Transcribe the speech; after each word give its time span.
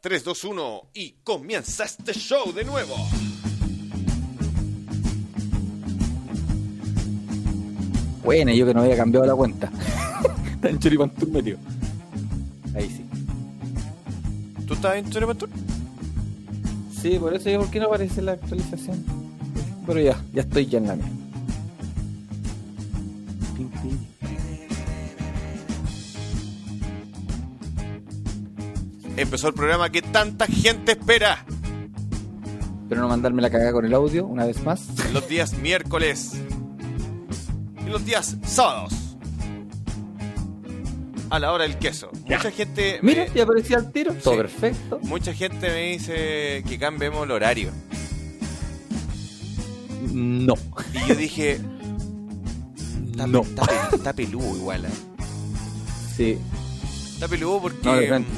3, 0.00 0.24
2, 0.24 0.44
1 0.44 0.82
y 0.94 1.16
comienza 1.24 1.84
este 1.84 2.12
show 2.12 2.52
de 2.52 2.64
nuevo. 2.64 2.94
Bueno, 8.22 8.52
yo 8.52 8.66
que 8.66 8.74
no 8.74 8.82
había 8.82 8.96
cambiado 8.96 9.26
la 9.26 9.34
cuenta. 9.34 9.70
Está 10.52 10.68
en 10.68 10.78
Choripantur 10.78 11.28
metido. 11.30 11.58
Ahí 12.74 12.88
sí. 12.88 13.04
¿Tú 14.66 14.74
estás 14.74 14.96
en 14.96 15.10
Choripantur? 15.10 15.48
Sí, 17.00 17.18
por 17.18 17.34
eso 17.34 17.50
yo, 17.50 17.60
¿por 17.60 17.70
qué 17.70 17.80
no 17.80 17.86
aparece 17.86 18.22
la 18.22 18.32
actualización? 18.32 19.04
Pero 19.86 20.00
ya, 20.00 20.22
ya 20.32 20.42
estoy 20.42 20.66
ya 20.66 20.78
en 20.78 20.86
la 20.88 20.96
mía. 20.96 21.17
Empezó 29.18 29.48
el 29.48 29.54
programa 29.54 29.90
que 29.90 30.00
tanta 30.02 30.46
gente 30.46 30.92
espera. 30.92 31.44
Pero 32.88 33.00
no 33.02 33.08
mandarme 33.08 33.42
la 33.42 33.50
cagada 33.50 33.72
con 33.72 33.84
el 33.84 33.92
audio 33.94 34.26
una 34.26 34.46
vez 34.46 34.62
más. 34.64 34.86
Los 35.12 35.28
días 35.28 35.54
miércoles 35.58 36.32
y 37.86 37.90
los 37.90 38.04
días 38.06 38.36
sábados. 38.46 38.94
A 41.30 41.38
la 41.38 41.52
hora 41.52 41.64
del 41.64 41.76
queso. 41.76 42.10
Mucha 42.26 42.50
gente. 42.50 43.00
Mira, 43.02 43.24
me- 43.26 43.34
ya 43.34 43.42
aparecía 43.42 43.76
el 43.78 43.92
tiro. 43.92 44.14
Todo 44.14 44.36
perfecto. 44.38 44.98
Mucha 45.02 45.34
gente 45.34 45.68
me 45.68 45.90
dice 45.92 46.62
que 46.66 46.78
cambiemos 46.78 47.24
el 47.24 47.32
horario. 47.32 47.70
No. 50.12 50.54
Y 50.94 51.08
yo 51.08 51.14
dije. 51.14 51.60
Está, 53.10 53.26
No. 53.26 53.40
está 53.42 53.62
pe- 53.66 53.96
está 53.96 54.12
peludo 54.12 54.56
igual, 54.56 54.84
¿eh? 54.84 54.88
Sí. 56.16 56.38
Está 57.14 57.26
peludo 57.26 57.60
porque. 57.60 57.84
No, 57.84 57.96
de 57.96 58.06
frente. 58.08 58.30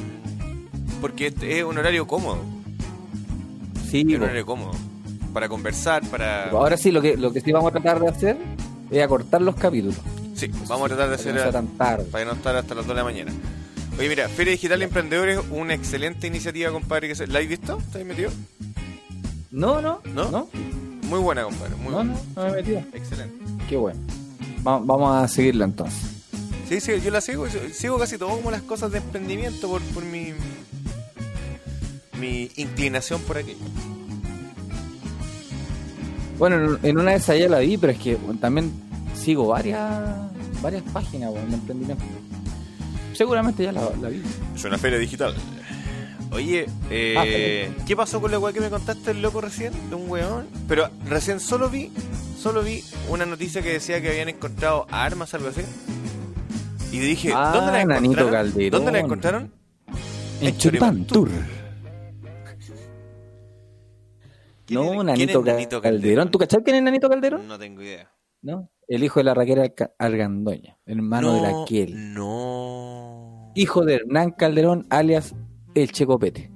Porque 1.00 1.28
este 1.28 1.58
es 1.58 1.64
un 1.64 1.76
horario 1.78 2.06
cómodo. 2.06 2.38
Sí, 3.90 4.00
Es 4.08 4.16
un 4.16 4.22
horario 4.22 4.46
cómodo. 4.46 4.72
Para 5.32 5.48
conversar, 5.48 6.04
para. 6.08 6.50
Ahora 6.50 6.76
sí, 6.76 6.90
lo 6.90 7.00
que, 7.02 7.16
lo 7.16 7.32
que 7.32 7.40
sí 7.40 7.52
vamos 7.52 7.70
a 7.70 7.72
tratar 7.72 8.00
de 8.00 8.08
hacer 8.08 8.36
es 8.90 9.02
acortar 9.02 9.40
los 9.42 9.54
capítulos. 9.56 9.96
Sí, 10.34 10.48
vamos 10.68 10.86
a 10.86 10.88
tratar 10.94 11.08
de 11.08 11.14
hacer. 11.16 11.34
no 11.34 11.50
tan 11.50 11.66
tarde. 11.76 12.04
Para 12.04 12.24
no 12.24 12.32
estar 12.32 12.56
hasta 12.56 12.74
las 12.74 12.86
2 12.86 12.94
de 12.94 12.98
la 13.00 13.04
mañana. 13.04 13.32
Oye, 13.98 14.08
mira, 14.08 14.28
Feria 14.28 14.52
Digital 14.52 14.80
Emprendedores, 14.82 15.40
una 15.50 15.74
excelente 15.74 16.26
iniciativa, 16.26 16.70
compadre. 16.72 17.08
Que 17.08 17.14
se... 17.14 17.26
¿La 17.26 17.40
has 17.40 17.48
visto? 17.48 17.78
¿Estás 17.78 18.04
metido? 18.04 18.30
No, 19.50 19.80
no, 19.82 20.00
¿No? 20.14 20.30
no, 20.30 20.48
Muy 21.08 21.18
buena, 21.20 21.42
compadre. 21.44 21.74
Muy 21.76 21.86
no, 21.90 21.96
buena. 21.96 22.12
no, 22.14 22.20
no 22.36 22.42
me 22.44 22.48
he 22.50 22.62
metido. 22.62 22.78
Excelente. 22.94 23.34
Qué 23.68 23.76
bueno. 23.76 24.00
Va- 24.66 24.78
vamos 24.78 25.14
a 25.16 25.28
seguirla 25.28 25.64
entonces. 25.64 25.98
Sí, 26.68 26.80
sí, 26.80 26.92
yo 27.04 27.10
la 27.10 27.20
sigo. 27.20 27.46
yo 27.48 27.58
Sigo 27.72 27.98
casi 27.98 28.16
todo 28.16 28.30
como 28.36 28.50
las 28.50 28.62
cosas 28.62 28.90
de 28.92 28.98
emprendimiento 28.98 29.68
por, 29.68 29.82
por 29.82 30.04
mi. 30.04 30.32
Mi 32.20 32.50
inclinación 32.56 33.20
por 33.22 33.38
aquello. 33.38 33.58
Bueno, 36.38 36.78
en- 36.82 36.98
una 36.98 37.12
de 37.12 37.16
esas 37.18 37.38
ya 37.38 37.48
la 37.48 37.58
vi, 37.58 37.76
pero 37.76 37.92
es 37.92 37.98
que 37.98 38.16
bueno, 38.16 38.38
también 38.40 38.72
sigo 39.14 39.46
varias 39.48 39.90
varias 40.62 40.82
páginas 40.92 41.30
bueno, 41.30 41.48
de 41.48 41.54
emprendimiento. 41.54 42.04
Seguramente 43.14 43.64
ya 43.64 43.72
la, 43.72 43.82
la 44.00 44.08
vi. 44.08 44.22
Es 44.54 44.64
una 44.64 44.78
feria 44.78 44.98
digital. 44.98 45.34
Oye, 46.32 46.66
eh, 46.90 47.68
Ah. 47.76 47.82
¿qué 47.86 47.96
pasó 47.96 48.20
con 48.20 48.30
la 48.30 48.38
weá 48.38 48.52
que 48.52 48.60
me 48.60 48.70
contaste 48.70 49.10
el 49.10 49.20
loco 49.20 49.40
recién? 49.40 49.72
De 49.90 49.96
un 49.96 50.08
weón. 50.08 50.46
Pero 50.68 50.88
recién 51.08 51.40
solo 51.40 51.68
vi, 51.68 51.90
solo 52.40 52.62
vi 52.62 52.84
una 53.08 53.26
noticia 53.26 53.62
que 53.62 53.72
decía 53.72 54.00
que 54.00 54.10
habían 54.10 54.28
encontrado 54.28 54.86
armas, 54.90 55.34
algo 55.34 55.48
así. 55.48 55.62
Y 56.92 56.98
dije, 57.00 57.32
Ah, 57.34 57.50
¿dónde 57.54 57.72
la 57.72 57.82
encontraron? 57.98 58.70
¿Dónde 58.70 58.92
la 58.92 58.98
encontraron? 59.00 59.52
En 60.40 60.46
En 60.48 60.56
Choripán 60.58 61.04
¿Quién 64.70 64.80
No, 64.84 64.92
es- 65.00 65.04
Nanito, 65.04 65.42
quién 65.42 65.48
es 65.48 65.54
Nanito 65.54 65.82
Calderón. 65.82 66.30
¿Tú 66.30 66.38
cachai 66.38 66.62
quién 66.62 66.76
es 66.76 66.82
Nanito 66.82 67.08
Calderón? 67.08 67.48
No 67.48 67.58
tengo 67.58 67.82
idea. 67.82 68.08
No. 68.40 68.70
El 68.86 69.02
hijo 69.04 69.18
de 69.20 69.24
la 69.24 69.34
Raquel 69.34 69.72
Argandoña, 69.98 70.78
hermano 70.86 71.34
de 71.34 71.40
la 71.40 71.64
Kiel. 71.66 72.14
No. 72.14 73.52
Hijo 73.56 73.84
de 73.84 73.94
Hernán 73.96 74.30
Calderón, 74.30 74.86
alias 74.90 75.34
El 75.74 75.90
Checopete. 75.90 76.50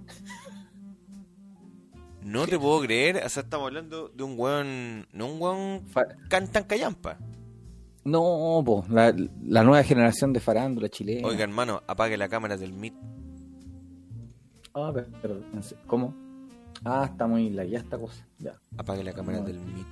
No 2.22 2.46
te 2.46 2.58
puedo 2.58 2.80
creer. 2.82 3.20
O 3.24 3.28
sea, 3.28 3.42
estamos 3.42 3.66
hablando 3.66 4.08
de 4.08 4.22
un 4.22 4.38
weón. 4.38 5.06
No 5.12 5.26
un 5.32 5.40
weón 5.42 5.86
Fa- 5.88 6.06
can- 6.28 6.50
tan 6.50 6.64
callampa. 6.64 7.18
No, 8.04 8.62
po, 8.64 8.84
la, 8.88 9.14
la 9.42 9.62
nueva 9.64 9.82
generación 9.82 10.32
de 10.32 10.40
farándula 10.40 10.88
chilena. 10.88 11.26
Oiga, 11.26 11.42
hermano, 11.44 11.82
apague 11.86 12.16
la 12.16 12.28
cámara 12.28 12.56
del 12.56 12.72
Meet. 12.72 12.94
Ah, 14.74 14.92
se- 15.60 15.76
¿Cómo? 15.86 16.14
Ah, 16.84 17.08
está 17.10 17.26
muy 17.26 17.50
la 17.50 17.64
ya 17.64 17.78
esta 17.78 17.98
cosa. 17.98 18.26
Ya. 18.38 18.52
Apague 18.76 19.02
la 19.04 19.12
cámara 19.12 19.38
No. 19.38 19.44
del 19.46 19.58
Meet. 19.58 19.86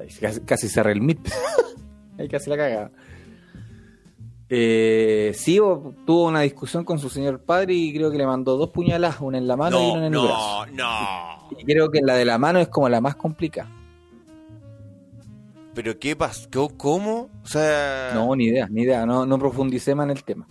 Ahí 0.00 0.08
Casi, 0.20 0.40
casi 0.40 0.68
cerré 0.68 0.92
el 0.92 1.00
mit. 1.02 1.18
Ahí 2.18 2.28
casi 2.28 2.48
la 2.50 2.56
caga. 2.56 2.90
Eh, 4.54 5.32
sí, 5.34 5.56
tuvo 5.56 6.26
una 6.28 6.40
discusión 6.42 6.84
con 6.84 6.98
su 6.98 7.08
señor 7.08 7.40
padre 7.40 7.72
y 7.74 7.94
creo 7.94 8.10
que 8.10 8.18
le 8.18 8.26
mandó 8.26 8.56
dos 8.58 8.68
puñaladas, 8.70 9.20
una 9.20 9.38
en 9.38 9.48
la 9.48 9.56
mano 9.56 9.78
y 9.80 9.90
una 9.92 10.00
No, 10.00 10.06
en 10.06 10.14
el 10.14 10.20
brazo. 10.20 10.66
no, 10.66 11.46
no. 11.50 11.58
Y 11.58 11.64
creo 11.64 11.90
que 11.90 12.00
la 12.02 12.14
de 12.14 12.24
la 12.26 12.36
mano 12.38 12.58
es 12.58 12.68
como 12.68 12.88
la 12.88 13.00
más 13.00 13.16
complicada. 13.16 13.70
¿Pero 15.74 15.98
qué 15.98 16.14
pasó? 16.16 16.68
¿Cómo? 16.76 17.30
O 17.42 17.46
sea... 17.46 18.10
No, 18.14 18.36
ni 18.36 18.44
idea, 18.48 18.68
ni 18.70 18.82
idea. 18.82 19.06
No, 19.06 19.24
no 19.24 19.38
profundicé 19.38 19.94
más 19.94 20.04
en 20.04 20.10
el 20.10 20.22
tema. 20.22 20.46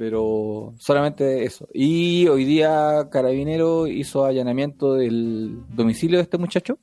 Pero 0.00 0.72
solamente 0.78 1.44
eso. 1.44 1.68
Y 1.74 2.26
hoy 2.28 2.46
día 2.46 3.10
Carabinero 3.12 3.86
hizo 3.86 4.24
allanamiento 4.24 4.94
del 4.94 5.62
domicilio 5.68 6.16
de 6.16 6.22
este 6.22 6.38
muchacho 6.38 6.78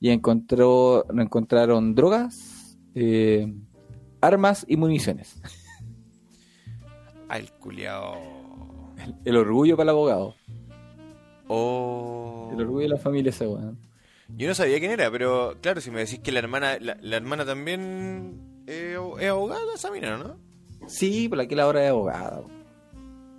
y 0.00 0.08
encontró, 0.08 1.04
encontraron 1.20 1.94
drogas, 1.94 2.78
eh, 2.94 3.54
armas 4.22 4.64
y 4.66 4.78
municiones. 4.78 5.38
Al 7.28 7.52
culiao. 7.58 8.94
El 9.26 9.36
orgullo 9.36 9.76
para 9.76 9.90
el 9.90 9.90
abogado. 9.90 10.34
Oh. 11.46 12.48
El 12.54 12.62
orgullo 12.62 12.84
de 12.84 12.94
la 12.94 12.96
familia 12.96 13.28
ese 13.28 13.46
weón. 13.46 13.78
Yo 14.34 14.48
no 14.48 14.54
sabía 14.54 14.78
quién 14.78 14.92
era, 14.92 15.10
pero 15.10 15.58
claro, 15.60 15.82
si 15.82 15.90
me 15.90 16.00
decís 16.00 16.20
que 16.20 16.32
la 16.32 16.38
hermana, 16.38 16.78
la, 16.80 16.96
la 17.02 17.16
hermana 17.16 17.44
también 17.44 18.64
eh, 18.66 18.96
es 19.20 19.28
abogada, 19.28 19.74
esa 19.74 19.90
mina, 19.90 20.16
¿no? 20.16 20.43
Sí, 20.86 21.28
por 21.28 21.40
aquí 21.40 21.54
la 21.54 21.66
hora 21.66 21.80
de 21.80 21.88
abogada. 21.88 22.42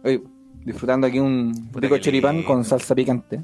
Oye, 0.03 0.21
disfrutando 0.63 1.07
aquí 1.07 1.19
un 1.19 1.69
Puta 1.71 1.81
rico 1.87 1.97
choripán 1.97 2.43
con 2.43 2.63
salsa 2.63 2.95
picante. 2.95 3.41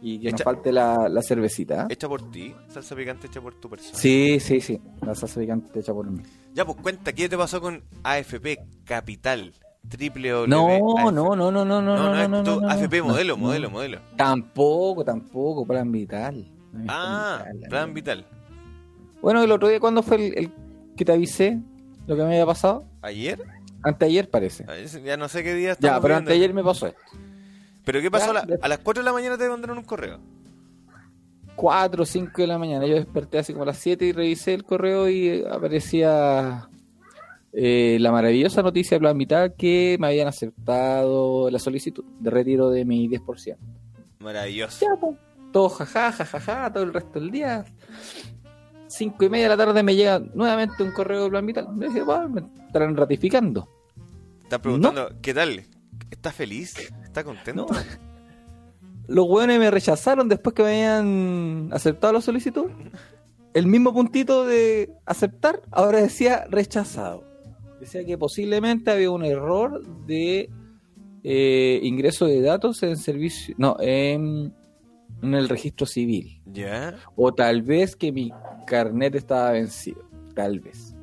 Y 0.00 0.18
que 0.18 0.32
nos 0.32 0.42
falte 0.42 0.70
la, 0.70 1.08
la 1.08 1.22
cervecita. 1.22 1.86
Hecha 1.88 2.08
por 2.08 2.30
ti, 2.30 2.54
salsa 2.68 2.94
picante 2.94 3.26
hecha 3.26 3.40
por 3.40 3.54
tu 3.54 3.70
persona. 3.70 3.98
Sí, 3.98 4.38
sí, 4.38 4.60
sí. 4.60 4.78
La 5.00 5.14
salsa 5.14 5.40
picante 5.40 5.80
hecha 5.80 5.94
por 5.94 6.10
mí. 6.10 6.22
Ya, 6.52 6.66
pues 6.66 6.76
cuenta, 6.82 7.12
¿qué 7.12 7.28
te 7.28 7.38
pasó 7.38 7.60
con 7.60 7.82
AFP 8.02 8.58
Capital? 8.84 9.52
Triple 9.88 10.30
W. 10.30 10.48
No, 10.48 11.10
no, 11.10 11.10
no, 11.10 11.36
no, 11.36 11.50
no, 11.50 11.64
no, 11.64 11.82
No, 11.82 12.28
no, 12.28 12.42
no, 12.42 12.68
AFP 12.68 13.02
modelo, 13.02 13.36
modelo, 13.36 13.70
modelo. 13.70 14.00
Tampoco, 14.16 15.04
tampoco, 15.04 15.66
plan 15.66 15.90
vital. 15.90 16.50
Ah, 16.88 17.44
plan 17.68 17.94
vital. 17.94 18.26
Bueno, 19.22 19.42
el 19.42 19.50
otro 19.52 19.68
día, 19.68 19.80
¿cuándo 19.80 20.02
fue 20.02 20.16
el, 20.16 20.38
el 20.38 20.52
que 20.96 21.04
te 21.04 21.12
avisé 21.12 21.60
lo 22.06 22.16
que 22.16 22.22
me 22.22 22.28
había 22.28 22.46
pasado? 22.46 22.84
¿Ayer? 23.02 23.40
Anteayer 23.82 24.28
parece. 24.30 24.64
Ah, 24.68 24.74
Ya 25.04 25.16
no 25.16 25.28
sé 25.28 25.42
qué 25.42 25.54
día 25.54 25.72
Ya, 25.78 26.00
pero 26.00 26.14
viendo. 26.14 26.16
anteayer 26.30 26.54
me 26.54 26.62
pasó 26.64 26.86
esto. 26.86 27.00
¿Pero 27.84 28.00
qué 28.00 28.10
pasó? 28.10 28.32
Ya, 28.32 28.40
a, 28.40 28.44
la- 28.46 28.68
las 28.68 28.78
4 28.78 29.02
de 29.02 29.04
la 29.04 29.12
mañana 29.12 29.36
te 29.36 29.48
mandaron 29.48 29.76
un 29.78 29.84
correo. 29.84 30.18
4 31.56 32.02
o 32.02 32.06
5 32.06 32.32
de 32.42 32.46
la 32.46 32.58
mañana. 32.58 32.86
Yo 32.86 32.94
desperté 32.94 33.38
así 33.38 33.52
como 33.52 33.62
a 33.62 33.66
las 33.66 33.78
7 33.78 34.04
y 34.06 34.12
revisé 34.12 34.54
el 34.54 34.64
correo 34.64 35.08
y 35.08 35.44
aparecía 35.44 36.68
eh, 37.52 37.98
la 38.00 38.10
maravillosa 38.10 38.62
noticia 38.62 38.96
de 38.96 39.00
Plan 39.00 39.16
Vital 39.18 39.54
que 39.54 39.96
me 40.00 40.08
habían 40.08 40.26
aceptado 40.28 41.50
la 41.50 41.58
solicitud 41.58 42.04
de 42.20 42.30
retiro 42.30 42.70
de 42.70 42.84
mi 42.84 43.08
10%. 43.08 43.56
Maravilloso. 44.18 44.84
Ya, 44.84 44.98
po. 45.00 45.14
todo 45.52 45.68
jaja, 45.68 46.10
jajaja, 46.10 46.72
todo 46.72 46.82
el 46.84 46.92
resto 46.94 47.20
del 47.20 47.30
día. 47.30 47.64
Cinco 48.96 49.24
y 49.24 49.28
media 49.28 49.46
de 49.46 49.56
la 49.56 49.64
tarde 49.64 49.82
me 49.82 49.96
llega 49.96 50.20
nuevamente 50.34 50.84
un 50.84 50.92
correo 50.92 51.24
de 51.24 51.30
Plan 51.30 51.44
Vital. 51.44 51.68
Me 51.74 51.86
dije, 51.86 52.02
"Bueno, 52.02 52.28
me 52.28 52.42
estarán 52.66 52.96
ratificando. 52.96 53.68
Estás 54.44 54.60
preguntando, 54.60 55.10
¿qué 55.20 55.34
tal? 55.34 55.64
¿Está 56.12 56.30
feliz? 56.30 56.76
¿Está 57.02 57.24
contento? 57.24 57.66
No. 57.68 57.78
Los 59.08 59.26
hueones 59.28 59.58
me 59.58 59.70
rechazaron 59.70 60.28
después 60.28 60.54
que 60.54 60.62
me 60.62 60.68
habían 60.68 61.70
aceptado 61.72 62.12
la 62.12 62.20
solicitud. 62.20 62.66
El 63.52 63.66
mismo 63.66 63.92
puntito 63.92 64.46
de 64.46 64.92
aceptar 65.06 65.60
ahora 65.72 66.00
decía 66.00 66.46
rechazado. 66.48 67.24
Decía 67.80 68.04
que 68.04 68.16
posiblemente 68.16 68.92
había 68.92 69.10
un 69.10 69.24
error 69.24 69.84
de 70.06 70.50
eh, 71.24 71.80
ingreso 71.82 72.26
de 72.26 72.40
datos 72.40 72.82
en 72.84 72.96
servicio, 72.96 73.56
no, 73.58 73.76
en, 73.80 74.54
en 75.28 75.34
el 75.34 75.48
registro 75.48 75.86
civil. 75.86 76.40
¿Ya? 76.46 76.96
O 77.16 77.32
tal 77.32 77.62
vez 77.62 77.96
que 77.96 78.12
mi 78.12 78.32
carnet 78.66 79.14
estaba 79.14 79.52
vencido. 79.52 80.02
Tal 80.34 80.60
vez. 80.60 80.94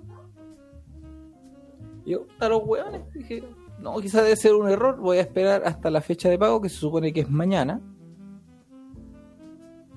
Y 2.05 2.11
yo, 2.11 2.27
a 2.39 2.49
los 2.49 2.63
hueones, 2.63 3.01
dije, 3.13 3.43
no, 3.79 3.99
quizás 3.99 4.23
debe 4.23 4.35
ser 4.35 4.53
un 4.53 4.69
error, 4.69 4.99
voy 4.99 5.17
a 5.17 5.21
esperar 5.21 5.63
hasta 5.65 5.89
la 5.89 6.01
fecha 6.01 6.29
de 6.29 6.37
pago, 6.37 6.61
que 6.61 6.69
se 6.69 6.77
supone 6.77 7.11
que 7.11 7.21
es 7.21 7.29
mañana. 7.29 7.81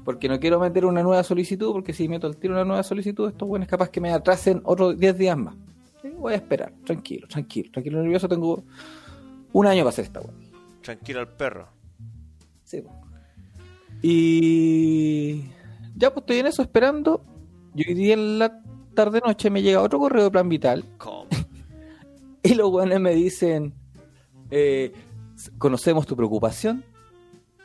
Porque 0.05 0.29
no 0.29 0.38
quiero 0.38 0.61
meter 0.61 0.85
una 0.85 1.03
nueva 1.03 1.23
solicitud, 1.23 1.73
porque 1.73 1.93
si 1.93 2.09
meto 2.09 2.27
al 2.27 2.37
tiro 2.37 2.55
una 2.55 2.65
nueva 2.65 2.82
solicitud, 2.82 3.29
estos 3.29 3.49
buenos 3.49 3.69
capaz 3.69 3.88
que 3.88 4.00
me 4.00 4.11
atrasen 4.11 4.61
otros 4.65 4.99
10 4.99 5.19
días 5.19 5.37
más. 5.37 5.55
Sí, 6.03 6.11
Voy 6.19 6.35
a 6.35 6.37
esperar, 6.37 6.73
tranquilo, 6.85 7.27
tranquilo, 7.27 7.70
tranquilo, 7.73 8.03
nervioso, 8.03 8.29
tengo 8.29 8.65
un 9.53 9.67
año 9.67 9.81
para 9.81 9.91
hacer 9.91 10.05
esta 10.05 10.20
weá. 10.20 10.32
Tranquilo 10.82 11.20
al 11.20 11.29
perro. 11.29 11.69
Sí, 12.65 12.82
po. 12.82 13.04
Y 14.06 15.41
ya 15.97 16.12
pues 16.12 16.23
estoy 16.23 16.39
en 16.41 16.47
eso 16.47 16.62
esperando. 16.62 17.25
Y 17.75 17.89
hoy 17.89 17.95
día 17.95 18.15
en 18.15 18.39
la 18.39 18.61
tarde 18.95 19.21
noche 19.25 19.49
me 19.51 19.62
llega 19.62 19.81
otro 19.81 19.99
correo 19.99 20.23
de 20.25 20.31
Plan 20.31 20.49
Vital 20.49 20.85
¿Cómo? 20.99 21.27
y 22.45 22.55
los 22.55 22.71
buenos 22.71 23.01
me 23.01 23.12
dicen 23.15 23.75
eh, 24.51 24.93
conocemos 25.59 26.06
tu 26.06 26.15
preocupación 26.15 26.85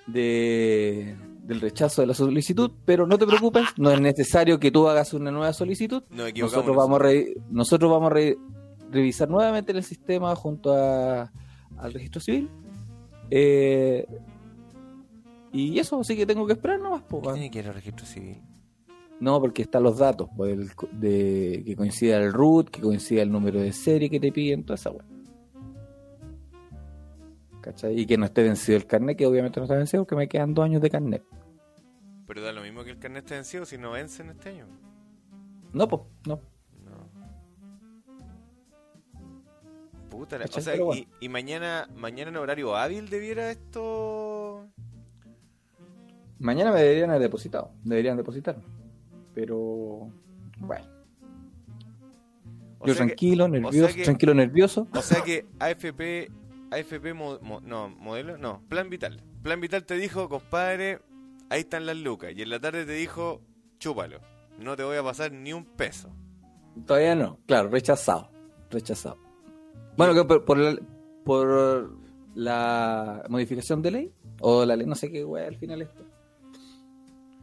de, 0.07 1.15
del 1.43 1.61
rechazo 1.61 2.01
de 2.01 2.07
la 2.07 2.13
solicitud, 2.15 2.71
pero 2.85 3.05
no 3.05 3.17
te 3.19 3.27
preocupes, 3.27 3.65
no 3.77 3.91
es 3.91 4.01
necesario 4.01 4.59
que 4.59 4.71
tú 4.71 4.87
hagas 4.87 5.13
una 5.13 5.29
nueva 5.31 5.53
solicitud. 5.53 6.01
Equivocamos. 6.11 6.39
Nosotros 6.53 6.75
vamos 6.75 6.99
a, 6.99 7.03
re- 7.03 7.33
nosotros 7.51 7.91
vamos 7.91 8.09
a 8.11 8.13
re- 8.15 8.37
revisar 8.91 9.29
nuevamente 9.29 9.71
el 9.73 9.83
sistema 9.83 10.35
junto 10.35 10.73
a- 10.73 11.31
al 11.77 11.93
registro 11.93 12.21
civil. 12.21 12.49
Eh, 13.29 14.07
y 15.51 15.79
eso, 15.79 15.99
así 15.99 16.15
que 16.15 16.25
tengo 16.25 16.45
que 16.47 16.53
esperar 16.53 16.79
nomás. 16.79 17.01
po, 17.03 17.21
¿Qué 17.21 17.33
tiene 17.33 17.51
que 17.51 17.59
ir 17.59 17.67
al 17.67 17.73
registro 17.73 18.05
civil? 18.05 18.41
No, 19.19 19.39
porque 19.41 19.63
están 19.63 19.83
los 19.83 19.97
datos, 19.97 20.29
pues, 20.37 20.53
el 20.57 20.73
co- 20.75 20.87
de, 20.91 21.61
que 21.65 21.75
coincida 21.75 22.17
el 22.17 22.31
root, 22.31 22.69
que 22.69 22.81
coincida 22.81 23.21
el 23.21 23.31
número 23.31 23.59
de 23.59 23.73
serie 23.73 24.09
que 24.09 24.19
te 24.19 24.31
piden, 24.31 24.63
toda 24.63 24.75
esa 24.75 24.91
weá. 24.91 25.03
¿Cachai? 27.61 27.99
Y 27.99 28.05
que 28.05 28.17
no 28.17 28.25
esté 28.25 28.43
vencido 28.43 28.77
el 28.77 28.85
carnet, 28.87 29.17
que 29.17 29.25
obviamente 29.25 29.59
no 29.59 29.65
está 29.65 29.75
vencido 29.75 30.03
porque 30.03 30.15
me 30.15 30.27
quedan 30.29 30.53
dos 30.53 30.63
años 30.63 30.81
de 30.81 30.89
carnet. 30.89 31.23
Pero 32.25 32.41
da 32.41 32.53
lo 32.53 32.61
mismo 32.61 32.83
que 32.85 32.91
el 32.91 32.99
carnet 32.99 33.23
esté 33.25 33.35
vencido 33.35 33.65
si 33.65 33.77
no 33.77 33.91
vence 33.91 34.23
en 34.23 34.29
este 34.29 34.49
año. 34.49 34.67
No, 35.73 35.87
pues, 35.87 36.01
no. 36.25 36.39
No. 36.85 37.09
Puta, 40.09 40.37
la- 40.37 40.45
o 40.45 40.61
sea, 40.61 40.81
bueno. 40.81 41.01
y, 41.19 41.25
y 41.25 41.29
mañana, 41.29 41.89
mañana 41.95 42.29
en 42.29 42.37
horario 42.37 42.75
hábil 42.77 43.09
debiera 43.09 43.51
esto. 43.51 44.28
Mañana 46.39 46.71
me 46.71 46.81
deberían 46.81 47.09
haber 47.09 47.23
depositado, 47.23 47.71
deberían 47.83 48.17
depositarme. 48.17 48.63
Pero, 49.33 50.09
bueno, 50.59 50.85
O 52.79 52.87
yo 52.87 52.93
sea 52.93 53.05
que- 53.05 53.07
tranquilo, 53.09 53.47
nervioso, 53.47 53.95
que- 53.95 54.03
tranquilo, 54.03 54.33
nervioso. 54.33 54.87
o 54.93 55.01
sea 55.01 55.21
que 55.21 55.45
AFP, 55.59 56.29
AFP, 56.71 57.13
mo- 57.13 57.39
mo- 57.41 57.61
no, 57.61 57.89
modelo, 57.89 58.37
no, 58.37 58.61
Plan 58.69 58.89
Vital. 58.89 59.21
Plan 59.43 59.59
Vital 59.59 59.85
te 59.85 59.95
dijo, 59.95 60.29
compadre, 60.29 60.99
ahí 61.49 61.61
están 61.61 61.85
las 61.85 61.97
lucas. 61.97 62.31
Y 62.35 62.41
en 62.41 62.49
la 62.49 62.59
tarde 62.59 62.85
te 62.85 62.93
dijo, 62.93 63.41
chúpalo. 63.79 64.19
No 64.59 64.75
te 64.75 64.83
voy 64.83 64.97
a 64.97 65.03
pasar 65.03 65.31
ni 65.31 65.53
un 65.53 65.63
peso. 65.65 66.09
Todavía 66.85 67.15
no, 67.15 67.39
claro, 67.45 67.69
rechazado, 67.69 68.29
rechazado. 68.69 69.17
Bueno, 69.97 70.13
que 70.13 70.23
por, 70.25 70.45
por 70.45 70.57
la, 70.57 70.77
por 71.25 71.91
la 72.35 73.23
modificación 73.29 73.81
de 73.81 73.91
ley, 73.91 74.13
o 74.41 74.65
la 74.65 74.75
ley, 74.75 74.85
no 74.87 74.95
sé 74.95 75.11
qué 75.11 75.23
wea 75.25 75.47
al 75.47 75.55
final 75.57 75.81
esto, 75.81 76.03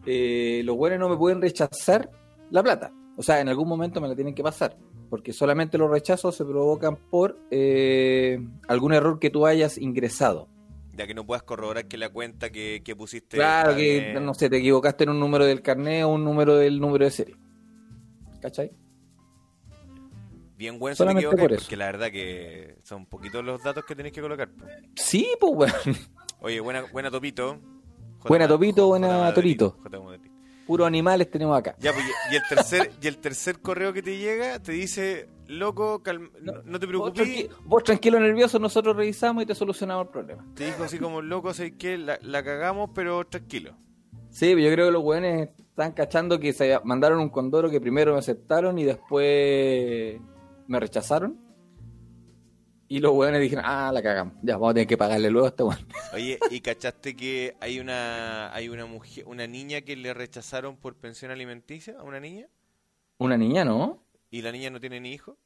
eh, 0.07 0.63
los 0.65 0.77
buenos 0.77 0.99
no 0.99 1.09
me 1.09 1.17
pueden 1.17 1.41
rechazar 1.41 2.11
la 2.51 2.63
plata. 2.63 2.93
O 3.17 3.23
sea, 3.23 3.41
en 3.41 3.49
algún 3.49 3.69
momento 3.69 4.01
me 4.01 4.09
la 4.09 4.15
tienen 4.15 4.35
que 4.35 4.43
pasar, 4.43 4.77
porque 5.09 5.33
solamente 5.33 5.79
los 5.79 5.91
rechazos 5.91 6.37
se 6.37 6.45
provocan 6.45 6.97
por 6.97 7.39
eh, 7.51 8.39
algún 8.69 8.93
error 8.93 9.19
que 9.19 9.31
tú 9.31 9.47
hayas 9.47 9.79
ingresado. 9.79 10.49
Ya 10.95 11.07
que 11.07 11.15
no 11.15 11.27
puedas 11.27 11.43
corroborar 11.43 11.87
que 11.87 11.99
la 11.99 12.09
cuenta 12.11 12.51
que, 12.51 12.83
que 12.85 12.97
pusiste. 12.97 13.37
Claro 13.37 13.75
que, 13.77 14.19
no 14.21 14.33
sé, 14.35 14.49
te 14.49 14.59
equivocaste 14.59 15.05
en 15.05 15.11
un 15.11 15.21
número 15.21 15.45
del 15.45 15.63
carnet 15.63 16.05
o 16.05 16.09
un 16.09 16.25
número 16.25 16.57
del 16.57 16.81
número 16.81 17.05
de 17.05 17.11
serie. 17.11 17.37
¿Cachai? 18.41 18.71
Bien 20.57 20.79
bueno 20.79 20.97
si 20.97 21.05
te 21.05 21.37
por 21.37 21.53
eso. 21.53 21.63
porque 21.65 21.77
la 21.77 21.87
verdad 21.87 22.11
que 22.11 22.79
son 22.83 23.05
poquitos 23.05 23.45
los 23.45 23.63
datos 23.63 23.85
que 23.85 23.95
tenés 23.95 24.13
que 24.13 24.23
colocar. 24.23 24.49
Sí, 24.95 25.29
pues, 25.39 25.53
weón. 25.55 25.97
Oye, 26.41 26.61
buena, 26.61 26.83
buena 26.93 27.11
Topito. 27.11 27.61
Buena 28.25 28.49
Topito, 28.49 28.87
buena 28.89 29.33
Torito. 29.33 29.77
Puros 30.67 30.87
animales 30.87 31.31
tenemos 31.31 31.57
acá. 31.57 31.77
Ya, 31.79 31.93
pues, 31.93 32.05
y 32.33 32.35
el 32.35 32.43
tercer 32.49 32.91
y 33.01 33.07
el 33.07 33.19
tercer 33.19 33.61
correo 33.61 33.93
que 33.93 34.03
te 34.03 34.19
llega 34.19 34.59
te 34.61 34.73
dice, 34.73 35.29
loco, 35.47 36.03
calma- 36.03 36.29
no, 36.43 36.55
no 36.65 36.81
te 36.81 36.87
Vos, 36.87 37.13
preocupes. 37.13 37.23
tranqui- 37.29 37.51
vos 37.65 37.85
tranquilo, 37.85 38.19
nervioso, 38.19 38.59
nosotros 38.59 38.97
revisamos 38.97 39.45
y 39.45 39.47
te 39.47 39.55
solucionamos 39.55 40.07
el 40.07 40.11
problema. 40.11 40.45
Te 40.57 40.67
dijo 40.67 40.83
así 40.83 40.99
como, 40.99 41.23
loco, 41.23 41.55
sé 41.55 41.77
que 41.77 41.97
la, 41.99 42.19
la 42.21 42.43
cagamos, 42.43 42.91
pero 42.95 43.25
tranquilo. 43.27 43.77
Sí, 44.31 44.51
yo 44.61 44.73
creo 44.73 44.87
que 44.87 44.93
los 44.93 45.05
weones 45.05 45.51
están 45.57 45.93
cachando 45.93 46.41
que 46.41 46.53
se 46.53 46.81
mandaron 46.83 47.21
un 47.21 47.29
condoro 47.31 47.71
que 47.71 47.81
primero 47.81 48.13
me 48.15 48.19
aceptaron 48.19 48.77
y 48.77 48.83
después 48.85 50.21
me 50.67 50.81
rechazaron. 50.81 51.39
Y 52.89 53.01
los 53.01 53.13
weones 53.13 53.41
dijeron, 53.41 53.65
ah, 53.67 53.91
la 53.93 54.01
cagamos. 54.03 54.35
Ya, 54.43 54.55
vamos 54.55 54.71
a 54.71 54.75
tener 54.75 54.87
que 54.87 54.97
pagarle 54.97 55.31
luego 55.31 55.47
a 55.47 55.51
este 55.51 55.63
weón. 55.65 55.87
Oye, 56.15 56.39
¿y 56.51 56.61
cachaste 56.61 57.17
que 57.17 57.57
hay 57.61 57.81
una 57.81 58.55
hay 58.55 58.69
una 58.69 58.87
mujer, 58.87 59.25
una 59.27 59.47
niña 59.47 59.81
que 59.81 59.97
le 59.97 60.15
rechazaron 60.15 60.77
por 60.77 60.95
pensión 60.95 61.31
alimenticia 61.33 61.99
a 61.99 62.05
una 62.05 62.21
niña? 62.21 62.49
Una 63.19 63.37
niña, 63.37 63.65
¿no? 63.65 64.03
¿Y 64.31 64.43
la 64.43 64.53
niña 64.53 64.71
no 64.71 64.79
tiene 64.81 65.01
ni 65.01 65.13
hijo? 65.13 65.37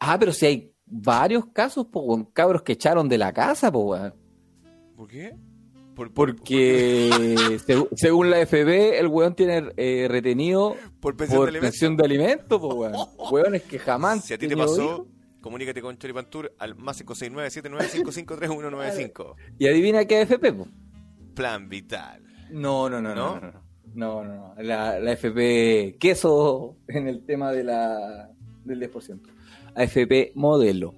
Ah, 0.00 0.18
pero 0.18 0.32
si 0.32 0.46
hay 0.46 0.72
varios 0.86 1.46
casos, 1.46 1.86
weón, 1.92 2.24
cabros 2.24 2.62
que 2.62 2.72
echaron 2.72 3.08
de 3.08 3.18
la 3.18 3.32
casa, 3.32 3.68
weón. 3.68 4.14
¿Por 4.96 5.08
qué? 5.08 5.36
Por, 5.94 6.12
Porque 6.12 7.58
según 7.96 8.30
la 8.30 8.46
FB, 8.46 8.98
el 8.98 9.08
weón 9.08 9.34
tiene 9.34 9.70
eh, 9.76 10.06
retenido 10.08 10.76
por 11.00 11.16
pensión 11.16 11.38
por 11.40 11.46
de 11.46 11.50
alimentos. 11.50 11.70
pensión 11.70 11.96
de 11.96 12.04
alimentos, 12.04 12.62
weón. 12.62 12.94
Weones 13.30 13.62
que 13.70 13.78
jamás. 13.78 14.24
Si 14.24 14.32
a 14.34 14.38
ti 14.38 14.48
te 14.48 14.56
pasó. 14.56 15.06
Comunícate 15.46 15.80
con 15.80 15.96
Choripantur 15.96 16.52
al 16.58 16.74
más 16.74 17.00
569-7955-3195. 17.04 19.36
Y 19.60 19.68
adivina 19.68 20.04
qué 20.04 20.22
AFP, 20.22 20.52
pues. 20.52 20.68
Plan 21.36 21.68
vital. 21.68 22.20
No, 22.50 22.90
no, 22.90 23.00
no, 23.00 23.14
¿No? 23.14 23.36
no, 23.36 23.40
no, 23.40 23.52
no. 23.52 23.62
No, 23.94 24.24
no, 24.24 24.34
no. 24.34 24.54
La, 24.62 24.98
la 24.98 25.12
FP 25.12 25.96
queso 26.00 26.76
en 26.88 27.06
el 27.06 27.24
tema 27.24 27.52
de 27.52 27.62
la, 27.62 28.28
del 28.64 28.90
10%. 28.90 29.20
AFP 29.76 30.32
modelo. 30.34 30.94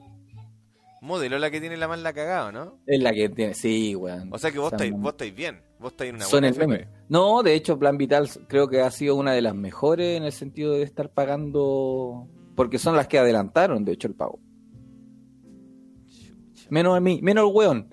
Modelo 1.03 1.39
la 1.39 1.51
que 1.51 1.61
tiene 1.61 1.77
la 1.77 1.87
más 1.87 2.01
la 2.01 2.15
cagada, 2.15 2.51
¿no? 2.51 2.79
Es 2.87 3.01
la 3.03 3.13
que 3.13 3.29
tiene. 3.29 3.53
Sí, 3.55 3.95
weón. 3.95 4.31
O 4.33 4.39
sea 4.39 4.51
que 4.51 4.59
vos 4.59 4.73
estáis, 4.73 4.93
vos 4.93 5.11
estáis 5.13 5.35
bien. 5.35 5.61
Vos 5.79 5.93
estáis 5.93 6.09
en 6.09 6.17
una 6.17 6.25
son 6.25 6.31
buena 6.41 6.49
el 6.49 6.55
FP. 6.55 6.67
meme. 6.67 6.89
No, 7.11 7.43
de 7.43 7.55
hecho, 7.55 7.79
Plan 7.79 7.99
Vital 7.99 8.29
creo 8.49 8.67
que 8.69 8.81
ha 8.81 8.91
sido 8.91 9.15
una 9.15 9.33
de 9.33 9.43
las 9.43 9.55
mejores 9.55 10.17
en 10.17 10.25
el 10.25 10.33
sentido 10.33 10.73
de 10.73 10.83
estar 10.83 11.11
pagando. 11.13 12.27
Porque 12.57 12.79
son 12.81 12.97
las 12.97 13.07
que 13.07 13.19
adelantaron, 13.19 13.85
de 13.85 13.93
hecho, 13.93 14.09
el 14.09 14.15
pago. 14.15 14.41
Menos 16.71 16.97
a 16.97 17.01
mí, 17.01 17.21
menos 17.23 17.49
el 17.49 17.55
weón. 17.55 17.89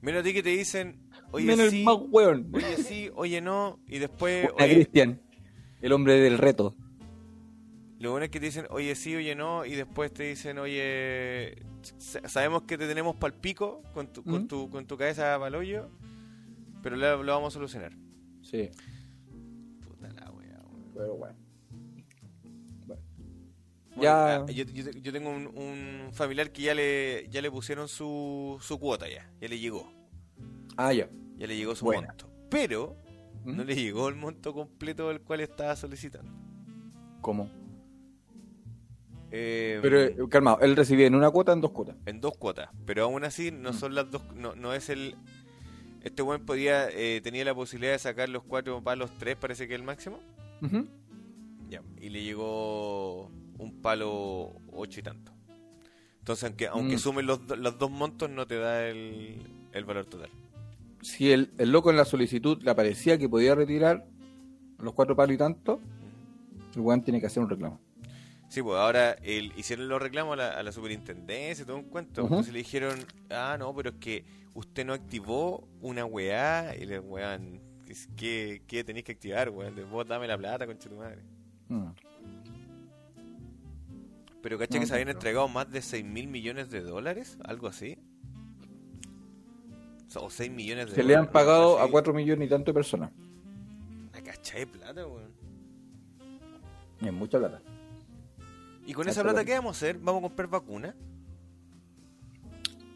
Menos 0.00 0.20
a 0.20 0.24
ti 0.24 0.32
que 0.32 0.42
te 0.42 0.50
dicen, 0.50 1.00
oye 1.30 1.46
menos 1.46 1.70
sí, 1.70 1.78
el 1.80 1.84
más 1.84 1.96
weón. 2.10 2.50
oye 2.52 2.76
sí, 2.76 3.10
oye 3.14 3.40
no, 3.40 3.78
y 3.86 3.98
después, 3.98 4.48
oye, 4.58 4.74
Cristian, 4.74 5.20
el 5.80 5.92
hombre 5.92 6.14
del 6.20 6.38
reto. 6.38 6.74
lo 8.00 8.10
bueno 8.10 8.24
es 8.24 8.30
que 8.32 8.40
te 8.40 8.46
dicen, 8.46 8.66
oye 8.70 8.94
sí, 8.96 9.14
oye 9.14 9.34
no, 9.36 9.64
y 9.64 9.74
después 9.76 10.12
te 10.12 10.24
dicen, 10.24 10.58
oye, 10.58 11.56
sa- 11.98 12.28
sabemos 12.28 12.62
que 12.62 12.76
te 12.76 12.88
tenemos 12.88 13.14
pal 13.16 13.32
pico 13.34 13.82
con 13.94 14.08
tu, 14.12 14.24
con 14.24 14.42
¿Mm? 14.44 14.48
tu, 14.48 14.68
con 14.70 14.86
tu 14.86 14.96
cabeza 14.96 15.38
pal 15.38 15.54
hoyo, 15.54 15.88
pero 16.82 16.96
lo, 16.96 17.22
lo 17.22 17.32
vamos 17.32 17.52
a 17.52 17.54
solucionar. 17.54 17.92
Sí, 18.42 18.70
Puta 19.86 20.08
la 20.12 20.30
wea, 20.32 20.60
weón. 20.68 20.90
pero 20.94 21.14
bueno. 21.16 21.36
Bueno, 23.94 24.02
Ya. 24.02 24.36
ah, 24.36 24.46
yo, 24.46 24.64
yo- 24.64 24.90
yo 24.90 25.12
tengo 25.12 25.30
un, 25.30 25.46
un 25.48 26.12
familiar 26.12 26.50
que 26.50 26.62
ya 26.62 26.74
le, 26.74 27.28
ya 27.30 27.42
le 27.42 27.50
pusieron 27.50 27.88
su, 27.88 28.56
su 28.60 28.78
cuota 28.78 29.06
ya, 29.08 29.30
ya 29.40 29.48
le 29.48 29.58
llegó, 29.58 29.92
Ah, 30.76 30.92
ya. 30.92 31.08
ya 31.36 31.46
le 31.46 31.56
llegó 31.56 31.74
su 31.74 31.84
Buena. 31.84 32.08
monto, 32.08 32.30
pero 32.50 32.96
¿Mm? 33.44 33.56
no 33.56 33.64
le 33.64 33.74
llegó 33.74 34.08
el 34.08 34.14
monto 34.16 34.54
completo 34.54 35.08
del 35.08 35.20
cual 35.20 35.40
estaba 35.40 35.76
solicitando. 35.76 36.32
¿Cómo? 37.20 37.50
Eh, 39.30 39.78
Pero, 39.80 40.00
eh, 40.02 40.16
calmado, 40.28 40.60
él 40.60 40.76
recibía 40.76 41.06
en 41.06 41.14
una 41.14 41.30
cuota 41.30 41.52
o 41.52 41.54
en 41.54 41.60
dos 41.62 41.70
cuotas. 41.70 41.96
en 42.06 42.20
dos 42.20 42.36
cuotas, 42.36 42.68
pero 42.84 43.04
aún 43.04 43.24
así 43.24 43.50
no 43.50 43.70
Mm. 43.70 43.74
son 43.74 43.94
las 43.94 44.10
dos, 44.10 44.22
no, 44.34 44.54
no 44.54 44.74
es 44.74 44.88
el... 44.90 45.16
Este 46.02 46.20
buen 46.22 46.44
podía, 46.44 46.88
eh, 46.90 47.20
tenía 47.22 47.44
la 47.44 47.54
posibilidad 47.54 47.92
de 47.92 47.98
sacar 47.98 48.28
los 48.28 48.42
cuatro 48.42 48.82
palos 48.82 49.10
tres, 49.18 49.36
parece 49.36 49.68
que 49.68 49.74
es 49.74 49.80
el 49.80 49.86
máximo. 49.86 50.18
Ya, 51.68 51.80
y 52.00 52.08
le 52.10 52.22
llegó 52.24 53.30
un 53.62 53.80
palo 53.82 54.52
ocho 54.72 55.00
y 55.00 55.02
tanto. 55.02 55.32
Entonces, 56.18 56.44
aunque, 56.44 56.66
aunque 56.68 56.96
Mm. 56.96 56.98
sumen 56.98 57.26
los, 57.26 57.40
los 57.58 57.78
dos 57.78 57.90
montos, 57.90 58.30
no 58.30 58.46
te 58.46 58.56
da 58.56 58.86
el, 58.88 59.42
el 59.72 59.84
valor 59.84 60.06
total. 60.06 60.30
Si 61.00 61.32
el, 61.32 61.52
el 61.58 61.72
loco 61.72 61.90
en 61.90 61.96
la 61.96 62.04
solicitud 62.04 62.62
le 62.62 62.70
aparecía 62.70 63.18
que 63.18 63.28
podía 63.28 63.54
retirar 63.54 64.06
los 64.78 64.92
cuatro 64.94 65.16
palos 65.16 65.34
y 65.34 65.38
tanto, 65.38 65.80
el 66.74 66.80
weón 66.80 67.02
tiene 67.02 67.20
que 67.20 67.26
hacer 67.26 67.42
un 67.42 67.50
reclamo. 67.50 67.80
Sí, 68.48 68.62
pues 68.62 68.78
ahora 68.78 69.12
el, 69.22 69.52
hicieron 69.56 69.88
los 69.88 70.00
reclamos 70.00 70.34
a 70.34 70.36
la, 70.36 70.50
a 70.58 70.62
la 70.62 70.70
superintendencia 70.72 71.64
todo 71.64 71.76
un 71.76 71.84
cuento. 71.84 72.22
Entonces 72.22 72.52
le 72.52 72.58
dijeron, 72.60 72.98
ah, 73.30 73.56
no, 73.58 73.74
pero 73.74 73.90
es 73.90 73.96
que 73.96 74.24
usted 74.54 74.84
no 74.86 74.92
activó 74.92 75.66
una 75.80 76.04
weá. 76.04 76.76
Y 76.76 76.84
le 76.84 77.00
weón, 77.00 77.60
¿qué, 78.16 78.62
qué 78.66 78.84
tenéis 78.84 79.04
que 79.06 79.12
activar, 79.12 79.48
weón? 79.50 79.74
Vos 79.90 80.06
dame 80.06 80.28
la 80.28 80.36
plata, 80.38 80.66
concha 80.66 80.88
tu 80.88 80.96
madre. 80.96 81.22
Mm. 81.68 81.86
Pero 84.42 84.58
caché 84.58 84.74
No, 84.74 84.80
que 84.80 84.86
se 84.86 84.94
habían 84.94 85.08
entregado 85.08 85.48
más 85.48 85.70
de 85.70 85.80
6 85.80 86.04
mil 86.04 86.26
millones 86.26 86.70
de 86.70 86.80
dólares, 86.80 87.38
algo 87.44 87.68
así. 87.68 87.98
O 90.14 90.28
6 90.28 90.50
millones 90.50 90.90
de 90.90 90.94
Se 90.96 91.02
le 91.02 91.16
han 91.16 91.30
pagado 91.30 91.80
a 91.80 91.90
4 91.90 92.12
millones 92.12 92.46
y 92.46 92.50
tanto 92.50 92.70
de 92.70 92.74
personas. 92.74 93.10
Una 94.10 94.22
cacha 94.22 94.58
de 94.58 94.66
plata, 94.66 95.06
weón. 95.06 95.32
Es 97.00 97.12
mucha 97.12 97.38
plata. 97.38 97.62
¿Y 98.86 98.92
con 98.92 99.08
esa 99.08 99.22
plata 99.22 99.44
qué 99.44 99.54
vamos 99.54 99.76
a 99.76 99.78
hacer? 99.78 99.98
¿Vamos 99.98 100.20
a 100.20 100.22
comprar 100.22 100.48
vacunas? 100.48 100.94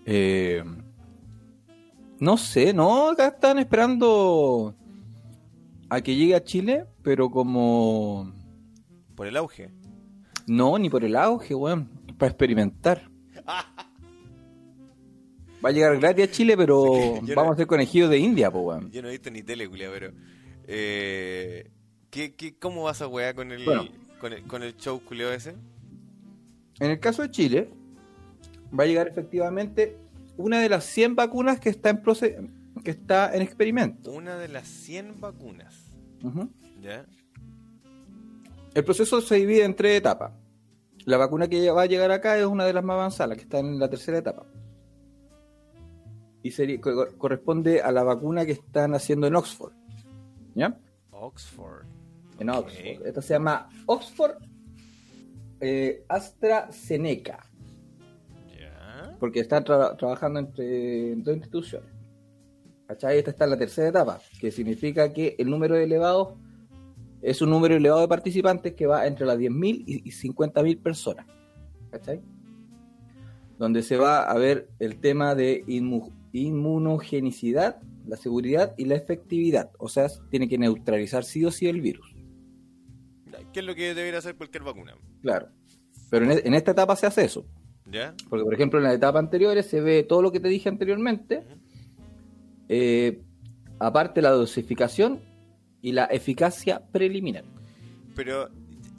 Eh, 0.04 0.62
no 2.18 2.36
sé, 2.36 2.72
no, 2.72 3.10
acá 3.10 3.28
están 3.28 3.58
esperando 3.58 4.74
a 5.88 6.00
que 6.00 6.14
llegue 6.14 6.34
a 6.34 6.44
Chile, 6.44 6.86
pero 7.02 7.30
como 7.30 8.32
Por 9.14 9.26
el 9.26 9.36
auge. 9.36 9.70
No, 10.46 10.78
ni 10.78 10.88
por 10.90 11.04
el 11.04 11.16
auge, 11.16 11.54
weón, 11.54 11.88
para 12.18 12.30
experimentar. 12.30 13.10
Va 15.64 15.70
a 15.70 15.72
llegar 15.72 15.98
gratis 15.98 16.24
a 16.24 16.30
Chile, 16.30 16.56
pero 16.56 16.82
vamos 17.34 17.34
no- 17.34 17.52
a 17.52 17.56
ser 17.56 17.66
conejillos 17.66 18.10
de 18.10 18.18
India, 18.18 18.50
pues, 18.50 18.64
weón. 18.64 18.90
Yo 18.90 19.02
no 19.02 19.08
he 19.08 19.12
visto 19.12 19.30
ni 19.30 19.42
tele, 19.42 19.68
culia, 19.68 19.90
pero. 19.92 20.12
Eh, 20.68 21.70
¿qué, 22.10 22.34
qué, 22.34 22.56
¿Cómo 22.58 22.82
vas 22.84 23.00
a 23.02 23.08
wear 23.08 23.34
con 23.34 23.52
el, 23.52 23.64
Bueno. 23.64 23.84
con 24.20 24.32
el, 24.32 24.42
con 24.44 24.62
el 24.62 24.76
show 24.76 25.00
culeo 25.00 25.32
ese? 25.32 25.54
En 26.80 26.90
el 26.90 27.00
caso 27.00 27.22
de 27.22 27.30
Chile, 27.30 27.70
va 28.78 28.84
a 28.84 28.86
llegar 28.86 29.08
efectivamente 29.08 29.96
una 30.36 30.60
de 30.60 30.68
las 30.68 30.84
100 30.84 31.14
vacunas 31.16 31.58
que 31.60 31.70
está 31.70 31.88
en 31.90 32.02
proce- 32.02 32.50
que 32.84 32.90
está 32.90 33.34
en 33.34 33.42
experimento. 33.42 34.12
Una 34.12 34.36
de 34.36 34.48
las 34.48 34.68
100 34.68 35.20
vacunas. 35.20 35.90
Ujú. 36.22 36.50
¿Ya? 36.82 37.06
El 38.76 38.84
proceso 38.84 39.20
se 39.20 39.36
divide 39.36 39.64
en 39.64 39.74
tres 39.74 39.98
etapas. 39.98 40.32
La 41.06 41.16
vacuna 41.16 41.48
que 41.48 41.70
va 41.70 41.82
a 41.82 41.86
llegar 41.86 42.10
acá 42.10 42.36
es 42.38 42.44
una 42.44 42.64
de 42.64 42.72
las 42.72 42.84
más 42.84 42.94
avanzadas, 42.94 43.36
que 43.36 43.44
está 43.44 43.58
en 43.58 43.78
la 43.78 43.88
tercera 43.88 44.18
etapa. 44.18 44.44
Y 46.42 46.50
sería- 46.50 46.80
co- 46.80 47.08
corresponde 47.16 47.80
a 47.80 47.90
la 47.90 48.02
vacuna 48.02 48.44
que 48.44 48.52
están 48.52 48.94
haciendo 48.94 49.26
en 49.26 49.36
Oxford. 49.36 49.72
¿Ya? 50.54 50.78
Oxford. 51.10 51.86
En. 52.38 52.50
Oxford. 52.50 53.06
Esta 53.06 53.22
se 53.22 53.34
llama 53.34 53.68
Oxford 53.86 54.36
eh, 55.60 56.04
porque 59.18 59.40
están 59.40 59.64
tra- 59.64 59.96
trabajando 59.96 60.38
entre 60.40 61.14
dos 61.16 61.34
instituciones. 61.34 61.88
¿Cachai? 62.86 63.18
Esta 63.18 63.30
está 63.30 63.44
en 63.44 63.50
la 63.50 63.56
tercera 63.58 63.88
etapa, 63.88 64.20
que 64.38 64.50
significa 64.50 65.12
que 65.12 65.34
el 65.38 65.48
número 65.48 65.76
elevado 65.76 66.36
es 67.28 67.42
un 67.42 67.50
número 67.50 67.74
elevado 67.76 68.00
de 68.02 68.08
participantes 68.08 68.74
que 68.74 68.86
va 68.86 69.06
entre 69.06 69.26
las 69.26 69.38
10.000 69.38 69.82
y 69.86 70.08
y 70.08 70.12
50.000 70.12 70.80
personas. 70.80 71.26
¿Cachai? 71.90 72.20
Donde 73.58 73.82
se 73.82 73.96
va 73.96 74.22
a 74.22 74.36
ver 74.38 74.68
el 74.78 74.98
tema 75.00 75.34
de 75.34 75.64
inmu- 75.66 76.12
inmunogenicidad, 76.32 77.80
la 78.06 78.16
seguridad 78.16 78.74
y 78.76 78.84
la 78.84 78.94
efectividad. 78.96 79.70
O 79.78 79.88
sea, 79.88 80.06
tiene 80.30 80.48
que 80.48 80.58
neutralizar 80.58 81.24
sí 81.24 81.44
o 81.44 81.50
sí 81.50 81.66
el 81.66 81.80
virus. 81.80 82.14
¿Qué 83.52 83.60
es 83.60 83.66
lo 83.66 83.74
que 83.74 83.94
debería 83.94 84.18
hacer 84.18 84.36
cualquier 84.36 84.62
vacuna? 84.62 84.94
Claro. 85.22 85.48
Pero 86.10 86.26
en, 86.26 86.32
e- 86.32 86.42
en 86.44 86.54
esta 86.54 86.72
etapa 86.72 86.94
se 86.96 87.06
hace 87.06 87.24
eso. 87.24 87.46
¿Ya? 87.90 88.14
Porque, 88.28 88.44
por 88.44 88.52
ejemplo, 88.54 88.78
en 88.78 88.84
las 88.84 88.94
etapas 88.94 89.20
anteriores 89.20 89.66
se 89.66 89.80
ve 89.80 90.02
todo 90.02 90.20
lo 90.22 90.32
que 90.32 90.40
te 90.40 90.48
dije 90.48 90.68
anteriormente. 90.68 91.38
Ujú. 91.38 91.60
eh, 92.68 93.22
aparte 93.78 94.20
la 94.22 94.30
dosificación 94.30 95.20
y 95.82 95.92
la 95.92 96.04
eficacia 96.06 96.82
preliminar. 96.92 97.44
Pero 98.14 98.48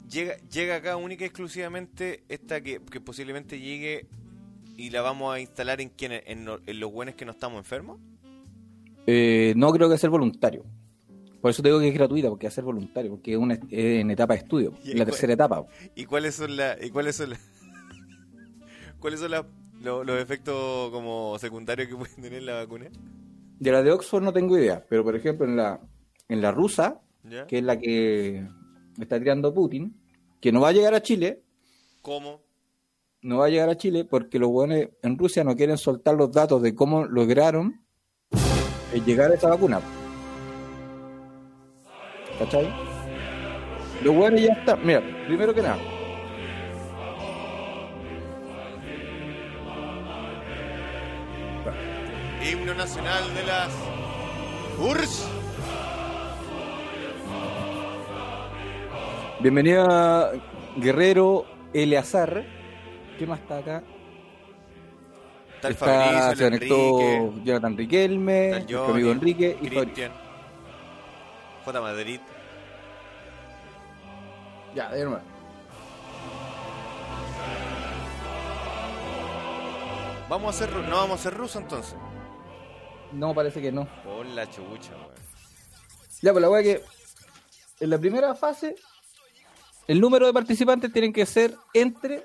llega, 0.08 0.36
llega 0.52 0.76
acá 0.76 0.96
única 0.96 1.24
y 1.24 1.26
exclusivamente 1.26 2.24
esta 2.28 2.60
que, 2.60 2.80
que 2.80 3.00
posiblemente 3.00 3.58
llegue 3.60 4.06
y 4.76 4.90
la 4.90 5.02
vamos 5.02 5.34
a 5.34 5.40
instalar 5.40 5.80
en 5.80 5.88
quiénes, 5.88 6.22
en, 6.26 6.44
los 6.44 6.92
buenos 6.92 7.14
que 7.16 7.24
no 7.24 7.32
estamos 7.32 7.58
enfermos. 7.58 7.98
Eh, 9.06 9.54
no 9.56 9.72
creo 9.72 9.88
que 9.90 9.98
sea 9.98 10.10
voluntario. 10.10 10.64
Por 11.40 11.50
eso 11.50 11.62
te 11.62 11.68
digo 11.68 11.80
que 11.80 11.88
es 11.88 11.94
gratuita, 11.94 12.28
porque 12.28 12.50
ser 12.50 12.64
voluntario, 12.64 13.10
porque 13.12 13.32
es, 13.32 13.38
una, 13.38 13.54
es 13.54 13.60
en 13.70 14.10
etapa 14.10 14.34
de 14.34 14.40
estudio, 14.40 14.74
Y 14.84 14.90
en 14.92 14.98
la 14.98 15.04
cuál- 15.04 15.06
tercera 15.12 15.32
etapa. 15.32 15.64
¿Y 15.94 16.04
cuáles 16.04 16.34
son 16.34 16.56
las 16.56 16.82
y 16.84 16.90
cuáles 16.90 17.16
son 17.16 17.30
las 17.30 17.40
cuáles 18.98 19.20
son 19.20 19.30
lo- 19.82 20.04
los 20.04 20.20
efectos 20.20 20.90
como 20.90 21.38
secundarios 21.38 21.88
que 21.88 21.96
pueden 21.96 22.16
tener 22.22 22.42
la 22.42 22.54
vacuna? 22.54 22.86
De 23.58 23.72
la 23.72 23.82
de 23.82 23.90
Oxford 23.92 24.22
no 24.22 24.32
tengo 24.32 24.56
idea, 24.58 24.84
pero 24.88 25.02
por 25.04 25.14
ejemplo 25.16 25.46
en 25.46 25.56
la, 25.56 25.80
en 26.28 26.42
la 26.42 26.52
rusa, 26.52 27.00
¿Ya? 27.24 27.46
que 27.46 27.58
es 27.58 27.64
la 27.64 27.78
que 27.78 28.46
está 29.00 29.18
tirando 29.18 29.52
Putin, 29.54 29.94
que 30.40 30.52
no 30.52 30.60
va 30.60 30.68
a 30.68 30.72
llegar 30.72 30.94
a 30.94 31.02
Chile, 31.02 31.42
¿Cómo? 32.02 32.40
no 33.22 33.38
va 33.38 33.46
a 33.46 33.48
llegar 33.48 33.68
a 33.68 33.76
Chile 33.76 34.04
porque 34.04 34.38
los 34.38 34.50
buenos 34.50 34.88
en 35.02 35.18
Rusia 35.18 35.44
no 35.44 35.56
quieren 35.56 35.78
soltar 35.78 36.14
los 36.14 36.30
datos 36.32 36.62
de 36.62 36.74
cómo 36.74 37.04
lograron 37.04 37.80
eh, 38.92 39.00
llegar 39.04 39.30
a 39.30 39.34
esa 39.34 39.48
vacuna. 39.48 39.80
¿Cachai? 42.38 42.68
Los 44.04 44.14
buenos 44.14 44.40
ya 44.40 44.52
están. 44.52 44.86
Mira, 44.86 45.02
primero 45.26 45.52
que 45.52 45.62
nada, 45.62 45.78
Himno 52.40 52.72
nacional 52.74 53.34
de 53.34 53.42
las 53.44 53.68
URSS. 54.78 55.37
Bienvenida 59.40 60.32
Guerrero 60.76 61.44
Eleazar. 61.72 62.44
¿Qué 63.18 63.26
más 63.26 63.40
está 63.40 63.58
acá? 63.58 63.82
Tal 65.60 65.72
Está- 65.72 65.86
Fabricio, 65.86 66.36
se 66.36 66.44
el 66.44 66.50
conectó 66.52 67.00
Enrique, 67.00 67.42
Jonathan 67.44 67.76
Riquelme, 67.76 68.66
Johnny, 68.68 68.90
amigo 68.92 69.10
Enrique 69.10 69.58
y 69.60 69.68
Cristian, 69.68 70.12
J. 71.64 71.80
Madrid. 71.80 72.20
Ya, 74.74 74.90
de 74.90 75.04
nuevo. 75.04 75.20
Vamos 80.28 80.46
a 80.46 80.64
hacer, 80.64 80.74
ru- 80.76 80.86
no 80.86 80.96
vamos 80.96 81.10
a 81.12 81.14
hacer 81.14 81.34
ruso 81.34 81.58
entonces. 81.58 81.96
No, 83.12 83.34
parece 83.34 83.60
que 83.62 83.72
no. 83.72 83.88
Por 84.04 84.26
la 84.26 84.44
chucha, 84.48 84.92
weón. 84.92 85.14
Ya, 86.20 86.32
pues 86.32 86.42
la 86.42 86.50
weá 86.50 86.62
que 86.62 86.84
en 87.80 87.90
la 87.90 87.98
primera 87.98 88.34
fase 88.34 88.76
el 89.88 90.00
número 90.00 90.26
de 90.26 90.32
participantes 90.34 90.92
tienen 90.92 91.12
que 91.12 91.24
ser 91.24 91.56
entre 91.72 92.24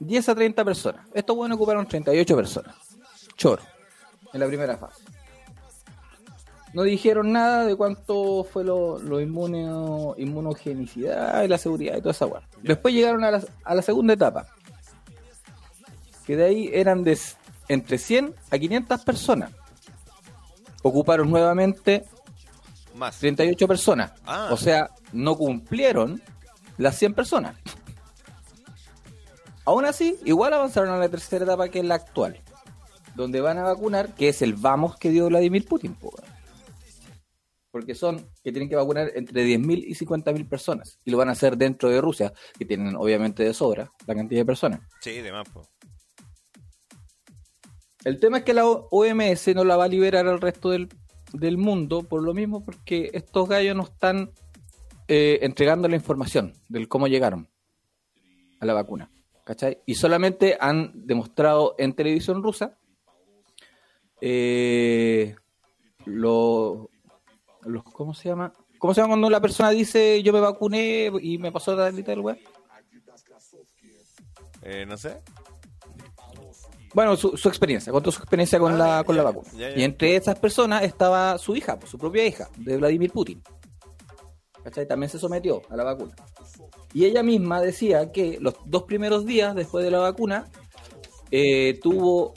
10 0.00 0.28
a 0.28 0.34
30 0.34 0.64
personas. 0.64 1.06
Estos 1.14 1.36
buenos 1.36 1.56
ocuparon 1.56 1.86
38 1.86 2.36
personas. 2.36 2.74
Choro. 3.36 3.62
En 4.32 4.40
la 4.40 4.46
primera 4.46 4.76
fase. 4.76 5.02
No 6.74 6.82
dijeron 6.82 7.32
nada 7.32 7.64
de 7.64 7.76
cuánto 7.76 8.44
fue 8.44 8.64
lo, 8.64 8.98
lo 8.98 9.20
inmuno, 9.20 10.14
inmunogenicidad 10.18 11.42
y 11.44 11.48
la 11.48 11.56
seguridad 11.56 11.96
y 11.96 12.00
toda 12.00 12.10
esa 12.10 12.26
weá. 12.26 12.42
Después 12.60 12.92
llegaron 12.92 13.24
a 13.24 13.30
la, 13.30 13.42
a 13.64 13.74
la 13.74 13.82
segunda 13.82 14.14
etapa. 14.14 14.46
Que 16.26 16.36
de 16.36 16.44
ahí 16.44 16.70
eran 16.74 17.04
de 17.04 17.18
entre 17.68 17.98
100 17.98 18.34
a 18.50 18.58
500 18.58 19.04
personas. 19.04 19.52
Ocuparon 20.82 21.30
nuevamente 21.30 22.04
Más. 22.96 23.16
38 23.18 23.68
personas. 23.68 24.12
Ah. 24.26 24.48
O 24.50 24.56
sea, 24.56 24.90
no 25.12 25.36
cumplieron 25.36 26.20
las 26.78 26.96
100 26.96 27.14
personas. 27.14 27.56
Aún 29.64 29.84
así, 29.84 30.18
igual 30.24 30.54
avanzaron 30.54 30.90
a 30.94 30.96
la 30.96 31.10
tercera 31.10 31.44
etapa 31.44 31.68
que 31.68 31.80
es 31.80 31.84
la 31.84 31.96
actual. 31.96 32.40
Donde 33.14 33.40
van 33.40 33.58
a 33.58 33.64
vacunar, 33.64 34.14
que 34.14 34.28
es 34.28 34.40
el 34.40 34.54
vamos 34.54 34.96
que 34.96 35.10
dio 35.10 35.26
Vladimir 35.26 35.66
Putin. 35.66 35.94
Porque 37.70 37.94
son 37.94 38.26
que 38.42 38.50
tienen 38.50 38.70
que 38.70 38.76
vacunar 38.76 39.10
entre 39.14 39.44
10.000 39.44 39.84
y 39.86 39.94
50.000 39.94 40.48
personas. 40.48 40.98
Y 41.04 41.10
lo 41.10 41.18
van 41.18 41.28
a 41.28 41.32
hacer 41.32 41.58
dentro 41.58 41.90
de 41.90 42.00
Rusia, 42.00 42.32
que 42.58 42.64
tienen 42.64 42.96
obviamente 42.96 43.42
de 43.42 43.52
sobra 43.52 43.92
la 44.06 44.14
cantidad 44.14 44.40
de 44.40 44.46
personas. 44.46 44.80
Sí, 45.00 45.20
de 45.20 45.32
más. 45.32 45.46
El 48.04 48.20
tema 48.20 48.38
es 48.38 48.44
que 48.44 48.54
la 48.54 48.64
OMS 48.64 49.54
no 49.54 49.64
la 49.64 49.76
va 49.76 49.84
a 49.84 49.88
liberar 49.88 50.26
al 50.28 50.40
resto 50.40 50.70
del, 50.70 50.88
del 51.32 51.58
mundo 51.58 52.04
por 52.04 52.22
lo 52.22 52.32
mismo 52.32 52.64
porque 52.64 53.10
estos 53.12 53.48
gallos 53.48 53.76
no 53.76 53.82
están 53.82 54.30
eh, 55.08 55.38
entregando 55.42 55.88
la 55.88 55.96
información 55.96 56.54
del 56.68 56.86
cómo 56.88 57.08
llegaron 57.08 57.48
a 58.60 58.66
la 58.66 58.74
vacuna. 58.74 59.10
¿Cachai? 59.44 59.78
Y 59.86 59.94
solamente 59.94 60.58
han 60.60 60.92
demostrado 61.06 61.74
en 61.78 61.94
televisión 61.94 62.42
rusa 62.42 62.76
eh, 64.20 65.34
lo- 66.04 66.90
los, 67.62 67.82
¿cómo 67.84 68.12
se 68.14 68.28
llama? 68.28 68.52
¿Cómo 68.78 68.94
se 68.94 69.00
llama 69.00 69.12
cuando 69.12 69.30
la 69.30 69.40
persona 69.40 69.70
dice 69.70 70.22
yo 70.22 70.32
me 70.32 70.40
vacuné 70.40 71.10
y 71.20 71.38
me 71.38 71.50
pasó 71.50 71.76
tal 71.76 71.98
y 71.98 72.02
tal, 72.02 72.20
weá? 72.20 72.36
Eh, 74.62 74.84
no 74.86 74.96
sé. 74.96 75.20
Bueno, 76.94 77.16
su, 77.16 77.36
su 77.36 77.48
experiencia, 77.48 77.92
contó 77.92 78.10
su 78.10 78.18
experiencia 78.20 78.58
con, 78.58 78.72
Ah, 78.74 78.76
la, 78.76 78.86
ya, 78.98 79.04
con 79.04 79.16
la 79.16 79.22
vacuna. 79.22 79.48
ya, 79.52 79.70
ya. 79.70 79.78
Y 79.78 79.82
entre 79.84 80.16
esas 80.16 80.38
personas 80.38 80.82
estaba 80.82 81.36
su 81.38 81.54
hija, 81.54 81.78
pues, 81.78 81.90
su 81.90 81.98
propia 81.98 82.26
hija, 82.26 82.48
de 82.56 82.76
Vladimir 82.76 83.12
Putin. 83.12 83.42
¿Cachai? 84.68 84.86
También 84.86 85.08
se 85.08 85.18
sometió 85.18 85.62
a 85.70 85.76
la 85.76 85.84
vacuna. 85.84 86.14
Y 86.92 87.06
ella 87.06 87.22
misma 87.22 87.62
decía 87.62 88.12
que 88.12 88.36
los 88.38 88.54
dos 88.66 88.82
primeros 88.82 89.24
días 89.24 89.54
después 89.54 89.82
de 89.82 89.90
la 89.90 89.98
vacuna 89.98 90.46
eh, 91.30 91.78
tuvo 91.82 92.34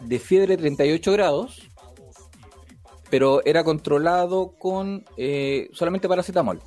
de 0.00 0.18
fiebre 0.18 0.56
38 0.56 1.12
grados, 1.12 1.62
pero 3.08 3.40
era 3.44 3.62
controlado 3.62 4.52
con 4.58 5.04
eh, 5.16 5.68
solamente 5.72 6.08
paracetamol. 6.08 6.60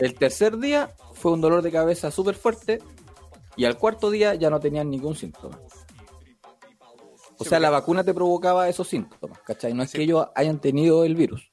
El 0.00 0.14
tercer 0.14 0.58
día 0.58 0.90
fue 1.14 1.30
un 1.30 1.40
dolor 1.40 1.62
de 1.62 1.70
cabeza 1.70 2.10
súper 2.10 2.34
fuerte 2.34 2.80
y 3.56 3.64
al 3.64 3.78
cuarto 3.78 4.10
día 4.10 4.34
ya 4.34 4.50
no 4.50 4.58
tenían 4.58 4.90
ningún 4.90 5.14
síntoma. 5.14 5.60
O 7.38 7.44
Sí, 7.44 7.48
sea, 7.50 7.60
la 7.60 7.70
vacuna 7.70 8.02
te 8.02 8.12
provocaba 8.12 8.68
esos 8.68 8.88
síntomas, 8.88 9.38
¿cachai? 9.42 9.72
No 9.72 9.84
es 9.84 9.90
Sí. 9.90 9.98
que 9.98 10.04
ellos 10.04 10.26
hayan 10.34 10.60
tenido 10.60 11.04
el 11.04 11.14
virus. 11.14 11.48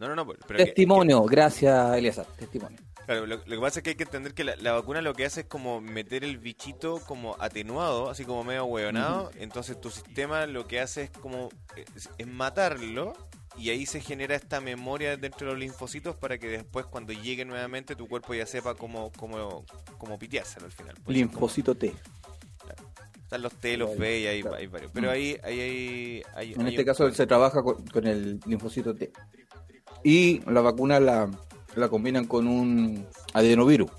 No, 0.00 0.08
no, 0.08 0.16
no. 0.16 0.26
Pero, 0.26 0.58
que- 0.58 0.64
Testimonio, 0.64 1.22
gracias, 1.24 1.94
Eliazar, 1.96 2.24
testimonio. 2.38 2.78
Claro, 3.06 3.26
lo, 3.26 3.36
lo 3.36 3.44
que 3.44 3.58
pasa 3.58 3.80
es 3.80 3.82
que 3.82 3.90
hay 3.90 3.96
que 3.96 4.04
entender 4.04 4.34
que 4.34 4.44
la, 4.44 4.56
la 4.56 4.72
vacuna 4.72 5.02
lo 5.02 5.12
que 5.14 5.24
hace 5.26 5.40
es 5.42 5.46
como 5.46 5.80
meter 5.80 6.24
el 6.24 6.38
bichito 6.38 7.00
como 7.06 7.36
atenuado, 7.38 8.08
así 8.08 8.24
como 8.24 8.42
medio 8.44 8.64
hueonado. 8.64 9.30
Entonces 9.36 9.80
tu 9.80 9.90
sistema 9.90 10.46
lo 10.46 10.66
que 10.66 10.80
hace 10.80 11.02
es 11.04 11.10
como 11.10 11.50
es, 11.94 12.08
es 12.18 12.26
matarlo 12.26 13.12
y 13.58 13.70
ahí 13.70 13.84
se 13.84 14.00
genera 14.00 14.36
esta 14.36 14.60
memoria 14.60 15.16
dentro 15.16 15.48
de 15.48 15.52
los 15.54 15.60
linfocitos 15.60 16.16
para 16.16 16.38
que 16.38 16.48
después 16.48 16.86
cuando 16.86 17.12
llegue 17.12 17.44
nuevamente 17.44 17.94
tu 17.96 18.08
cuerpo 18.08 18.32
ya 18.32 18.46
sepa 18.46 18.74
cómo, 18.74 19.10
cómo, 19.18 19.64
cómo 19.98 20.18
piteárselo 20.18 20.66
al 20.66 20.72
final. 20.72 20.94
Pues, 21.04 21.16
Linfocito 21.16 21.74
T. 21.74 21.92
Están 23.24 23.42
los 23.42 23.54
T, 23.54 23.76
los 23.76 23.96
B 23.96 24.20
y 24.20 24.26
hay, 24.26 24.40
Claro. 24.42 24.56
hay 24.56 24.66
varios. 24.66 24.90
Pero 24.92 25.10
ahí, 25.10 25.38
ahí, 25.44 25.60
hay, 25.60 26.22
hay- 26.34 26.52
En 26.54 26.60
hay 26.62 26.68
este 26.68 26.80
un- 26.82 26.86
caso 26.86 27.12
se 27.12 27.26
trabaja 27.26 27.62
con, 27.62 27.84
con 27.86 28.06
el 28.06 28.40
linfocito 28.46 28.94
T. 28.94 29.12
Y 30.02 30.40
la 30.50 30.60
vacuna 30.60 30.98
la, 31.00 31.30
la 31.76 31.88
combinan 31.88 32.26
con 32.26 32.46
un 32.46 33.06
adenovirus 33.32 33.90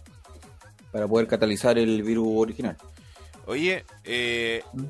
para 0.91 1.07
poder 1.07 1.27
catalizar 1.27 1.77
el 1.77 2.03
virus 2.03 2.27
original. 2.35 2.77
Oye, 3.45 3.85
eh, 4.03 4.63
¿Mm? 4.73 4.83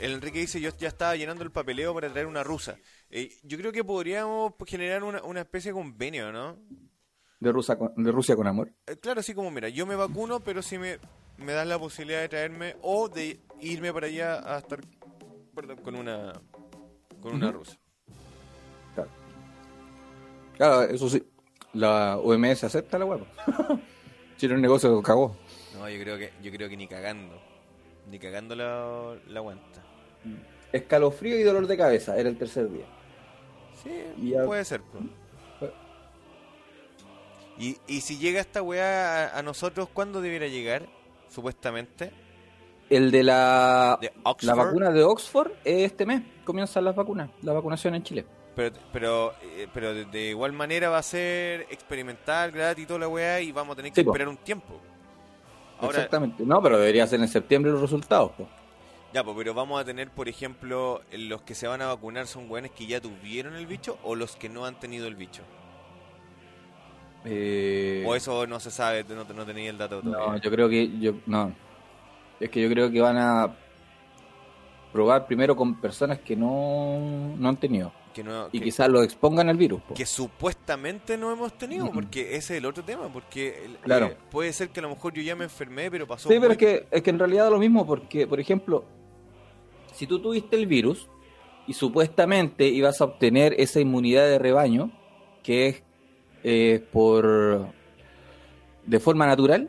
el 0.00 0.12
Enrique 0.12 0.40
dice, 0.40 0.60
yo 0.60 0.70
ya 0.78 0.88
estaba 0.88 1.16
llenando 1.16 1.42
el 1.42 1.50
papeleo 1.50 1.94
para 1.94 2.10
traer 2.10 2.26
una 2.26 2.44
rusa. 2.44 2.76
Eh, 3.10 3.30
yo 3.42 3.58
creo 3.58 3.72
que 3.72 3.84
podríamos 3.84 4.52
generar 4.66 5.02
una, 5.04 5.22
una 5.22 5.40
especie 5.40 5.72
de 5.72 5.78
convenio, 5.78 6.32
¿no? 6.32 6.56
De, 7.40 7.52
Rusia 7.52 7.76
con, 7.76 7.92
de 7.96 8.12
Rusia 8.12 8.36
con 8.36 8.46
amor. 8.46 8.72
Eh, 8.86 8.96
claro, 8.96 9.20
así 9.20 9.34
como, 9.34 9.50
mira, 9.50 9.68
yo 9.68 9.86
me 9.86 9.94
vacuno, 9.94 10.40
pero 10.40 10.62
si 10.62 10.78
me, 10.78 10.98
me 11.38 11.52
das 11.52 11.66
la 11.66 11.78
posibilidad 11.78 12.20
de 12.20 12.28
traerme 12.28 12.76
o 12.82 13.08
de 13.08 13.40
irme 13.60 13.92
para 13.92 14.06
allá 14.06 14.54
a 14.54 14.58
estar 14.58 14.80
perdón, 15.54 15.78
con 15.78 15.94
una 15.94 16.32
con 17.20 17.34
una 17.34 17.50
rusa. 17.50 17.78
Claro. 20.58 20.82
Eso 20.82 21.08
sí. 21.08 21.22
La 21.72 22.18
OMS 22.18 22.64
acepta 22.64 22.98
la 22.98 23.04
hueá. 23.06 23.20
no 23.46 23.80
el 24.40 24.60
negocio 24.60 25.02
cagó. 25.02 25.36
No, 25.74 25.88
yo 25.88 26.00
creo 26.02 26.18
que 26.18 26.32
yo 26.42 26.50
creo 26.52 26.68
que 26.68 26.76
ni 26.76 26.86
cagando. 26.86 27.40
Ni 28.10 28.18
cagando 28.18 28.54
la, 28.54 29.16
la 29.28 29.38
aguanta. 29.40 29.82
Escalofrío 30.72 31.38
y 31.38 31.42
dolor 31.42 31.66
de 31.66 31.76
cabeza, 31.76 32.18
era 32.18 32.28
el 32.28 32.36
tercer 32.36 32.70
día. 32.70 32.84
Sí, 33.82 34.34
puede 34.44 34.64
ser. 34.64 34.82
pues. 34.82 35.04
Y, 37.58 37.76
y 37.86 38.00
si 38.02 38.18
llega 38.18 38.40
esta 38.40 38.62
weá 38.62 39.26
a, 39.34 39.38
a 39.38 39.42
nosotros, 39.42 39.88
¿cuándo 39.92 40.20
debiera 40.20 40.46
llegar? 40.46 40.88
Supuestamente. 41.28 42.12
El 42.88 43.10
de 43.10 43.22
la, 43.22 43.98
De 44.00 44.12
la 44.42 44.54
vacuna 44.54 44.90
de 44.90 45.02
Oxford 45.02 45.52
es 45.64 45.84
este 45.90 46.06
mes. 46.06 46.22
Comienzan 46.44 46.84
las 46.84 46.94
vacunas, 46.94 47.30
la 47.42 47.52
vacunación 47.52 47.94
en 47.94 48.02
Chile. 48.02 48.26
Pero, 48.58 48.74
pero, 48.92 49.34
eh, 49.40 49.68
pero 49.72 49.94
de, 49.94 50.30
igual 50.30 50.52
manera 50.52 50.88
va 50.90 50.98
a 50.98 51.02
ser 51.04 51.60
experimental, 51.70 52.50
gratis 52.50 52.82
y 52.82 52.86
toda 52.88 52.98
la 52.98 53.06
weá 53.06 53.40
y 53.40 53.52
vamos 53.52 53.74
a 53.74 53.76
tener 53.76 53.92
que 53.92 54.00
Sí, 54.00 54.04
po. 54.04 54.10
esperar 54.10 54.26
un 54.26 54.36
tiempo. 54.36 54.80
Ahora, 55.78 55.98
Exactamente. 55.98 56.44
No, 56.44 56.60
pero 56.60 56.76
debería 56.76 57.06
ser 57.06 57.20
en 57.20 57.28
septiembre 57.28 57.70
los 57.70 57.80
resultados. 57.80 58.32
po. 58.32 58.48
ya, 59.14 59.22
pues, 59.22 59.36
pero 59.36 59.54
vamos 59.54 59.80
a 59.80 59.84
tener, 59.84 60.10
por 60.10 60.28
ejemplo, 60.28 61.02
los 61.12 61.42
que 61.42 61.54
se 61.54 61.68
van 61.68 61.82
a 61.82 61.86
vacunar 61.86 62.26
son 62.26 62.50
weones 62.50 62.72
que 62.72 62.88
ya 62.88 63.00
tuvieron 63.00 63.54
el 63.54 63.68
bicho 63.68 63.96
o 64.02 64.16
los 64.16 64.34
que 64.34 64.48
no 64.48 64.66
han 64.66 64.74
tenido 64.80 65.06
el 65.06 65.14
bicho. 65.14 65.42
Eh, 67.26 68.02
O 68.08 68.16
eso 68.16 68.44
no 68.48 68.58
se 68.58 68.72
sabe, 68.72 69.04
no, 69.08 69.22
no 69.22 69.46
tenía 69.46 69.70
el 69.70 69.78
dato 69.78 70.02
todavía. 70.02 70.32
no, 70.32 70.36
yo 70.40 70.50
creo 70.50 70.68
que 70.68 70.98
yo 70.98 71.12
no. 71.26 71.52
Es 72.40 72.50
que 72.50 72.60
yo 72.60 72.68
creo 72.68 72.90
que 72.90 73.00
van 73.00 73.18
a 73.18 73.54
probar 74.92 75.28
primero 75.28 75.54
con 75.54 75.80
personas 75.80 76.18
que 76.18 76.34
no, 76.34 77.36
no 77.38 77.48
han 77.48 77.56
tenido 77.56 77.92
que, 78.18 78.24
no, 78.24 78.48
y 78.52 78.60
quizás 78.60 78.88
lo 78.88 79.02
expongan 79.02 79.48
al 79.48 79.56
virus. 79.56 79.80
po. 79.82 79.94
que 79.94 80.04
supuestamente 80.06 81.16
no 81.16 81.32
hemos 81.32 81.56
tenido, 81.56 81.86
Mm. 81.86 81.92
porque 81.92 82.20
ese 82.36 82.54
es 82.54 82.58
el 82.58 82.66
otro 82.66 82.82
tema, 82.84 83.08
porque 83.12 83.64
el- 83.64 83.76
Claro. 83.78 84.06
eh, 84.06 84.16
puede 84.30 84.52
ser 84.52 84.70
que 84.70 84.80
a 84.80 84.82
lo 84.82 84.90
mejor 84.90 85.12
yo 85.14 85.22
ya 85.22 85.34
me 85.36 85.44
enfermé, 85.44 85.90
pero 85.90 86.06
pasó 86.06 86.28
Sí, 86.28 86.36
pero 86.40 86.52
es 86.52 86.58
que, 86.58 86.86
es 86.90 87.02
que 87.02 87.10
en 87.10 87.18
realidad 87.18 87.44
da 87.44 87.50
lo 87.50 87.58
mismo 87.58 87.86
porque, 87.86 88.26
por 88.26 88.40
ejemplo, 88.40 88.84
si 89.92 90.06
tú 90.06 90.20
tuviste 90.20 90.56
el 90.56 90.66
virus 90.66 91.08
y 91.66 91.72
supuestamente 91.74 92.66
ibas 92.66 93.00
a 93.00 93.04
obtener 93.04 93.54
esa 93.58 93.80
inmunidad 93.80 94.26
de 94.26 94.38
rebaño, 94.38 94.90
que 95.42 95.68
es 95.68 95.82
eh, 96.44 96.84
por 96.92 97.66
de 98.86 99.00
forma 99.00 99.26
natural, 99.26 99.68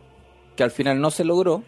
que 0.56 0.64
al 0.64 0.72
final 0.72 1.02
no 1.02 1.10
se 1.12 1.24
logró, 1.26 1.64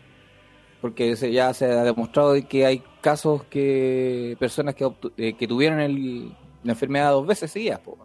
porque 0.80 1.16
se- 1.16 1.32
ya 1.32 1.54
se 1.54 1.66
ha 1.66 1.84
demostrado 1.84 2.34
de 2.34 2.44
que 2.48 2.66
hay 2.66 2.84
casos 3.02 3.44
que 3.46 4.36
personas 4.40 4.76
que, 4.76 4.90
eh, 5.18 5.34
que 5.34 5.48
tuvieron 5.48 5.80
el- 5.80 6.36
la 6.64 6.74
enfermedad 6.74 7.12
dos 7.12 7.26
veces 7.26 7.52
seguidas. 7.52 7.80
po. 7.80 7.98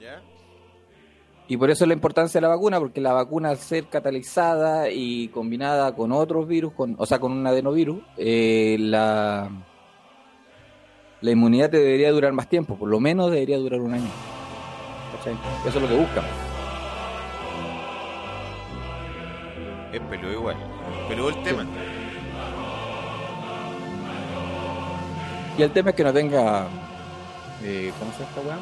¿Ya? 0.00 0.22
Y 1.50 1.56
por 1.56 1.70
eso 1.70 1.86
la 1.86 1.94
importancia 1.94 2.38
de 2.38 2.46
la 2.46 2.54
vacuna, 2.54 2.78
porque 2.78 3.00
la 3.00 3.14
vacuna 3.14 3.48
al 3.48 3.56
ser 3.56 3.86
catalizada 3.86 4.90
y 4.90 5.28
combinada 5.28 5.94
con 5.94 6.12
otros 6.12 6.46
virus, 6.46 6.74
con, 6.74 6.94
o 6.98 7.06
sea, 7.06 7.18
con 7.18 7.32
un 7.32 7.46
adenovirus, 7.46 8.02
eh, 8.18 8.76
la, 8.78 9.50
la 11.22 11.30
inmunidad 11.30 11.70
te 11.70 11.78
debería 11.78 12.12
durar 12.12 12.32
más 12.32 12.48
tiempo, 12.48 12.76
por 12.76 12.90
lo 12.90 13.00
menos 13.00 13.30
debería 13.30 13.56
durar 13.56 13.80
un 13.80 13.94
año. 13.94 14.10
¿Cachai? 15.16 15.38
Eso 15.66 15.78
es 15.78 15.82
lo 15.82 15.88
que 15.88 15.96
buscan. 15.96 16.24
Es 19.90 20.00
peludo 20.02 20.32
igual. 20.32 20.56
Peludo 21.08 21.30
el 21.30 21.42
tema. 21.42 21.66
Y 25.56 25.62
el 25.62 25.70
tema 25.72 25.90
es 25.90 25.96
que 25.96 26.04
no 26.04 26.12
tenga, 26.12 26.68
eh, 27.62 27.92
¿cómo 27.98 28.12
se 28.12 28.18
llama 28.20 28.30
esta 28.30 28.40
weá? 28.48 28.58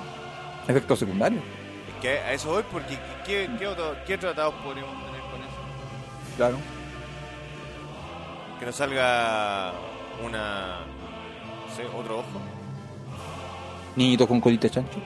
Efectos 0.68 0.98
secundarios. 0.98 1.42
Es 1.88 2.02
que 2.02 2.08
a 2.18 2.32
eso 2.32 2.48
voy 2.50 2.64
porque 2.70 2.98
¿qué, 3.24 3.48
qué, 3.58 3.66
otro- 3.66 3.96
qué 4.06 4.18
tratados 4.18 4.54
podríamos 4.64 4.94
tener 5.06 5.20
con 5.22 5.40
eso? 5.40 6.36
Claro. 6.36 6.58
Que 8.58 8.66
nos 8.66 8.74
salga 8.76 9.72
una... 10.24 10.80
no 11.68 11.74
sé, 11.76 11.84
otro 11.86 12.18
ojo. 12.20 12.40
Niñitos 13.96 14.26
con 14.26 14.40
colita 14.40 14.66
de 14.68 14.74
chancho. 14.74 14.98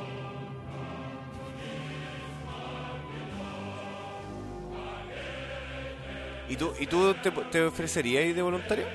¿Y 6.49 6.57
tú, 6.57 6.73
y 6.79 6.87
tú 6.87 7.15
te, 7.23 7.31
te 7.31 7.63
ofrecerías 7.65 8.35
de 8.35 8.43
voluntario? 8.43 8.87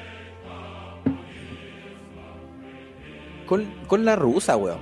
Con, 3.45 3.65
con 3.87 4.03
la 4.05 4.15
rusa, 4.15 4.57
weón. 4.57 4.79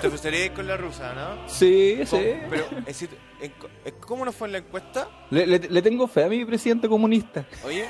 Te 0.00 0.06
ofrecerías 0.08 0.50
con 0.50 0.66
la 0.66 0.76
rusa, 0.76 1.12
¿no? 1.14 1.48
Sí, 1.48 2.00
¿Cómo? 2.10 2.22
Pero, 2.48 2.64
es 2.78 2.84
decir, 2.86 3.10
en- 3.40 3.52
¿cómo 4.00 4.24
nos 4.24 4.34
fue 4.34 4.48
en 4.48 4.52
la 4.52 4.58
encuesta? 4.58 5.08
Le, 5.30 5.46
le- 5.46 5.58
le 5.68 5.82
tengo 5.82 6.08
fe 6.08 6.24
a 6.24 6.28
mi 6.28 6.44
presidente 6.44 6.88
comunista. 6.88 7.44
Oye, 7.64 7.88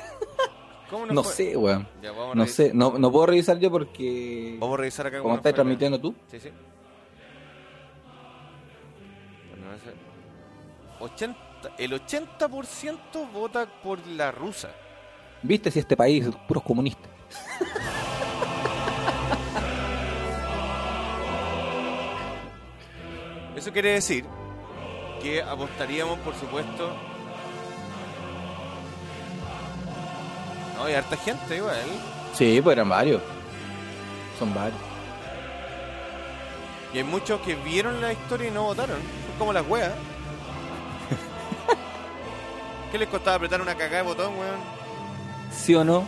¿cómo 0.91 1.07
nos 1.07 1.15
No 1.15 1.23
fue? 1.23 1.33
sé, 1.33 1.57
weón. 1.57 1.89
Ya, 2.03 2.11
vamos 2.11 2.33
a 2.33 2.35
No 2.35 2.47
sé, 2.47 2.73
no, 2.75 2.99
no 2.99 3.13
puedo 3.13 3.27
revisar 3.27 3.59
yo 3.59 3.71
porque... 3.71 4.57
Vamos 4.59 4.75
a 4.75 4.81
revisar 4.81 5.07
acá 5.07 5.19
Como 5.19 5.29
cómo 5.31 5.37
estás 5.37 5.55
transmitiendo 5.55 6.01
tú. 6.01 6.15
Sí, 6.31 6.41
sí. 6.41 6.51
Bueno, 9.51 9.75
ese- 9.75 9.95
80, 10.99 11.39
el 11.79 11.93
80% 11.93 13.33
vota 13.33 13.67
por 13.83 14.05
la 14.07 14.33
rusa. 14.33 14.71
¿Viste 15.43 15.71
si 15.71 15.79
este 15.79 15.97
país 15.97 16.27
es 16.27 16.35
puros 16.49 16.63
comunistas? 16.65 17.09
Eso 23.57 23.73
quiere 23.73 23.93
decir 23.93 24.25
que 25.23 25.43
apostaríamos, 25.43 26.19
por 26.21 26.35
supuesto. 26.35 26.93
No, 30.77 30.85
hay 30.85 30.95
harta 30.95 31.17
gente 31.17 31.57
igual. 31.57 31.77
Sí, 32.33 32.61
pues 32.63 32.77
eran 32.77 32.89
varios. 32.89 33.21
Son 34.39 34.55
varios. 34.55 34.79
Y 36.95 36.99
hay 36.99 37.05
muchos 37.05 37.41
que 37.43 37.55
vieron 37.55 38.01
la 38.01 38.13
historia 38.13 38.49
y 38.49 38.51
no 38.51 38.65
votaron. 38.65 38.97
Son 38.97 39.39
como 39.39 39.53
las 39.53 39.67
weas. 39.69 39.93
¿Qué 42.91 42.99
les 42.99 43.09
costaba 43.09 43.37
apretar 43.37 43.61
una 43.61 43.75
cagada 43.75 43.99
de 43.99 44.03
botón, 44.03 44.33
weón? 44.39 44.59
¿Sí 45.53 45.75
o 45.75 45.85
no? 45.85 46.05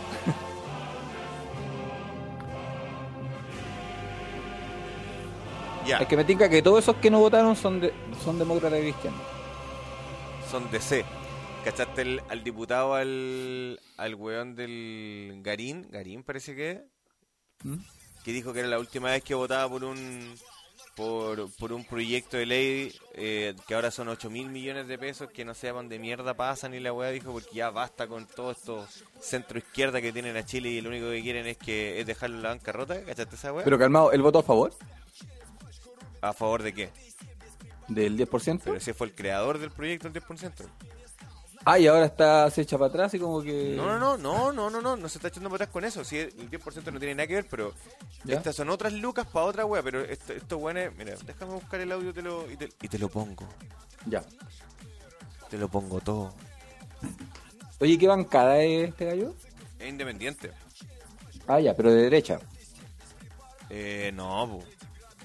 Ya, 5.85 5.97
Es 5.97 6.07
que 6.07 6.15
me 6.17 6.23
tinca 6.23 6.49
que 6.49 6.61
todos 6.61 6.79
esos 6.83 6.95
que 6.97 7.09
no 7.09 7.19
votaron 7.19 7.55
son 7.55 7.79
de, 7.79 7.93
son 8.23 8.37
demócratas 8.39 8.79
cristianos. 8.79 9.19
son 10.49 10.69
DC. 10.71 11.03
¿Cachaste 11.63 12.01
el- 12.01 12.21
al 12.29 12.43
diputado, 12.43 12.93
al, 12.95 13.79
al 13.97 14.15
weón 14.15 14.55
del 14.55 15.39
Garín? 15.41 15.87
Garín 15.89 16.23
parece 16.23 16.55
que 16.55 16.71
es. 16.71 16.79
¿Mm? 17.63 17.75
que 18.25 18.31
dijo 18.31 18.53
que 18.53 18.59
era 18.59 18.69
la 18.69 18.79
última 18.79 19.11
vez 19.11 19.21
que 19.23 19.33
votaba 19.35 19.67
por 19.69 19.83
un 19.83 20.33
por, 20.95 21.51
por 21.55 21.73
un 21.73 21.83
proyecto 21.83 22.37
de 22.37 22.45
ley 22.45 22.93
eh, 23.15 23.53
que 23.67 23.73
ahora 23.75 23.89
son 23.91 24.07
8 24.07 24.29
mil 24.29 24.47
millones 24.49 24.87
de 24.87 24.97
pesos 24.97 25.29
que 25.31 25.43
no 25.43 25.53
sepan 25.53 25.89
de 25.89 25.99
mierda 25.99 26.33
pasan 26.33 26.73
y 26.73 26.79
la 26.79 26.93
weá 26.93 27.09
dijo 27.09 27.31
porque 27.33 27.49
ya 27.55 27.69
basta 27.69 28.07
con 28.07 28.25
todos 28.27 28.57
estos 28.57 29.03
centro 29.19 29.57
izquierda 29.57 30.01
que 30.01 30.13
tienen 30.13 30.37
a 30.37 30.45
Chile 30.45 30.69
y 30.69 30.79
lo 30.81 30.89
único 30.89 31.09
que 31.09 31.21
quieren 31.21 31.47
es 31.47 31.57
que 31.57 31.99
es 31.99 32.05
dejarlo 32.05 32.37
en 32.37 32.43
la 32.43 32.49
bancarrota, 32.49 33.03
¿cachaste 33.03 33.35
esa 33.35 33.51
weá? 33.51 33.63
Pero 33.65 33.77
calmado, 33.79 34.11
¿él 34.13 34.21
votó 34.21 34.39
a 34.39 34.43
favor 34.43 34.71
¿A 36.23 36.33
favor 36.33 36.63
de 36.63 36.73
qué? 36.73 36.89
del 37.87 38.17
10%? 38.17 38.61
Pero 38.63 38.77
ese 38.77 38.93
fue 38.93 39.07
el 39.07 39.13
creador 39.13 39.59
del 39.59 39.71
proyecto 39.71 40.09
del 40.09 40.23
10%. 40.23 40.51
Ah, 41.65 41.79
y 41.79 41.87
ahora 41.87 42.05
está 42.05 42.49
se 42.49 42.61
echa 42.61 42.77
para 42.77 42.89
atrás 42.89 43.13
y 43.13 43.19
como 43.19 43.41
que... 43.41 43.73
No, 43.75 43.97
no, 43.97 44.17
no, 44.17 44.51
no, 44.51 44.51
no, 44.51 44.69
no, 44.69 44.81
no, 44.81 44.97
no 44.97 45.09
se 45.09 45.17
está 45.17 45.29
echando 45.29 45.49
para 45.49 45.63
atrás 45.63 45.73
con 45.73 45.85
eso. 45.85 46.03
Sí, 46.03 46.17
el 46.17 46.49
10% 46.49 46.91
no 46.91 46.99
tiene 46.99 47.15
nada 47.15 47.27
que 47.27 47.35
ver, 47.35 47.47
pero 47.49 47.73
¿Ya? 48.25 48.35
estas 48.35 48.55
son 48.55 48.69
otras 48.69 48.91
lucas 48.93 49.27
para 49.27 49.45
otra 49.45 49.65
wea. 49.65 49.81
Pero 49.81 50.01
esto, 50.01 50.33
esto 50.33 50.57
weones, 50.57 50.95
mira, 50.97 51.15
déjame 51.25 51.53
buscar 51.53 51.79
el 51.79 51.91
audio 51.91 52.13
te 52.13 52.21
lo, 52.21 52.49
y, 52.51 52.57
te, 52.57 52.69
y 52.81 52.87
te 52.87 52.99
lo 52.99 53.07
pongo. 53.07 53.47
Ya. 54.05 54.23
Te 55.49 55.57
lo 55.57 55.69
pongo 55.69 56.01
todo. 56.01 56.33
Oye, 57.79 57.97
¿qué 57.97 58.07
bancada 58.07 58.61
es 58.61 58.89
este 58.89 59.05
gallo? 59.05 59.33
Es 59.79 59.89
independiente. 59.89 60.51
Ah, 61.47 61.59
ya, 61.59 61.75
pero 61.75 61.91
de 61.93 62.01
derecha. 62.03 62.39
Eh, 63.69 64.11
no, 64.13 64.47
po. 64.49 64.63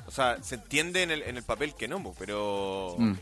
O 0.08 0.10
sea, 0.10 0.42
se 0.42 0.54
entiende 0.54 1.02
en 1.02 1.10
el, 1.10 1.22
en 1.22 1.36
el 1.36 1.42
papel 1.42 1.74
que 1.74 1.86
no, 1.86 2.02
po, 2.02 2.14
pero 2.18 2.96
Mm. 2.98 3.12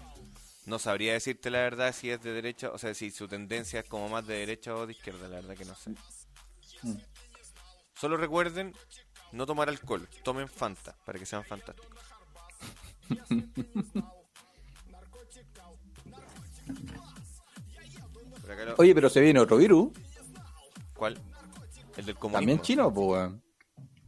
no 0.67 0.79
sabría 0.79 1.15
decirte 1.15 1.51
la 1.51 1.59
verdad 1.59 1.93
si 1.93 2.11
es 2.11 2.23
de 2.23 2.33
derecha, 2.33 2.71
o 2.71 2.79
sea, 2.79 2.95
si 2.95 3.11
su 3.11 3.27
tendencia 3.27 3.81
es 3.81 3.89
como 3.89 4.09
más 4.09 4.25
de 4.25 4.35
derecha 4.39 4.73
o 4.73 4.87
de 4.87 4.93
izquierda, 4.93 5.29
la 5.29 5.41
verdad 5.41 5.57
que 5.57 5.65
no 5.65 5.75
sé. 5.75 5.91
Mm. 6.83 6.95
Solo 7.95 8.17
recuerden 8.17 8.73
no 9.33 9.47
tomar 9.47 9.69
alcohol, 9.69 10.09
tomen 10.23 10.49
Fanta 10.49 10.97
para 11.05 11.19
que 11.19 11.27
sean 11.27 11.45
fantásticos. 11.45 11.99
Oye, 18.79 18.95
pero 18.95 19.11
se 19.11 19.21
viene 19.21 19.41
otro 19.41 19.57
virus. 19.57 19.89
¿Cuál? 20.95 21.21
El 21.97 22.07
del 22.07 22.15
comunismo. 22.15 22.39
También 22.39 22.61
chino, 22.61 22.95
pues. 22.95 23.29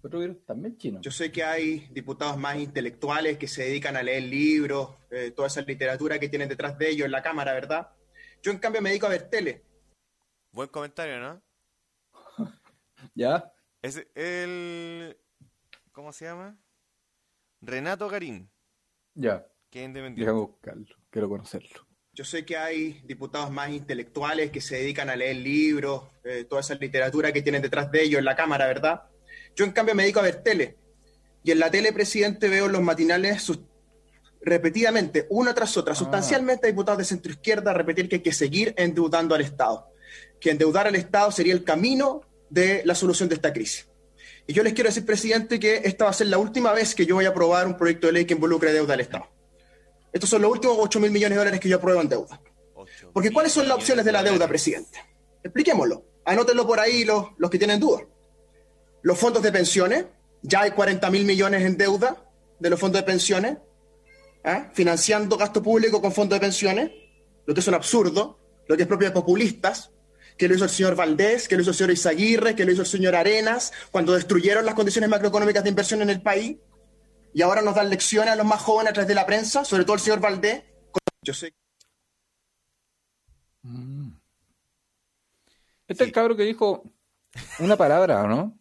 Otro 0.03 0.21
virus 0.21 0.45
también 0.47 0.77
chino. 0.79 1.01
Yo 1.01 1.11
sé 1.11 1.33
que 1.33 1.43
hay 1.43 1.89
diputados 1.91 2.37
más 2.37 2.57
intelectuales 2.59 3.37
que 3.37 3.49
se 3.49 3.65
dedican 3.65 3.97
a 3.97 4.03
leer 4.03 4.23
libros, 4.23 4.91
eh, 5.11 5.33
toda 5.33 5.49
esa 5.49 5.61
literatura 5.63 6.19
que 6.19 6.29
tienen 6.29 6.49
detrás 6.49 6.79
de 6.79 6.91
ellos 6.91 7.07
en 7.07 7.13
la 7.13 7.23
Cámara, 7.23 7.53
¿verdad? 7.53 7.89
Yo, 8.43 8.53
en 8.53 8.59
cambio, 8.59 8.81
me 8.81 8.91
dedico 8.91 9.07
a 9.07 9.11
ver 9.11 9.29
tele. 9.29 9.65
Buen 10.53 10.69
comentario, 10.69 11.19
¿no? 11.21 11.43
¿Ya? 13.15 13.53
Es 13.83 14.07
el... 14.15 15.17
¿Cómo 15.93 16.13
se 16.13 16.27
llama? 16.27 16.57
Renato 17.61 18.09
Garín, 18.09 18.49
Ya. 19.15 19.45
que 19.71 19.81
es 19.81 19.87
independiente. 19.87 20.21
Déjame 20.31 20.47
buscarlo. 20.47 20.87
Quiero 21.11 21.29
conocerlo. 21.29 21.87
Yo 22.13 22.25
sé 22.25 22.45
que 22.45 22.57
hay 22.57 23.01
diputados 23.05 23.51
más 23.51 23.71
intelectuales 23.71 24.51
que 24.51 24.61
se 24.61 24.77
dedican 24.77 25.11
a 25.11 25.17
leer 25.17 25.37
libros, 25.37 26.05
eh, 26.25 26.45
toda 26.45 26.61
esa 26.61 26.75
literatura 26.77 27.33
que 27.33 27.43
tienen 27.43 27.63
detrás 27.63 27.91
de 27.91 28.03
ellos 28.03 28.19
en 28.21 28.25
la 28.25 28.37
Cámara, 28.37 28.67
¿verdad? 28.67 29.09
Yo, 29.57 29.65
en 29.65 29.73
cambio, 29.73 29.95
me 29.95 30.03
dedico 30.05 30.21
a 30.21 30.25
ver 30.25 30.43
tele. 30.43 30.77
Y 31.45 31.51
en 31.53 31.59
la 31.59 31.71
tele, 31.71 31.93
presidente, 31.93 32.49
veo 32.49 32.69
los 32.69 32.83
matinales 32.83 33.43
sus- 33.43 33.61
repetidamente, 34.41 35.27
una 35.31 35.55
tras 35.55 35.77
otra, 35.77 35.95
sustancialmente 35.95 36.67
a 36.67 36.71
diputados 36.71 36.99
de 36.99 37.05
centro 37.05 37.33
izquierda 37.33 37.73
repetir 37.73 38.09
que 38.09 38.17
hay 38.17 38.23
que 38.23 38.33
seguir 38.33 38.73
endeudando 38.77 39.35
al 39.35 39.41
Estado. 39.41 39.89
Que 40.41 40.51
endeudar 40.51 40.87
al 40.87 40.95
Estado 40.95 41.31
sería 41.33 41.53
el 41.53 41.65
camino 41.65 42.23
de 42.49 42.83
la 42.85 42.95
solución 42.95 43.29
de 43.29 43.35
esta 43.35 43.53
crisis. 43.53 43.89
Y 44.47 44.53
yo 44.55 44.63
les 44.63 44.73
quiero 44.73 44.89
decir, 44.89 45.05
presidente, 45.05 45.59
que 45.61 45.83
esta 45.85 46.05
va 46.05 46.11
a 46.11 46.15
ser 46.15 46.29
la 46.29 46.39
última 46.39 46.73
vez 46.73 46.95
que 46.95 47.05
yo 47.05 47.17
voy 47.17 47.27
a 47.27 47.31
aprobar 47.31 47.67
un 47.67 47.77
proyecto 47.77 48.07
de 48.07 48.15
ley 48.15 48.25
que 48.25 48.35
involucre 48.35 48.73
deuda 48.73 48.95
al 48.95 49.01
Estado. 49.01 49.27
Estos 50.13 50.31
son 50.31 50.41
los 50.41 50.51
últimos 50.51 50.77
8 50.81 51.01
mil 51.01 51.11
millones 51.11 51.35
de 51.37 51.39
dólares 51.41 51.61
que 51.61 51.69
yo 51.69 51.77
apruebo 51.77 52.01
en 52.01 52.09
deuda. 52.09 52.41
Porque 53.13 53.31
¿cuáles 53.31 53.53
son 53.53 53.69
las 53.69 53.77
opciones 53.77 54.05
de 54.05 54.13
la 54.13 54.23
deuda, 54.23 54.49
presidente? 54.49 54.99
Expliquémoslo. 55.43 56.05
Anótenlo 56.25 56.67
por 56.67 56.81
ahí 56.81 57.05
los, 57.05 57.27
los 57.37 57.51
que 57.51 57.59
tienen 57.59 57.79
dudas. 57.81 58.05
Los 59.09 59.19
fondos 59.19 59.43
de 59.43 59.51
pensiones. 59.51 60.05
Ya 60.43 60.61
hay 60.61 60.73
40 60.73 61.11
mil 61.11 61.25
millones 61.25 61.63
en 61.63 61.79
deuda 61.79 62.15
de 62.59 62.69
los 62.69 62.79
fondos 62.79 63.01
de 63.01 63.07
pensiones. 63.07 63.57
¿ah? 64.45 64.69
Financiando 64.75 65.39
gasto 65.39 65.63
público 65.63 66.03
con 66.03 66.13
fondos 66.13 66.37
de 66.37 66.41
pensiones. 66.41 66.91
Lo 67.47 67.55
que 67.55 67.61
es 67.61 67.69
un 67.69 67.73
absurdo. 67.73 68.39
Lo 68.67 68.77
que 68.77 68.83
es 68.83 68.87
propio 68.87 69.09
de 69.09 69.15
populistas. 69.15 69.93
Que 70.37 70.47
lo 70.47 70.57
hizo 70.57 70.65
el 70.65 70.71
señor 70.71 70.95
Valdés, 70.95 71.49
que 71.49 71.57
lo 71.57 71.63
hizo 71.63 71.71
el 71.71 71.77
señor 71.77 71.93
Izaguirre, 71.93 72.55
que 72.55 72.67
lo 72.67 72.73
hizo 72.73 72.83
el 72.83 72.87
señor 72.87 73.17
Arenas, 73.17 73.73
cuando 73.91 74.13
destruyeron 74.13 74.67
las 74.67 74.75
condiciones 74.75 75.09
macroeconómicas 75.09 75.63
de 75.65 75.71
inversión 75.71 76.03
en 76.03 76.11
el 76.11 76.21
país. 76.21 76.59
Y 77.33 77.41
ahora 77.41 77.63
nos 77.63 77.77
dan 77.77 77.89
lecciones 77.89 78.33
a 78.33 78.37
los 78.37 78.45
más 78.45 78.61
jóvenes 78.61 78.91
a 78.91 78.93
través 78.93 79.09
de 79.09 79.15
la 79.15 79.25
prensa, 79.25 79.65
sobre 79.65 79.85
todo 79.85 79.95
el 79.95 80.01
señor 80.01 80.21
Valdés. 80.21 80.65
Yo 81.23 81.33
sé 81.33 81.55
Este 85.87 86.05
es 86.05 86.09
el 86.09 86.13
cabro 86.13 86.37
que 86.37 86.43
dijo 86.43 86.83
una 87.59 87.79
palabra, 87.79 88.23
¿o 88.25 88.29
no? 88.29 88.59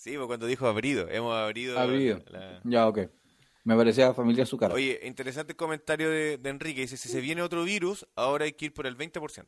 Sí, 0.00 0.16
pues 0.16 0.26
cuando 0.28 0.46
dijo 0.46 0.66
abrido, 0.66 1.10
hemos 1.10 1.34
abrido. 1.36 1.78
Abrido. 1.78 2.22
la- 2.30 2.62
Ya, 2.64 2.88
ok. 2.88 3.00
Me 3.64 3.76
parecía 3.76 4.14
familiar 4.14 4.46
su 4.46 4.56
cara. 4.56 4.72
Oye, 4.72 4.98
interesante 5.04 5.54
comentario 5.54 6.08
de, 6.08 6.38
de 6.38 6.48
Enrique. 6.48 6.80
Dice, 6.80 6.96
si 6.96 7.10
se 7.10 7.20
viene 7.20 7.42
otro 7.42 7.64
virus, 7.64 8.06
ahora 8.16 8.46
hay 8.46 8.52
que 8.54 8.64
ir 8.64 8.72
por 8.72 8.86
el 8.86 8.96
20%. 8.96 9.44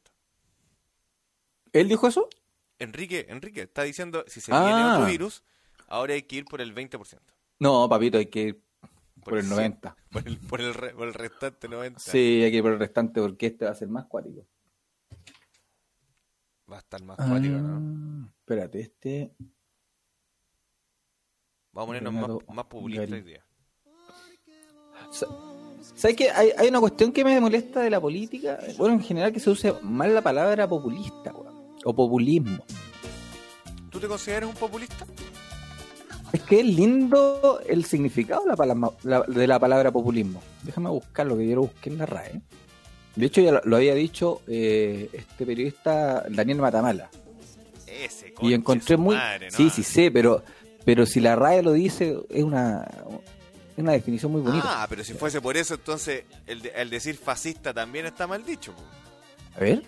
¿Él 1.73 1.89
dijo 1.89 2.07
eso? 2.07 2.29
Enrique, 2.79 3.25
Enrique, 3.31 3.63
está 3.63 3.83
diciendo, 3.85 4.25
si 4.29 4.43
se 4.43 4.53
Ah. 4.53 4.63
viene 4.63 4.85
otro 4.93 5.07
virus, 5.07 5.43
ahora 5.87 6.13
hay 6.13 6.23
que 6.25 6.37
ir 6.37 6.45
por 6.45 6.61
el 6.61 6.75
20%. 6.75 7.33
No, 7.59 7.89
papito, 7.89 8.19
hay 8.19 8.27
que 8.27 8.41
ir 8.43 8.63
por 9.25 9.39
el 9.39 9.47
cien- 9.47 9.49
90. 9.49 9.97
Por 10.11 10.29
el, 10.29 10.37
por 10.39 10.61
el, 10.61 10.75
por 10.75 11.09
el 11.09 11.15
restante 11.15 11.67
90. 11.67 11.99
Sí, 11.99 12.43
hay 12.45 12.51
que 12.51 12.59
ir 12.59 12.63
por 12.63 12.73
el 12.75 12.79
restante 12.79 13.23
porque 13.23 13.47
este 13.47 13.65
va 13.65 13.71
a 13.71 13.75
ser 13.75 13.89
más 13.89 14.05
cuático. 14.05 14.47
Va 16.71 16.77
a 16.77 16.81
estar 16.81 17.03
más 17.03 17.17
cuático, 17.17 17.55
¿no? 17.57 18.27
Ah, 18.27 18.35
Espérate, 18.41 18.81
este... 18.81 19.33
Vamos 21.73 21.85
a 21.85 21.87
ponernos 21.87 22.13
más, 22.13 22.23
Renato 22.25 22.53
más 22.53 22.65
populistas 22.67 23.11
hoy 23.13 23.23
día. 23.23 23.45
Sa- 25.11 25.27
¿Sabes 25.95 26.17
qué? 26.17 26.31
Hay, 26.31 26.51
hay 26.57 26.69
una 26.69 26.81
cuestión 26.81 27.13
que 27.13 27.25
me 27.25 27.41
molesta 27.41 27.81
de 27.81 27.91
la 27.91 28.01
política. 28.01 28.59
Bueno, 28.79 28.95
en 28.95 29.03
general 29.03 29.33
que 29.33 29.41
se 29.41 29.51
use 29.51 29.73
mal 29.83 30.15
la 30.15 30.21
palabra 30.23 30.69
populista, 30.69 31.33
weón. 31.33 31.53
O 31.85 31.95
populismo. 31.95 32.65
¿Tú 33.91 33.99
te 33.99 34.07
consideras 34.07 34.49
un 34.49 34.55
populista? 34.57 35.05
Es 36.33 36.41
que 36.43 36.61
es 36.61 36.67
lindo 36.67 37.61
el 37.67 37.85
significado 37.85 38.43
de 38.45 38.49
la, 38.51 38.57
palabra, 38.57 38.91
la- 39.03 39.23
de 39.23 39.47
la 39.47 39.59
palabra 39.59 39.91
populismo. 39.91 40.41
Déjame 40.63 40.89
buscarlo, 40.91 41.37
que 41.37 41.49
yo 41.49 41.57
lo 41.57 41.63
busqué 41.63 41.91
en 41.91 41.99
la 41.99 42.07
RAE. 42.07 42.41
De 43.17 43.27
hecho, 43.27 43.41
ya 43.43 43.53
lo, 43.53 43.61
lo 43.65 43.77
había 43.77 43.95
dicho 43.95 44.41
eh, 44.47 45.11
este 45.13 45.45
periodista 45.45 46.25
Daniel 46.31 46.59
Matamala. 46.59 47.11
Ese, 47.87 48.33
Y 48.41 48.55
encontré 48.55 48.97
muy... 48.97 49.17
madre, 49.17 49.51
¿no? 49.51 49.57
Sí, 49.57 49.69
sí 49.69 49.83
sé, 49.83 50.11
pero, 50.11 50.43
pero 50.85 51.07
si 51.07 51.21
la 51.21 51.37
RAE 51.37 51.63
lo 51.63 51.73
dice, 51.73 52.17
es 52.31 52.43
una, 52.45 52.83
es 53.73 53.79
una 53.79 53.93
definición 53.93 54.33
muy 54.33 54.41
bonita. 54.41 54.83
Ah, 54.83 54.87
pero 54.89 55.03
si 55.05 55.15
fuese 55.15 55.41
por 55.41 55.57
eso, 55.57 55.75
entonces 55.75 56.25
el, 56.47 56.67
el 56.75 56.91
decir 56.91 57.17
fascista 57.17 57.73
también 57.73 58.07
está 58.07 58.27
mal 58.27 58.45
dicho. 58.45 58.73
po. 58.75 58.83
A 59.57 59.61
ver. 59.61 59.83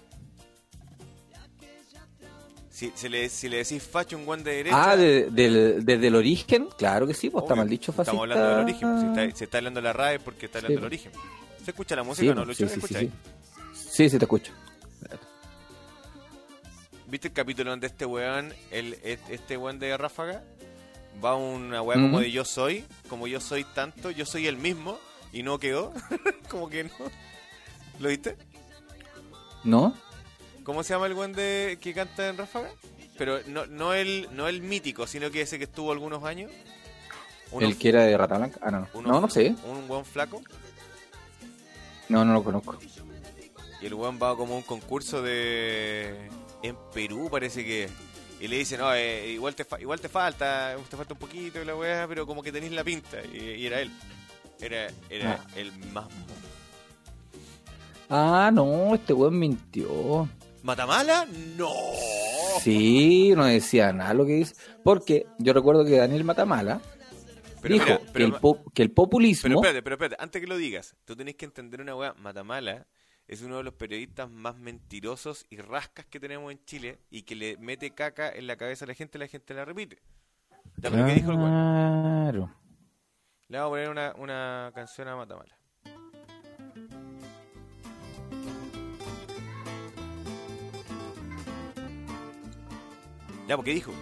Si, 2.70 2.92
si 2.96 3.08
le, 3.08 3.28
si 3.28 3.48
le 3.48 3.58
decís 3.58 3.82
facho 3.84 4.16
un 4.16 4.24
guan 4.24 4.42
de 4.42 4.50
derecha... 4.56 4.90
Ah, 4.90 4.96
de- 4.96 5.30
del- 5.30 5.84
desde 5.84 6.08
el 6.08 6.14
origen, 6.16 6.68
claro 6.76 7.06
que 7.06 7.14
sí, 7.14 7.30
pues 7.30 7.44
está 7.44 7.54
mal 7.54 7.68
dicho 7.68 7.92
fascista. 7.92 8.10
Estamos 8.10 8.22
hablando 8.22 8.48
del 8.48 8.58
origen. 8.64 9.00
Si 9.00 9.06
está, 9.06 9.36
si 9.38 9.44
está 9.44 9.58
hablando 9.58 9.78
de 9.80 9.84
la 9.84 9.92
RAE 9.92 10.18
porque 10.18 10.46
está 10.46 10.58
hablando 10.58 10.72
Sí, 10.72 10.80
del 10.80 10.84
origen. 10.86 11.12
¿Se 11.64 11.70
escucha 11.70 11.94
la 11.94 12.02
Sí, 12.02 12.08
música? 12.08 12.34
¿No 12.34 12.44
pues, 12.44 12.60
lo 12.60 12.66
sí, 12.68 12.74
escuchas? 12.74 13.00
sí, 13.00 13.06
sí, 13.06 13.12
sí. 13.84 13.90
Sí, 13.90 14.10
sí, 14.10 14.18
te 14.18 14.24
escucho. 14.24 14.52
¿Viste 17.06 17.28
el 17.28 17.34
capítulo 17.34 17.70
donde 17.70 17.86
este 17.86 18.06
weón, 18.06 18.52
el, 18.72 18.94
este 19.04 19.56
weón 19.56 19.78
de 19.78 19.96
Ráfaga, 19.96 20.42
va 21.22 21.36
una 21.36 21.82
weá 21.82 21.96
como 22.00 22.20
de 22.20 22.30
yo 22.30 22.44
soy, 22.44 22.84
como 23.08 23.26
yo 23.26 23.40
soy 23.40 23.64
tanto, 23.64 24.10
yo 24.10 24.24
soy 24.24 24.46
el 24.46 24.56
mismo, 24.56 24.98
y 25.32 25.42
no 25.42 25.58
quedó? 25.58 25.92
como 26.50 26.68
que 26.68 26.84
no. 26.84 26.90
¿Lo 28.00 28.08
viste? 28.08 28.36
¿No? 29.64 29.94
¿Cómo 30.64 30.82
se 30.82 30.94
llama 30.94 31.06
el 31.06 31.12
weón 31.14 31.32
de, 31.32 31.78
que 31.80 31.92
canta 31.94 32.28
en 32.28 32.36
Ráfaga? 32.38 32.70
Pero 33.18 33.38
no, 33.46 33.66
no, 33.66 33.94
el, 33.94 34.28
no 34.32 34.48
el 34.48 34.60
mítico, 34.62 35.06
sino 35.06 35.30
que 35.30 35.42
ese 35.42 35.58
que 35.58 35.64
estuvo 35.64 35.92
algunos 35.92 36.24
años. 36.24 36.50
Uno- 37.52 37.66
el 37.66 37.78
que 37.78 37.90
era 37.90 38.02
de 38.04 38.16
Rata 38.16 38.38
Blanca. 38.38 38.58
Ah, 38.62 38.70
no, 38.70 38.80
no. 38.80 38.88
uno- 38.94 39.12
No, 39.12 39.20
no 39.20 39.28
sé. 39.30 39.54
Un 39.64 39.88
weón 39.88 40.04
flaco. 40.04 40.42
No, 42.08 42.24
no 42.24 42.32
lo 42.34 42.42
conozco. 42.42 42.76
Y 43.80 43.86
el 43.86 43.94
weón 43.94 44.18
va 44.22 44.36
como 44.36 44.54
a 44.54 44.56
un 44.56 44.62
concurso 44.62 45.22
de. 45.22 46.28
En 46.62 46.76
Perú 46.92 47.28
parece 47.30 47.64
que. 47.64 47.88
Y 48.44 48.48
le 48.48 48.58
dice, 48.58 48.76
no, 48.76 48.92
eh, 48.92 49.30
igual, 49.30 49.54
te 49.54 49.64
fa- 49.64 49.80
igual 49.80 49.98
te 50.00 50.08
falta, 50.10 50.76
te 50.90 50.96
falta 50.98 51.14
un 51.14 51.18
poquito 51.18 51.62
y 51.62 51.64
la 51.64 51.74
weá, 51.74 52.06
pero 52.06 52.26
como 52.26 52.42
que 52.42 52.52
tenés 52.52 52.72
la 52.72 52.84
pinta. 52.84 53.16
Y, 53.32 53.38
y 53.38 53.66
era 53.66 53.80
él. 53.80 53.90
Era, 54.60 54.88
era 55.08 55.40
Ah. 55.42 55.46
el 55.56 55.72
más... 55.92 56.06
Ah, 58.10 58.50
no, 58.52 58.94
este 58.94 59.12
weón 59.14 59.38
mintió. 59.38 60.28
¿Matamala? 60.62 61.26
No. 61.56 61.70
Sí, 62.60 63.32
no 63.34 63.46
decía 63.46 63.92
nada 63.92 64.12
lo 64.14 64.26
que 64.26 64.32
dice. 64.34 64.54
Porque 64.82 65.26
yo 65.38 65.52
recuerdo 65.54 65.84
que 65.84 65.96
Daniel 65.96 66.24
Matamala 66.24 66.80
Pero 67.62 67.74
dijo 67.74 67.86
mira, 67.86 68.26
el 68.26 68.34
que 68.74 68.82
el 68.82 68.90
populismo. 68.90 69.42
Pero 69.48 69.56
espérate, 69.60 69.82
pero 69.82 69.94
espérate, 69.96 70.16
antes 70.22 70.40
que 70.40 70.46
lo 70.46 70.56
digas, 70.58 70.94
tú 71.06 71.16
tenés 71.16 71.34
que 71.36 71.46
entender 71.46 71.80
una 71.80 71.96
weá, 71.96 72.12
Matamala 72.14 72.86
es 73.26 73.42
uno 73.42 73.56
de 73.58 73.62
los 73.62 73.74
periodistas 73.74 74.30
más 74.30 74.56
mentirosos 74.56 75.46
y 75.48 75.56
rascas 75.56 76.06
que 76.06 76.20
tenemos 76.20 76.52
en 76.52 76.62
Chile 76.64 76.98
y 77.10 77.22
que 77.22 77.34
le 77.34 77.56
mete 77.56 77.90
caca 77.90 78.30
en 78.30 78.46
la 78.46 78.56
cabeza 78.56 78.84
a 78.84 78.88
la 78.88 78.94
gente 78.94 79.18
y 79.18 79.20
la 79.20 79.28
gente 79.28 79.54
la 79.54 79.64
repite. 79.64 79.98
Ya, 80.76 80.90
pero 80.90 81.06
¿qué 81.06 81.14
dijo 81.14 81.30
el? 81.32 81.38
Claro. 81.38 82.50
Le 83.48 83.58
vamos 83.58 83.68
a 83.68 83.70
poner 83.70 83.88
una, 83.90 84.14
una 84.16 84.72
canción 84.74 85.08
a 85.08 85.16
Matamala. 85.16 85.56
Ya, 93.46 93.56
porque 93.56 93.74
dijo. 93.74 93.92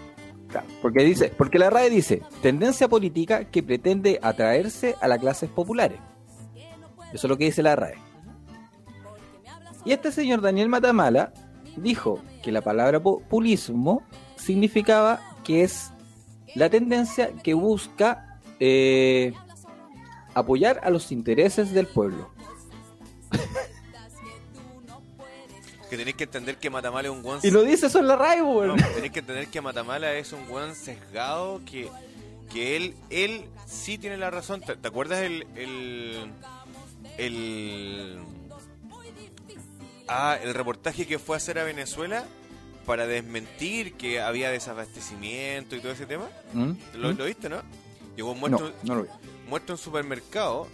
Claro, 0.48 0.66
Porque 0.82 1.02
dice, 1.02 1.32
porque 1.36 1.58
la 1.58 1.70
RAE 1.70 1.88
dice, 1.88 2.22
tendencia 2.42 2.86
política 2.86 3.50
que 3.50 3.62
pretende 3.62 4.18
atraerse 4.22 4.96
a 5.00 5.08
las 5.08 5.18
clases 5.18 5.48
populares. 5.48 5.98
Eso 7.12 7.26
es 7.26 7.30
lo 7.30 7.38
que 7.38 7.44
dice 7.44 7.62
la 7.62 7.74
RAE. 7.74 8.11
Y 9.84 9.92
este 9.92 10.12
señor 10.12 10.40
Daniel 10.40 10.68
Matamala 10.68 11.32
dijo 11.76 12.20
que 12.42 12.52
la 12.52 12.60
palabra 12.60 13.00
populismo 13.00 14.02
significaba 14.36 15.20
que 15.44 15.64
es 15.64 15.90
la 16.54 16.68
tendencia 16.68 17.32
que 17.42 17.54
busca 17.54 18.40
eh, 18.60 19.32
apoyar 20.34 20.80
a 20.82 20.90
los 20.90 21.12
intereses 21.12 21.72
del 21.72 21.86
pueblo. 21.86 22.30
Que 25.92 25.98
tenéis 25.98 26.16
que 26.16 26.24
entender 26.24 26.56
que 26.56 26.70
Matamala 26.70 27.08
es 27.08 27.14
un 27.14 27.22
weón 27.22 27.40
Y 27.42 27.50
lo 27.50 27.60
dice 27.64 27.88
eso 27.88 27.98
en 27.98 28.06
la 28.06 28.16
RAE, 28.16 28.38
No, 28.40 28.76
tenéis 28.94 29.12
que 29.12 29.18
entender 29.18 29.48
que 29.48 29.60
Matamala 29.60 30.14
es 30.14 30.32
un 30.32 30.40
weón 30.48 30.74
sesgado 30.74 31.60
que, 31.66 31.90
que 32.50 32.76
él, 32.78 32.94
él 33.10 33.44
sí 33.66 33.98
tiene 33.98 34.16
la 34.16 34.30
razón. 34.30 34.62
¿Te, 34.62 34.74
te 34.74 34.88
acuerdas 34.88 35.20
el, 35.20 35.46
el, 35.54 36.32
el, 37.18 38.20
ah, 40.12 40.38
el 40.42 40.54
reportaje 40.54 41.06
que 41.06 41.18
fue 41.18 41.36
a 41.36 41.38
hacer 41.38 41.58
a 41.58 41.64
Venezuela 41.64 42.24
para 42.86 43.06
desmentir 43.06 43.94
que 43.94 44.20
había 44.20 44.50
desabastecimiento 44.50 45.76
y 45.76 45.80
todo 45.80 45.92
ese 45.92 46.06
tema? 46.06 46.28
¿Mm? 46.52 46.72
¿Lo, 46.94 47.12
¿Mm? 47.12 47.16
lo 47.18 47.24
viste, 47.24 47.48
no? 47.48 47.62
Llegó 48.16 48.34
muerto, 48.34 48.72
no 48.82 48.94
lo 48.94 49.02
vi. 49.04 49.08
muestra 49.48 49.74
un 49.74 49.78
supermercado 49.78 50.68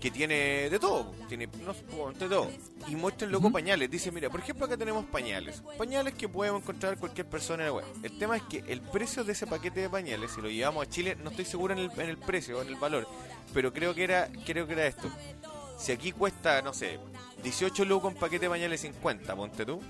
que 0.00 0.10
tiene 0.10 0.70
de 0.70 0.78
todo, 0.78 1.12
tiene 1.28 1.48
no 1.64 1.72
de 2.12 2.28
todo. 2.28 2.50
Y 2.86 2.94
muestra 2.94 3.26
el 3.26 3.32
loco 3.32 3.50
pañales. 3.50 3.90
Dice, 3.90 4.12
mira, 4.12 4.30
por 4.30 4.40
ejemplo 4.40 4.66
acá 4.66 4.76
tenemos 4.76 5.04
pañales. 5.06 5.62
Pañales 5.76 6.14
que 6.14 6.28
podemos 6.28 6.62
encontrar 6.62 6.98
cualquier 6.98 7.26
persona 7.26 7.64
en 7.64 7.70
la 7.70 7.72
web. 7.74 7.84
El 8.02 8.18
tema 8.18 8.36
es 8.36 8.42
que 8.44 8.64
el 8.68 8.80
precio 8.80 9.24
de 9.24 9.32
ese 9.32 9.46
paquete 9.46 9.80
de 9.80 9.90
pañales, 9.90 10.32
si 10.32 10.40
lo 10.40 10.48
llevamos 10.48 10.86
a 10.86 10.90
Chile, 10.90 11.16
no 11.22 11.30
estoy 11.30 11.44
seguro 11.44 11.74
en 11.74 11.80
el, 11.80 11.90
en 11.92 12.10
el 12.10 12.18
precio 12.18 12.58
o 12.58 12.62
en 12.62 12.68
el 12.68 12.76
valor, 12.76 13.08
pero 13.52 13.72
creo 13.72 13.94
que 13.94 14.04
era 14.04 14.28
creo 14.46 14.66
que 14.66 14.74
era 14.74 14.86
esto. 14.86 15.10
Si 15.78 15.92
aquí 15.92 16.12
cuesta, 16.12 16.60
no 16.62 16.74
sé, 16.74 16.98
18 17.42 17.84
lucas 17.84 18.12
un 18.12 18.18
paquete 18.18 18.46
de 18.46 18.50
pañales 18.50 18.80
50, 18.80 19.34
ponte 19.36 19.64
tú, 19.64 19.80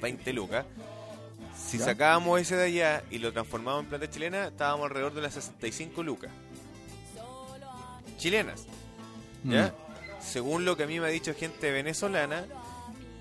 20 0.00 0.32
lucas. 0.32 0.64
Si 1.56 1.78
Ya. 1.78 1.84
sacábamos 1.86 2.40
ese 2.40 2.56
de 2.56 2.64
allá 2.64 3.04
y 3.10 3.18
lo 3.18 3.32
transformábamos 3.32 3.84
en 3.84 3.90
plata 3.90 4.08
chilena, 4.10 4.46
estábamos 4.48 4.84
alrededor 4.86 5.14
de 5.14 5.22
las 5.22 5.34
65 5.34 6.02
lucas. 6.02 6.30
Chilenas. 8.18 8.64
¿Ya? 9.44 9.66
Mm. 9.68 10.22
Según 10.22 10.64
lo 10.64 10.76
que 10.76 10.84
a 10.84 10.86
mí 10.86 10.98
me 11.00 11.06
ha 11.06 11.10
dicho 11.10 11.34
gente 11.34 11.70
venezolana, 11.70 12.46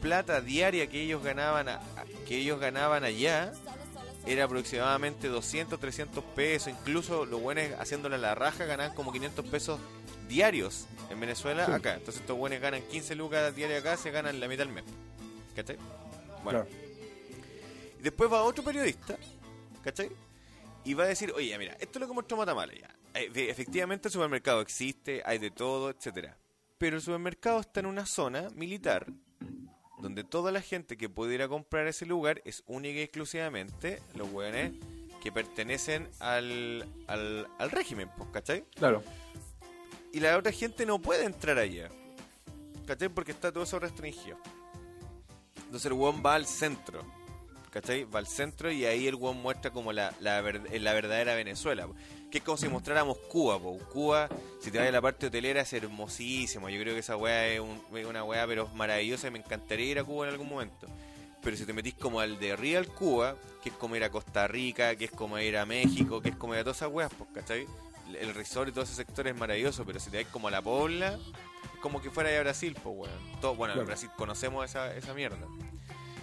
plata 0.01 0.41
diaria 0.41 0.88
que 0.88 1.01
ellos 1.01 1.23
ganaban 1.23 1.67
a- 1.69 1.75
a- 1.75 2.05
que 2.27 2.38
ellos 2.38 2.59
ganaban 2.59 3.03
allá 3.03 3.51
era 4.25 4.45
aproximadamente 4.45 5.27
200, 5.27 5.79
300 5.79 6.23
pesos, 6.36 6.69
incluso 6.69 7.25
los 7.25 7.41
buenos 7.41 7.65
haciéndole 7.79 8.17
la 8.17 8.36
raja 8.36 8.65
ganaban 8.65 8.95
como 8.95 9.12
500 9.12 9.45
pesos 9.45 9.79
diarios 10.27 10.88
en 11.09 11.19
Venezuela 11.19 11.65
Sí. 11.65 11.71
acá. 11.71 11.93
Entonces 11.95 12.21
estos 12.21 12.38
buenos 12.38 12.59
ganan 12.59 12.81
15 12.83 13.15
lucas 13.15 13.55
diarias 13.55 13.81
acá, 13.81 13.97
se 13.97 14.12
ganan 14.12 14.39
la 14.39 14.47
mitad 14.47 14.67
al 14.67 14.73
mes. 14.73 14.83
¿Cachai? 15.55 15.77
Bueno, 16.43 16.65
Claro. 16.65 16.67
y 17.99 18.01
después 18.03 18.31
va 18.31 18.43
otro 18.43 18.63
periodista, 18.63 19.17
¿cachai? 19.83 20.09
Y 20.86 20.93
va 20.93 21.05
a 21.05 21.07
decir, 21.07 21.31
oye, 21.36 21.57
mira, 21.57 21.73
esto 21.79 21.97
es 21.97 22.01
lo 22.01 22.07
que 22.07 22.13
mostró 22.13 22.36
Matamala 22.38 22.73
ya. 22.73 22.89
Eh, 23.13 23.29
Efectivamente 23.49 24.07
el 24.07 24.12
supermercado 24.12 24.59
existe, 24.62 25.21
hay 25.25 25.38
de 25.38 25.51
todo, 25.51 25.89
etcétera. 25.89 26.38
Pero 26.77 26.97
el 26.97 27.01
supermercado 27.01 27.59
está 27.62 27.79
en 27.79 27.86
una 27.86 28.05
zona 28.05 28.49
militar 28.55 29.05
donde 30.01 30.23
toda 30.25 30.51
la 30.51 30.59
gente 30.62 30.97
que 30.97 31.07
puede 31.07 31.36
ir 31.36 31.41
a 31.43 31.47
comprar 31.47 31.88
ese 31.88 32.05
lugar 32.05 32.41
es 32.43 32.63
única 32.67 32.99
y 32.99 33.03
exclusivamente 33.03 34.01
los 34.15 34.29
hueones 34.29 34.73
que 35.21 35.31
pertenecen 35.31 36.09
al, 36.19 36.86
al, 37.07 37.47
al 37.57 37.71
régimen, 37.71 38.09
pues, 38.17 38.29
¿cachai? 38.33 38.65
Claro. 38.75 39.01
Y 40.13 40.19
la 40.21 40.38
otra 40.38 40.52
gente 40.54 40.86
no 40.86 40.99
puede 40.99 41.26
entrar 41.26 41.58
allá. 41.58 41.89
¿Cachai? 42.86 43.10
Porque 43.10 43.32
está 43.32 43.52
todo 43.52 43.63
eso 43.63 43.80
restringido. 43.80 44.38
Entonces 45.58 45.86
el 45.88 45.93
weón 45.93 46.21
va 46.26 46.36
al 46.36 46.45
centro. 46.45 47.04
¿Cachai? 47.71 48.04
Va 48.04 48.19
al 48.19 48.28
centro 48.28 48.71
y 48.71 48.86
ahí 48.86 49.08
el 49.08 49.15
weón 49.15 49.41
muestra 49.41 49.71
como 49.71 49.91
la, 49.91 50.13
la, 50.19 50.39
ver- 50.41 50.80
la 50.80 50.93
verdadera 50.93 51.34
Venezuela. 51.34 51.88
Que 52.30 52.38
es 52.38 52.43
como 52.43 52.58
si 52.58 52.67
mostráramos 52.67 53.17
Cuba, 53.17 53.60
po. 53.60 53.78
Cuba, 53.91 54.30
si 54.62 54.69
te 54.69 54.78
vas 54.78 54.88
a 54.88 54.91
la 54.91 55.02
parte 55.02 55.28
hotelera, 55.28 55.62
es 55.62 55.73
hermosísimo. 55.73 56.69
Yo 56.69 56.80
creo 56.80 56.93
que 56.93 56.99
esa 56.99 57.17
weá 57.17 57.47
es 57.47 57.60
una 58.08 58.23
weá, 58.23 58.45
pero 58.45 58.67
maravillosa 58.76 59.28
y 59.28 59.32
me 59.32 59.39
encantaría 59.39 59.88
ir 59.91 59.99
a 59.99 60.04
Cuba 60.04 60.28
en 60.28 60.34
algún 60.34 60.49
momento. 60.49 60.88
Pero 61.41 61.58
si 61.58 61.65
te 61.65 61.73
metís 61.73 61.95
como 61.95 62.19
al 62.19 62.39
de 62.39 62.56
Real 62.56 62.88
Cuba, 62.88 63.36
que 63.63 63.69
es 63.69 63.76
como 63.76 63.95
ir 63.95 64.04
a 64.04 64.10
Costa 64.12 64.47
Rica, 64.47 64.95
que 64.95 65.06
es 65.06 65.12
como 65.12 65.39
ir 65.39 65.58
a 65.58 65.65
México, 65.65 66.21
que 66.21 66.30
es 66.30 66.36
como 66.36 66.54
ir 66.54 66.60
a 66.60 66.63
todas 66.63 66.78
esas 66.78 66.91
weas, 66.91 67.12
pues, 67.17 67.30
¿cachai? 67.34 67.65
El 68.19 68.33
resort 68.33 68.69
y 68.69 68.71
todo 68.71 68.83
ese 68.83 68.95
sector 68.95 69.27
es 69.27 69.35
maravilloso, 69.35 69.85
pero 69.85 69.99
si 69.99 70.09
te 70.09 70.23
vas 70.23 70.31
como 70.31 70.47
a 70.47 70.51
la 70.51 70.61
Pobla, 70.61 71.17
es 71.73 71.79
como 71.81 72.01
que 72.01 72.09
fuera 72.11 72.29
a 72.37 72.41
Brasil, 72.41 72.75
pues, 72.81 72.95
weón. 72.97 73.41
Todo, 73.41 73.55
bueno, 73.55 73.73
en 73.73 73.77
Claro. 73.79 73.87
Brasil 73.87 74.09
conocemos 74.17 74.65
esa, 74.65 74.93
esa 74.95 75.13
mierda. 75.13 75.37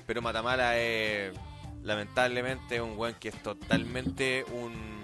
Pero 0.06 0.22
Matamala 0.22 0.78
es, 0.78 1.32
lamentablemente, 1.82 2.80
un 2.80 2.96
weón 2.98 3.14
que 3.14 3.28
es 3.30 3.42
totalmente 3.42 4.44
un 4.52 5.00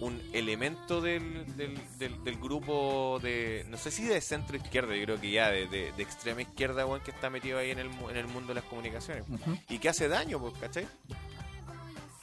un 0.00 0.18
elemento 0.32 1.02
del, 1.02 1.44
del, 1.58 1.78
del, 1.98 2.24
del 2.24 2.36
grupo 2.38 3.20
de, 3.22 3.66
no 3.68 3.76
sé 3.76 3.90
si 3.90 4.02
de 4.04 4.18
centro 4.22 4.56
izquierda, 4.56 4.96
yo 4.96 5.04
creo 5.04 5.20
que 5.20 5.30
ya 5.30 5.50
de, 5.50 5.66
de, 5.68 5.92
de 5.92 6.02
extrema 6.02 6.40
izquierda, 6.40 6.86
weón, 6.86 7.02
que 7.02 7.10
está 7.10 7.28
metido 7.28 7.58
ahí 7.58 7.70
en 7.70 7.80
el, 7.80 7.90
en 8.08 8.16
el 8.16 8.26
mundo 8.26 8.48
de 8.48 8.54
las 8.54 8.64
comunicaciones. 8.64 9.24
Y 9.68 9.78
que 9.78 9.90
hace 9.90 10.08
daño, 10.08 10.40
pues, 10.40 10.54
¿cachai? 10.58 10.88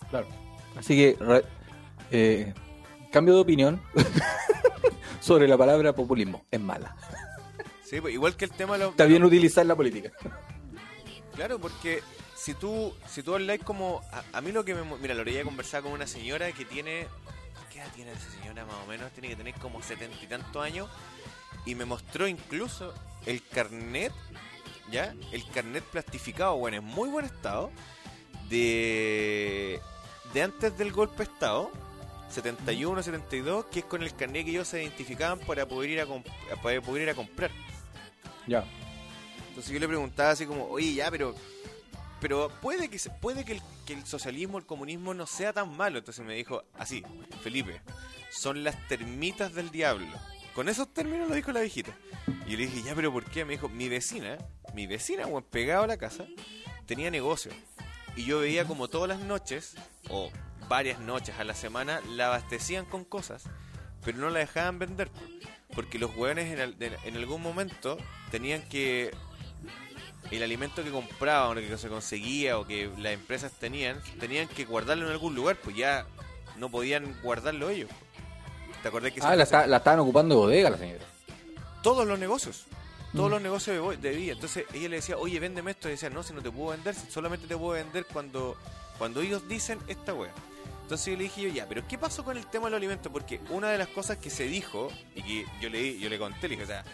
Claro. 0.09 0.27
Así 0.75 0.95
que, 0.95 1.17
eh, 2.09 2.51
cambio 3.11 3.35
de 3.35 3.41
opinión 3.41 3.81
sobre 5.19 5.47
la 5.47 5.57
palabra 5.57 5.93
populismo. 5.93 6.45
Es 6.51 6.59
mala. 6.59 6.95
Sí, 7.83 8.01
pues, 8.01 8.13
igual 8.13 8.35
que 8.35 8.45
el 8.45 8.51
tema 8.51 8.73
de 8.73 8.79
los... 8.79 8.91
Está 8.91 9.05
bien 9.05 9.23
utilizar 9.23 9.65
la 9.65 9.75
política. 9.75 10.11
Claro, 11.35 11.59
porque 11.59 12.01
si 12.35 12.53
tú, 12.53 12.93
si 13.07 13.23
tú 13.23 13.33
habláis 13.33 13.63
como... 13.63 14.01
A, 14.11 14.37
a 14.37 14.41
mí 14.41 14.51
lo 14.51 14.65
que 14.65 14.75
me... 14.75 14.83
Mira, 14.97 15.13
lo 15.13 15.21
orilla 15.21 15.43
conversar 15.43 15.83
con 15.83 15.91
una 15.91 16.07
señora 16.07 16.51
que 16.51 16.65
tiene... 16.65 17.07
¿Qué 17.71 17.79
edad 17.79 17.87
tiene 17.95 18.11
esa 18.11 18.29
señora 18.31 18.65
más 18.65 18.75
o 18.83 18.87
menos? 18.87 19.11
Tiene 19.11 19.29
que 19.29 19.35
tener 19.35 19.53
como 19.55 19.81
setenta 19.81 20.17
y 20.21 20.27
tantos 20.27 20.63
años. 20.63 20.89
Y 21.65 21.75
me 21.75 21.85
mostró 21.85 22.27
incluso 22.27 22.93
el 23.25 23.41
carnet, 23.47 24.11
¿ya? 24.91 25.13
El 25.31 25.47
carnet 25.49 25.83
plastificado, 25.83 26.57
bueno, 26.57 26.77
en 26.77 26.83
muy 26.83 27.09
buen 27.09 27.25
estado, 27.25 27.71
de, 28.49 29.79
de 30.33 30.41
antes 30.43 30.77
del 30.77 30.91
golpe 30.91 31.17
de 31.17 31.23
Estado, 31.31 31.71
71, 32.29 33.01
72, 33.03 33.65
que 33.65 33.79
es 33.79 33.85
con 33.85 34.03
el 34.03 34.13
carnet 34.15 34.45
que 34.45 34.51
ellos 34.51 34.67
se 34.67 34.81
identificaban 34.83 35.39
para 35.39 35.65
poder 35.67 35.89
ir 35.89 36.01
a, 36.01 36.05
para 36.61 36.81
poder 36.81 37.03
ir 37.03 37.09
a 37.09 37.15
comprar. 37.15 37.51
Ya. 38.47 38.63
Entonces 39.49 39.71
yo 39.73 39.79
le 39.79 39.87
preguntaba 39.87 40.31
así 40.31 40.45
como, 40.45 40.65
oye, 40.67 40.93
ya, 40.93 41.09
pero 41.11 41.33
pero 42.19 42.49
puede 42.61 42.89
que 42.89 42.97
se- 42.97 43.11
puede 43.11 43.45
que 43.45 43.53
el, 43.53 43.61
que 43.85 43.93
el 43.93 44.03
socialismo, 44.05 44.57
el 44.57 44.65
comunismo 44.65 45.13
no 45.13 45.27
sea 45.27 45.53
tan 45.53 45.75
malo. 45.77 45.99
Entonces 45.99 46.25
me 46.25 46.33
dijo 46.33 46.63
así, 46.79 47.03
Felipe, 47.43 47.79
son 48.31 48.63
las 48.63 48.87
termitas 48.87 49.53
del 49.53 49.69
diablo. 49.69 50.07
Con 50.55 50.67
esos 50.67 50.91
términos 50.91 51.29
lo 51.29 51.35
dijo 51.35 51.51
la 51.51 51.59
viejita. 51.61 51.95
Y 52.47 52.51
yo 52.51 52.57
le 52.57 52.65
dije, 52.65 52.81
ya, 52.81 52.95
pero 52.95 53.13
¿por 53.13 53.25
qué? 53.25 53.45
Me 53.45 53.53
dijo, 53.53 53.69
mi 53.69 53.87
vecina, 53.87 54.39
mi 54.73 54.87
vecina, 54.87 55.27
weón, 55.27 55.43
pegado 55.43 55.83
a 55.83 55.87
la 55.87 55.97
casa, 55.97 56.25
tenía 56.87 57.11
negocio. 57.11 57.51
Y 58.15 58.25
yo 58.25 58.39
veía 58.39 58.65
como 58.65 58.87
todas 58.87 59.09
las 59.09 59.19
noches, 59.19 59.75
o 60.09 60.31
varias 60.67 60.99
noches 60.99 61.35
a 61.39 61.43
la 61.43 61.53
semana, 61.53 62.01
la 62.09 62.27
abastecían 62.27 62.85
con 62.85 63.03
cosas, 63.05 63.43
pero 64.03 64.17
no 64.17 64.29
la 64.29 64.39
dejaban 64.39 64.79
vender. 64.79 65.09
Porque 65.75 65.99
los 65.99 66.15
hueones 66.15 66.57
en, 66.59 66.77
en 67.03 67.15
algún 67.17 67.41
momento 67.41 67.97
tenían 68.31 68.61
que 68.63 69.11
el 70.31 70.43
alimento 70.43 70.83
que 70.83 70.91
compraban 70.91 71.57
o 71.57 71.61
que 71.61 71.77
se 71.77 71.87
conseguía 71.87 72.57
o 72.57 72.65
que 72.65 72.89
las 72.97 73.13
empresas 73.13 73.51
tenían, 73.53 74.01
tenían 74.19 74.47
que 74.47 74.65
guardarlo 74.65 75.05
en 75.05 75.11
algún 75.11 75.35
lugar, 75.35 75.57
pues 75.63 75.75
ya 75.75 76.05
no 76.57 76.69
podían 76.69 77.15
guardarlo 77.21 77.69
ellos. 77.69 77.89
¿Te 78.81 78.87
acordás 78.89 79.11
que 79.13 79.21
Ah, 79.21 79.31
se- 79.31 79.35
la, 79.37 79.43
está- 79.43 79.67
la 79.67 79.77
estaban 79.77 79.99
ocupando 79.99 80.35
de 80.35 80.41
bodega 80.41 80.69
la 80.69 80.77
señora. 80.77 81.03
todos 81.81 82.05
los 82.07 82.19
negocios. 82.19 82.65
Todos 83.13 83.29
Mm. 83.29 83.33
los 83.33 83.41
negocios 83.41 84.01
de 84.01 84.09
bebida. 84.09 84.33
Entonces 84.33 84.65
ella 84.73 84.89
le 84.89 84.97
decía, 84.97 85.17
oye, 85.17 85.39
véndeme 85.39 85.71
esto. 85.71 85.87
Y 85.87 85.91
decía, 85.91 86.09
no, 86.09 86.23
si 86.23 86.33
no 86.33 86.41
te 86.41 86.51
puedo 86.51 86.71
vender, 86.71 86.93
solamente 86.93 87.47
te 87.47 87.55
puedo 87.55 87.71
vender 87.81 88.05
cuando, 88.11 88.57
cuando 88.97 89.21
ellos 89.21 89.47
dicen 89.47 89.79
esta 89.87 90.13
wea. 90.13 90.33
Entonces 90.87 91.07
yo 91.07 91.17
le 91.17 91.23
dije 91.23 91.41
yo, 91.41 91.49
ya, 91.49 91.67
pero 91.67 91.85
¿qué 91.85 91.97
pasó 91.97 92.23
con 92.23 92.37
el 92.37 92.45
tema 92.47 92.67
de 92.67 92.71
los 92.71 92.77
alimentos? 92.77 93.11
Porque 93.11 93.41
una 93.49 93.69
de 93.69 93.77
las 93.77 93.89
cosas 93.89 94.19
que 94.19 94.29
se 94.29 94.45
dijo, 94.45 94.87
y 95.15 95.21
que 95.21 95.45
yo 95.59 95.69
le, 95.69 95.99
yo 95.99 96.07
le 96.07 96.17
conté, 96.17 96.47
le 96.47 96.55
dije, 96.55 96.63
o 96.63 96.67
sea, 96.67 96.85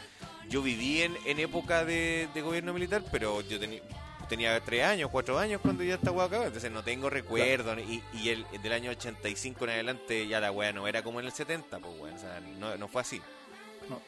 yo 0.49 0.63
viví 0.63 1.03
en, 1.03 1.15
en 1.27 1.39
época 1.39 1.85
de, 1.85 2.27
de 2.33 2.41
gobierno 2.41 2.73
militar, 2.73 3.03
pero 3.11 3.41
yo 3.41 3.59
tenía 3.59 3.83
tenía 4.27 4.59
tres 4.61 4.83
años, 4.83 5.11
cuatro 5.11 5.37
años 5.37 5.61
cuando 5.61 5.83
ya 5.83 5.93
esta 5.93 6.09
wea 6.09 6.25
acabó, 6.25 6.45
entonces 6.45 6.71
no 6.71 6.83
tengo 6.83 7.07
recuerdos, 7.07 7.77
y, 7.87 8.01
y 8.13 8.29
el 8.29 8.47
del 8.63 8.73
año 8.73 8.89
85 8.89 9.65
en 9.65 9.69
adelante 9.69 10.27
ya 10.27 10.39
la 10.39 10.51
wea 10.51 10.73
no 10.73 10.87
era 10.87 11.03
como 11.03 11.19
en 11.19 11.27
el 11.27 11.31
70, 11.31 11.77
pues 11.77 11.99
weón, 11.99 12.15
o 12.15 12.19
sea, 12.19 12.39
no, 12.39 12.75
no 12.75 12.87
fue 12.87 13.01
así. 13.01 13.21
No. 13.87 14.01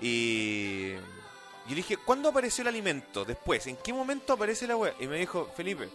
Y 0.00 0.94
yo 0.94 1.68
le 1.68 1.74
dije, 1.74 1.98
¿cuándo 1.98 2.30
apareció 2.30 2.62
el 2.62 2.68
alimento? 2.68 3.26
Después, 3.26 3.66
¿en 3.66 3.76
qué 3.76 3.92
momento 3.92 4.32
aparece 4.32 4.66
la 4.66 4.76
web? 4.78 4.94
Y 4.98 5.06
me 5.06 5.18
dijo, 5.18 5.52
Felipe, 5.54 5.90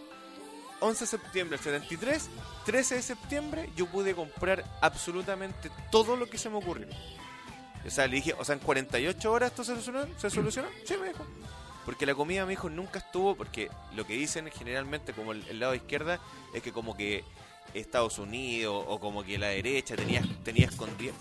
11 0.80 1.00
de 1.00 1.06
septiembre 1.06 1.56
del 1.56 1.64
73, 1.64 2.28
13 2.64 2.94
de 2.96 3.02
septiembre, 3.02 3.70
yo 3.76 3.86
pude 3.86 4.14
comprar 4.14 4.64
absolutamente 4.80 5.70
todo 5.90 6.16
lo 6.16 6.26
que 6.28 6.38
se 6.38 6.50
me 6.50 6.56
ocurrió. 6.56 6.88
O 7.86 7.90
sea, 7.90 8.06
le 8.06 8.16
dije, 8.16 8.34
o 8.38 8.44
sea, 8.44 8.54
en 8.54 8.60
48 8.60 9.32
horas 9.32 9.50
esto 9.50 9.64
se 9.64 9.72
solucionó, 9.72 10.18
¿se 10.18 10.30
solucionó? 10.30 10.68
Sí, 10.84 10.94
me 11.00 11.08
dijo. 11.08 11.24
Porque 11.84 12.04
la 12.04 12.14
comida, 12.14 12.44
me 12.44 12.50
dijo, 12.50 12.68
nunca 12.68 12.98
estuvo, 12.98 13.36
porque 13.36 13.70
lo 13.94 14.06
que 14.06 14.14
dicen 14.14 14.50
generalmente 14.50 15.12
como 15.12 15.32
el, 15.32 15.46
el 15.48 15.60
lado 15.60 15.74
izquierda 15.74 16.18
es 16.52 16.62
que 16.62 16.72
como 16.72 16.96
que 16.96 17.24
Estados 17.74 18.18
Unidos 18.18 18.84
o 18.88 18.98
como 18.98 19.24
que 19.24 19.38
la 19.38 19.48
derecha 19.48 19.96
tenía, 19.96 20.22
tenía 20.44 20.66
escondido... 20.66 21.14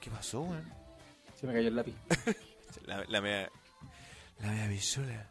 ¿Qué 0.00 0.10
pasó, 0.10 0.40
weón? 0.42 0.72
Se 1.38 1.46
me 1.46 1.52
cayó 1.52 1.68
el 1.68 1.76
lápiz. 1.76 1.94
La, 2.86 3.04
la 3.08 3.20
mea. 3.20 3.50
La 4.38 4.48
mea 4.48 4.68
pichula. 4.68 5.26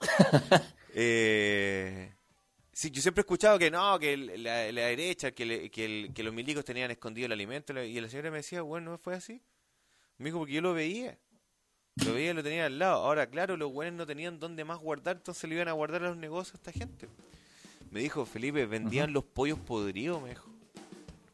eh, 0.94 2.12
sí, 2.72 2.90
yo 2.90 3.02
siempre 3.02 3.20
he 3.20 3.24
escuchado 3.24 3.58
que 3.58 3.70
no, 3.70 3.98
que 3.98 4.16
la, 4.16 4.70
la 4.72 4.82
derecha, 4.86 5.30
que, 5.32 5.44
le- 5.46 5.70
que, 5.70 5.84
el- 5.84 6.14
que 6.14 6.22
los 6.22 6.32
milicos 6.34 6.64
tenían 6.64 6.90
escondido 6.90 7.26
el 7.26 7.32
alimento. 7.32 7.72
Y 7.82 8.00
la 8.00 8.08
señora 8.08 8.30
me 8.30 8.38
decía, 8.38 8.62
bueno, 8.62 8.92
¿no 8.92 8.98
fue 8.98 9.14
así? 9.14 9.40
Me 10.18 10.26
dijo, 10.26 10.38
porque 10.38 10.52
yo 10.54 10.60
lo 10.60 10.74
veía. 10.74 11.18
Lo 12.06 12.14
veía 12.14 12.30
y 12.30 12.34
lo 12.34 12.42
tenía 12.42 12.66
al 12.66 12.78
lado. 12.78 13.04
Ahora, 13.04 13.28
claro, 13.28 13.56
los 13.56 13.70
buenos 13.72 13.94
no 13.98 14.06
tenían 14.06 14.38
dónde 14.40 14.64
más 14.64 14.78
guardar, 14.78 15.16
entonces 15.16 15.48
le 15.48 15.56
iban 15.56 15.68
a 15.68 15.72
guardar 15.72 16.02
a 16.04 16.08
los 16.08 16.16
negocios 16.16 16.54
a 16.54 16.58
esta 16.58 16.72
gente. 16.72 17.06
Me 17.90 18.00
dijo, 18.00 18.24
Felipe, 18.24 18.64
vendían 18.64 19.12
los 19.12 19.24
pollos 19.24 19.58
podridos, 19.58 20.22
me 20.22 20.30
dijo. 20.30 20.48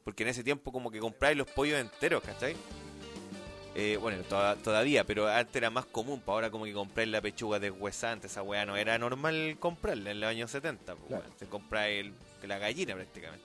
Porque 0.03 0.24
en 0.24 0.31
ese 0.31 0.42
tiempo 0.42 0.72
como 0.72 0.90
que 0.90 0.98
compráis 0.98 1.37
los 1.37 1.46
pollos 1.48 1.79
enteros, 1.79 2.22
¿cachai? 2.24 2.57
Eh, 3.74 3.96
bueno, 4.00 4.18
toda- 4.28 4.57
todavía, 4.57 5.04
pero 5.04 5.28
antes 5.28 5.54
era 5.54 5.70
más 5.70 5.87
común, 5.87 6.20
para 6.20 6.35
ahora 6.35 6.50
como 6.50 6.64
que 6.64 6.72
compráis 6.72 7.09
la 7.11 7.20
pechuga 7.20 7.61
deshuesante, 7.61 8.26
esa 8.26 8.42
weá 8.42 8.66
no 8.66 8.76
era 8.76 8.98
normal 8.98 9.57
comprarla 9.61 10.11
en 10.11 10.20
los 10.20 10.28
años 10.31 10.50
70, 10.50 10.96
pues, 10.96 11.09
Claro. 11.09 11.24
se 11.38 11.46
el- 11.88 12.12
la 12.46 12.59
gallina 12.59 12.94
prácticamente. 12.94 13.44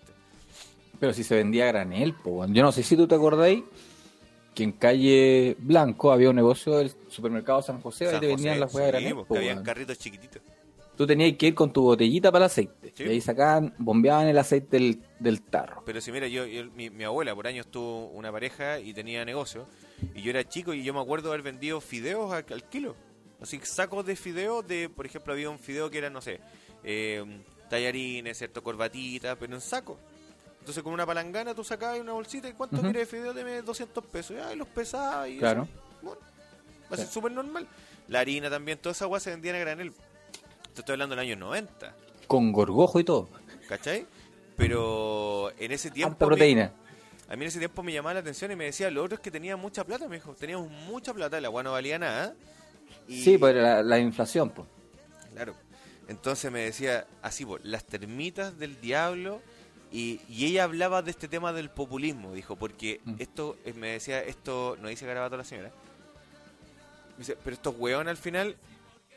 Pero 0.99 1.13
si 1.13 1.23
se 1.23 1.35
vendía 1.35 1.65
a 1.65 1.67
granel, 1.67 2.15
weón. 2.23 2.53
Yo 2.53 2.63
no 2.63 2.71
sé 2.71 2.81
si 2.83 2.95
tú 2.95 3.07
te 3.07 3.15
acordáis 3.15 3.63
que 4.55 4.63
en 4.63 4.71
calle 4.71 5.55
Blanco 5.59 6.11
había 6.11 6.29
un 6.29 6.35
negocio 6.35 6.77
del 6.77 6.91
supermercado 7.09 7.61
San 7.61 7.81
José, 7.81 8.05
ahí 8.05 8.11
San 8.11 8.21
te 8.21 8.27
vendían 8.27 8.53
José, 8.55 8.59
las 8.59 8.73
weas 8.73 8.83
a 8.83 8.87
sí, 8.87 8.91
granel, 9.03 9.15
porque 9.15 9.27
po, 9.27 9.35
habían 9.37 9.63
carritos 9.63 9.97
chiquititos. 9.99 10.41
Tú 10.95 11.07
tenías 11.07 11.35
que 11.37 11.47
ir 11.47 11.55
con 11.55 11.73
tu 11.73 11.81
botellita 11.81 12.31
para 12.31 12.45
el 12.45 12.51
aceite. 12.51 12.93
Sí. 12.95 13.03
Y 13.05 13.09
ahí 13.09 13.21
sacaban, 13.21 13.73
bombeaban 13.79 14.27
el 14.27 14.37
aceite 14.37 14.77
del, 14.77 15.01
del 15.19 15.41
tarro. 15.41 15.81
Pero 15.85 15.99
si 16.01 16.11
mira, 16.11 16.27
yo, 16.27 16.45
yo- 16.45 16.65
mi, 16.75 16.89
mi 16.91 17.03
abuela 17.03 17.33
por 17.33 17.47
años 17.47 17.67
tuvo 17.67 18.07
una 18.09 18.31
pareja 18.31 18.79
y 18.79 18.93
tenía 18.93 19.25
negocio, 19.25 19.65
y 20.13 20.21
yo 20.21 20.29
era 20.29 20.47
chico 20.47 20.73
y 20.73 20.83
yo 20.83 20.93
me 20.93 20.99
acuerdo 21.01 21.29
haber 21.29 21.41
vendido 21.41 21.81
fideos 21.81 22.31
al, 22.31 22.45
al 22.51 22.63
kilo. 22.69 22.95
Así 23.41 23.59
sacos 23.63 24.05
de 24.05 24.15
fideos 24.15 24.65
de, 24.67 24.87
por 24.89 25.05
ejemplo, 25.05 25.33
había 25.33 25.49
un 25.49 25.59
fideo 25.59 25.89
que 25.89 25.97
era, 25.97 26.09
no 26.09 26.21
sé, 26.21 26.39
eh, 26.83 27.23
tallarines, 27.69 28.37
cierto, 28.37 28.61
corbatita, 28.63 29.35
pero 29.35 29.55
en 29.55 29.61
saco. 29.61 29.97
Entonces 30.59 30.81
con 30.83 30.93
una 30.93 31.05
palangana 31.05 31.53
tú 31.53 31.63
sacabas 31.63 31.99
una 31.99 32.13
bolsita 32.13 32.47
y 32.47 32.53
¿cuánto 32.53 32.77
quieres 32.79 33.11
de 33.11 33.17
fideo? 33.17 33.33
Deme 33.33 33.61
200 33.63 34.05
pesos. 34.05 34.37
Y 34.53 34.55
los 34.55 34.67
pesabas 34.67 35.27
y 35.27 35.37
Claro. 35.39 35.63
eso. 35.63 35.71
Bueno, 36.01 36.21
va 36.89 36.93
a 36.95 36.97
ser 36.97 37.07
súper 37.07 37.31
normal. 37.33 37.67
La 38.07 38.19
harina 38.21 38.49
también, 38.49 38.77
toda 38.77 38.91
esa 38.93 39.03
agua 39.05 39.19
se 39.19 39.31
vendía 39.31 39.53
a 39.55 39.57
granel. 39.57 39.91
Te 40.73 40.81
estoy 40.81 40.93
hablando 40.93 41.15
del 41.15 41.25
año 41.25 41.35
90, 41.35 41.95
Con 42.27 42.51
gorgojo 42.51 42.99
y 42.99 43.03
todo. 43.03 43.29
¿cachai? 43.67 44.05
Pero 44.55 45.51
en 45.57 45.71
ese 45.71 45.89
tiempo... 45.91 46.13
Alta 46.13 46.25
proteína. 46.25 46.71
a 47.27 47.35
mí 47.35 47.41
en 47.43 47.47
ese 47.47 47.59
tiempo 47.59 47.81
me 47.83 47.91
llamaba 47.93 48.15
la 48.15 48.19
atención 48.19 48.51
y 48.51 48.55
me 48.55 48.65
decía, 48.65 48.89
lo 48.91 49.03
otro 49.03 49.15
es 49.15 49.21
que 49.21 49.31
tenía 49.31 49.55
mucha 49.57 49.83
plata, 49.83 50.07
me 50.07 50.15
dijo, 50.15 50.33
teníamos 50.35 50.69
mucha 50.69 51.13
plata, 51.13 51.39
la 51.41 51.47
agua 51.47 51.63
no 51.63 51.71
valía 51.71 51.97
nada. 51.99 52.35
Y, 53.07 53.23
Sí, 53.23 53.37
pues 53.37 53.55
la, 53.55 53.81
la 53.83 53.99
inflación, 53.99 54.49
pues. 54.51 54.67
Claro. 55.33 55.55
Entonces 56.07 56.51
me 56.51 56.59
decía, 56.61 57.07
así, 57.21 57.45
pues, 57.45 57.63
las 57.65 57.83
termitas 57.85 58.57
del 58.59 58.79
diablo. 58.81 59.41
Y, 59.91 60.21
y 60.27 60.45
ella 60.47 60.63
hablaba 60.63 61.01
de 61.03 61.11
este 61.11 61.27
tema 61.27 61.53
del 61.53 61.69
populismo, 61.69 62.33
dijo, 62.33 62.55
porque 62.55 62.99
Mm. 63.05 63.15
esto, 63.19 63.57
eh, 63.63 63.73
me 63.73 63.89
decía, 63.89 64.21
esto, 64.21 64.75
no 64.81 64.87
dice 64.89 65.05
garabato 65.05 65.37
la 65.37 65.43
señora. 65.43 65.71
Dice, 67.17 67.37
pero 67.43 67.53
estos 67.55 67.75
hueones 67.77 68.09
al 68.11 68.17
final 68.17 68.55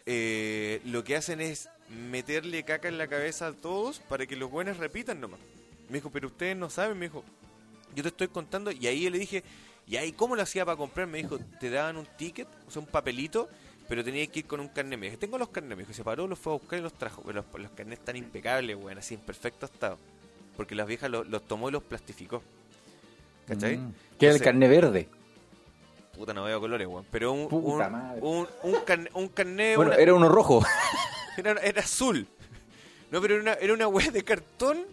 eh, 0.06 0.80
lo 0.84 1.04
que 1.04 1.16
hacen 1.16 1.40
es 1.40 1.68
meterle 2.10 2.62
caca 2.64 2.88
en 2.88 2.98
la 2.98 3.08
cabeza 3.08 3.48
a 3.48 3.52
todos 3.52 3.98
para 4.00 4.26
que 4.26 4.36
los 4.36 4.50
buenos 4.50 4.76
repitan 4.78 5.20
nomás. 5.20 5.40
Me 5.88 5.98
dijo, 5.98 6.10
pero 6.10 6.28
ustedes 6.28 6.56
no 6.56 6.70
saben, 6.70 6.98
me 6.98 7.06
dijo, 7.06 7.24
yo 7.94 8.02
te 8.02 8.08
estoy 8.08 8.28
contando, 8.28 8.70
y 8.72 8.86
ahí 8.86 9.02
yo 9.02 9.10
le 9.10 9.18
dije, 9.18 9.42
¿y 9.86 9.96
ahí 9.96 10.12
cómo 10.12 10.34
lo 10.36 10.42
hacía 10.42 10.64
para 10.64 10.76
comprar? 10.76 11.06
Me 11.06 11.18
dijo, 11.18 11.38
te 11.60 11.70
daban 11.70 11.96
un 11.96 12.06
ticket, 12.16 12.48
o 12.66 12.70
sea, 12.70 12.80
un 12.80 12.88
papelito, 12.88 13.48
pero 13.88 14.02
tenías 14.02 14.28
que 14.28 14.40
ir 14.40 14.46
con 14.46 14.58
un 14.58 14.68
carnet. 14.68 14.98
Me 14.98 15.06
dije, 15.06 15.16
tengo 15.16 15.38
los 15.38 15.48
carnets, 15.50 15.76
me 15.76 15.82
dijo, 15.84 15.92
se 15.92 16.02
paró, 16.02 16.26
los 16.26 16.38
fue 16.38 16.54
a 16.54 16.58
buscar 16.58 16.78
y 16.80 16.82
los 16.82 16.92
trajo. 16.94 17.22
Pero 17.24 17.42
los, 17.44 17.60
los 17.62 17.70
carnets 17.70 18.00
están 18.00 18.16
impecables, 18.16 18.76
weón, 18.76 18.98
así 18.98 19.14
en 19.14 19.20
perfecto 19.20 19.66
estado. 19.66 19.96
Porque 20.56 20.74
las 20.74 20.88
viejas 20.88 21.08
los, 21.08 21.26
los 21.28 21.46
tomó 21.46 21.68
y 21.68 21.72
los 21.72 21.84
plastificó. 21.84 22.42
¿Cachai? 23.46 23.76
Mm. 23.76 23.92
Que 24.18 24.26
era 24.26 24.34
el 24.34 24.36
Entonces- 24.36 24.42
carne 24.42 24.68
verde. 24.68 25.08
Puta, 26.16 26.32
no 26.32 26.44
veo 26.44 26.58
colores, 26.60 26.86
weón. 26.86 27.04
Pero 27.10 27.32
un, 27.32 27.48
Puta 27.48 27.86
un, 27.86 27.92
madre. 27.92 28.20
un, 28.22 28.48
un, 28.62 28.74
carne- 28.84 29.10
un 29.14 29.28
carnet, 29.28 29.76
Bueno, 29.76 29.92
una- 29.92 30.00
era 30.00 30.14
uno 30.14 30.28
rojo. 30.28 30.64
era, 31.36 31.52
era 31.62 31.82
azul. 31.82 32.26
No, 33.10 33.20
pero 33.20 33.34
era 33.34 33.42
una, 33.42 33.52
era 33.54 33.72
una 33.74 33.86
weá 33.88 34.10
de 34.10 34.24
cartón 34.24 34.86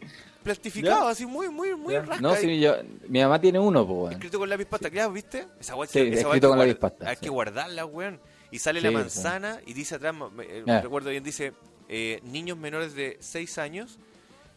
plastificado, 0.43 1.05
Ya. 1.05 1.09
así 1.09 1.25
muy, 1.25 1.49
muy, 1.49 1.73
muy 1.75 1.97
rasca. 1.97 2.19
no, 2.19 2.35
sí, 2.35 2.59
yo, 2.59 2.75
mi 3.07 3.21
mamá 3.21 3.39
tiene 3.39 3.59
uno, 3.59 3.85
pues, 3.87 3.97
weón. 3.97 4.11
Escrito 4.13 4.37
con 4.39 4.49
lápiz 4.49 4.65
pasta, 4.65 4.89
claro, 4.89 5.11
¿viste? 5.13 5.45
Esa 5.59 5.75
weá 5.75 5.87
Sí, 5.87 5.99
escrito 5.99 6.49
con 6.49 6.59
lápiz 6.59 6.75
pasta, 6.75 7.09
Hay 7.09 7.15
sí. 7.15 7.21
que 7.23 7.29
guardarla, 7.29 7.85
weón. 7.85 8.19
Y 8.51 8.59
sale 8.59 8.81
la 8.81 8.91
manzana 8.91 9.59
y 9.65 9.73
dice 9.73 9.95
atrás, 9.95 10.13
me- 10.13 10.43
eh, 10.45 10.81
recuerdo 10.81 11.09
bien, 11.09 11.23
dice 11.23 11.53
eh, 11.89 12.19
niños 12.23 12.57
menores 12.57 12.93
de 12.93 13.17
6 13.19 13.57
años. 13.57 13.97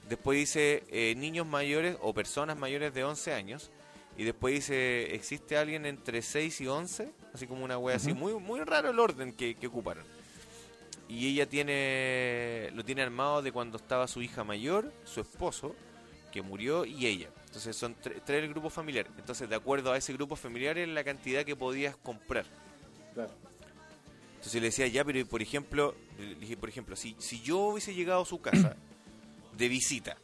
Después 0.08 0.36
dice 0.38 0.84
eh, 0.88 1.14
niños 1.16 1.46
mayores 1.46 1.96
o 2.02 2.12
personas 2.12 2.58
mayores 2.58 2.92
de 2.92 3.04
11 3.04 3.32
años. 3.32 3.70
Y 4.18 4.24
después 4.24 4.54
dice, 4.54 5.14
¿existe 5.14 5.56
alguien 5.58 5.84
entre 5.86 6.22
6 6.22 6.60
y 6.62 6.66
11? 6.68 7.12
Así 7.34 7.46
como 7.46 7.64
una 7.64 7.76
wea 7.78 7.96
así. 7.96 8.14
Muy, 8.14 8.32
muy 8.34 8.60
raro 8.60 8.90
el 8.90 8.98
orden 8.98 9.32
que, 9.34 9.54
que 9.56 9.66
ocuparon. 9.66 10.04
Y 11.08 11.28
ella 11.28 11.46
tiene 11.46 12.70
lo 12.74 12.84
tiene 12.84 13.02
armado 13.02 13.42
de 13.42 13.52
cuando 13.52 13.76
estaba 13.76 14.08
su 14.08 14.22
hija 14.22 14.42
mayor, 14.42 14.92
su 15.04 15.20
esposo, 15.20 15.74
que 16.32 16.40
murió, 16.42 16.84
y 16.84 17.06
ella. 17.06 17.28
Entonces 17.46 17.76
son 17.76 17.94
tre- 17.96 18.20
tres 18.24 18.40
del 18.42 18.50
grupo 18.50 18.70
familiar. 18.70 19.06
Entonces, 19.18 19.48
de 19.48 19.54
acuerdo 19.54 19.92
a 19.92 19.96
ese 19.98 20.12
grupo 20.14 20.34
familiar, 20.34 20.76
es 20.78 20.88
la 20.88 21.04
cantidad 21.04 21.44
que 21.44 21.54
podías 21.54 21.96
comprar. 21.96 22.44
Entonces 24.36 24.54
le 24.54 24.68
decía, 24.68 24.86
ya, 24.86 25.04
pero 25.04 25.24
por 25.26 25.42
ejemplo, 25.42 25.94
le 26.18 26.34
dije, 26.36 26.56
por 26.56 26.68
ejemplo, 26.68 26.96
si, 26.96 27.16
si 27.18 27.40
yo 27.42 27.58
hubiese 27.58 27.94
llegado 27.94 28.22
a 28.22 28.26
su 28.26 28.40
casa 28.40 28.76
de 29.56 29.68
visita 29.68 30.16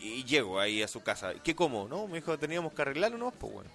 y 0.00 0.24
llego 0.24 0.60
ahí 0.60 0.82
a 0.82 0.88
su 0.88 1.02
casa, 1.02 1.34
¿qué 1.42 1.54
como? 1.54 1.88
No, 1.88 2.06
me 2.06 2.16
dijo, 2.16 2.38
teníamos 2.38 2.72
que 2.72 2.82
arreglarlo, 2.82 3.18
no, 3.18 3.30
pues 3.30 3.52
bueno. 3.52 3.70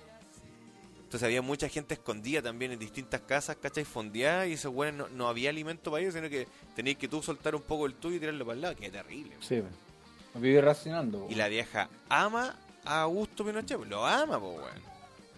Entonces 1.04 1.28
había 1.28 1.44
mucha 1.44 1.70
gente 1.70 1.94
escondida 1.94 2.42
también 2.42 2.72
en 2.72 2.80
distintas 2.80 3.22
casas, 3.22 3.56
¿cachai? 3.58 3.86
Fondeada 3.86 4.48
y 4.48 4.54
eso, 4.54 4.72
bueno, 4.72 5.08
no, 5.10 5.16
no 5.16 5.28
había 5.28 5.52
alimento 5.52 5.92
para 5.92 6.02
ellos, 6.02 6.16
sino 6.16 6.28
que 6.28 6.48
tenías 6.76 6.98
que 6.98 7.08
tú 7.08 7.22
soltar 7.22 7.54
un 7.54 7.62
poco 7.62 7.86
el 7.86 7.94
tuyo 7.94 8.16
y 8.16 8.20
tirarlo 8.20 8.46
para 8.46 8.56
el 8.56 8.62
lado, 8.62 8.76
que 8.76 8.90
terrible. 8.90 9.36
Sí, 9.40 9.62
vive 10.34 10.62
racionando. 10.62 11.28
Y 11.30 11.36
la 11.36 11.48
vieja 11.50 11.88
ama 12.10 12.58
a 12.84 13.02
Augusto 13.02 13.46
Pinochet, 13.46 13.80
lo 13.86 14.06
ama, 14.06 14.40
pues, 14.40 14.56
weón. 14.58 14.94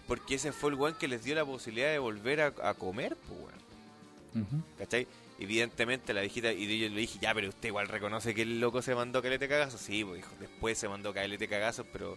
Porque 0.06 0.36
ese 0.36 0.52
fue 0.52 0.70
el 0.70 0.76
weón 0.76 0.94
que 0.94 1.08
les 1.08 1.24
dio 1.24 1.34
la 1.34 1.44
posibilidad 1.44 1.90
de 1.90 1.98
volver 1.98 2.40
a, 2.40 2.54
a 2.62 2.72
comer, 2.74 3.14
pues, 3.16 3.38
weón. 3.38 4.46
Ujú. 4.46 4.62
¿Cachai? 4.78 5.06
Evidentemente 5.38 6.14
la 6.14 6.22
viejita, 6.22 6.52
y 6.52 6.78
yo 6.78 6.88
le 6.88 7.00
dije, 7.00 7.18
ya, 7.20 7.34
pero 7.34 7.48
usted 7.48 7.68
igual 7.68 7.88
reconoce 7.88 8.34
que 8.34 8.42
el 8.42 8.58
loco 8.58 8.80
se 8.80 8.94
mandó 8.94 9.20
calete 9.20 9.48
cagazos. 9.48 9.80
Sí, 9.80 10.02
pues 10.02 10.16
dijo, 10.16 10.30
después 10.40 10.78
se 10.78 10.88
mandó 10.88 11.12
calete 11.12 11.46
cagazos, 11.46 11.86
pero 11.92 12.16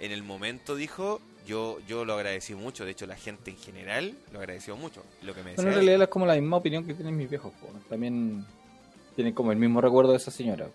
en 0.00 0.10
el 0.10 0.22
momento 0.24 0.74
dijo, 0.74 1.20
yo 1.46 1.78
yo 1.86 2.04
lo 2.04 2.14
agradecí 2.14 2.54
mucho. 2.54 2.84
De 2.84 2.90
hecho, 2.90 3.06
la 3.06 3.16
gente 3.16 3.52
en 3.52 3.56
general 3.56 4.14
lo 4.32 4.40
agradeció 4.40 4.76
mucho. 4.76 5.02
Lo 5.22 5.32
que 5.32 5.42
me 5.42 5.50
decía 5.50 5.64
Bueno, 5.64 5.70
en 5.70 5.86
realidad 5.86 6.02
es 6.02 6.08
como 6.08 6.26
la 6.26 6.34
misma 6.34 6.56
opinión 6.56 6.84
que 6.84 6.94
tienen 6.94 7.16
mis 7.16 7.30
viejos. 7.30 7.52
po. 7.60 7.68
También 7.88 8.44
tienen 9.14 9.32
como 9.32 9.52
el 9.52 9.58
mismo 9.58 9.80
recuerdo 9.80 10.10
de 10.10 10.18
esa 10.18 10.30
señora. 10.30 10.66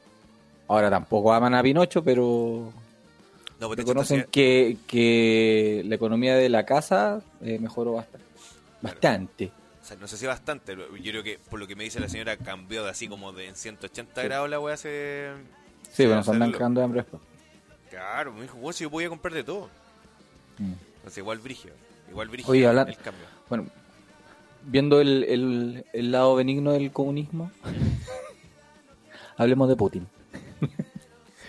Ahora 0.67 0.89
tampoco 0.89 1.33
aman 1.33 1.53
a 1.53 1.61
Pinocho, 1.61 2.01
pero 2.03 2.71
No, 3.59 3.67
pues, 3.67 3.79
reconocen 3.79 4.25
que, 4.31 4.77
que 4.87 5.83
la 5.85 5.95
economía 5.95 6.35
de 6.35 6.47
la 6.47 6.65
casa 6.65 7.21
eh, 7.41 7.59
mejoró 7.59 7.93
bastante. 7.93 8.25
Bastante. 8.81 9.51
O 9.81 9.83
sea, 9.83 9.97
no 9.97 10.07
sé 10.07 10.17
si 10.17 10.25
bastante. 10.27 10.75
Yo 10.75 10.85
creo 11.11 11.23
que 11.23 11.39
por 11.49 11.59
lo 11.59 11.67
que 11.67 11.75
me 11.75 11.83
dice 11.83 11.99
la 11.99 12.07
señora 12.07 12.37
cambió 12.37 12.83
de 12.83 12.91
así 12.91 13.07
como 13.07 13.31
de 13.33 13.47
en 13.47 13.55
180 13.55 14.23
grados 14.23 14.49
la 14.49 14.59
weá 14.59 14.75
hace. 14.75 15.31
Sí, 15.91 16.05
bueno, 16.05 16.23
se 16.23 16.31
andan 16.31 16.51
cagando 16.51 16.79
de 16.81 16.85
hambre 16.85 17.01
después. 17.01 17.21
Claro, 17.89 18.31
me 18.33 18.43
dijo, 18.43 18.55
bueno, 18.57 18.73
si 18.73 18.83
yo 18.83 18.91
podía 18.91 19.09
comprar 19.09 19.33
de 19.33 19.43
todo. 19.43 19.69
Mm. 20.59 20.73
Entonces, 20.97 21.17
igual 21.17 21.39
brigio. 21.39 21.71
Igual 22.09 22.29
brigio 22.29 22.51
Oye, 22.51 22.67
habla- 22.67 22.83
el 22.83 22.95
cambio. 22.97 23.25
Bueno, 23.49 23.67
viendo 24.63 25.01
el, 25.01 25.23
el, 25.25 25.85
el 25.91 26.11
lado 26.11 26.35
benigno 26.35 26.71
del 26.73 26.91
comunismo, 26.91 27.51
hablemos 29.37 29.67
de 29.67 29.75
Putin. 29.75 30.07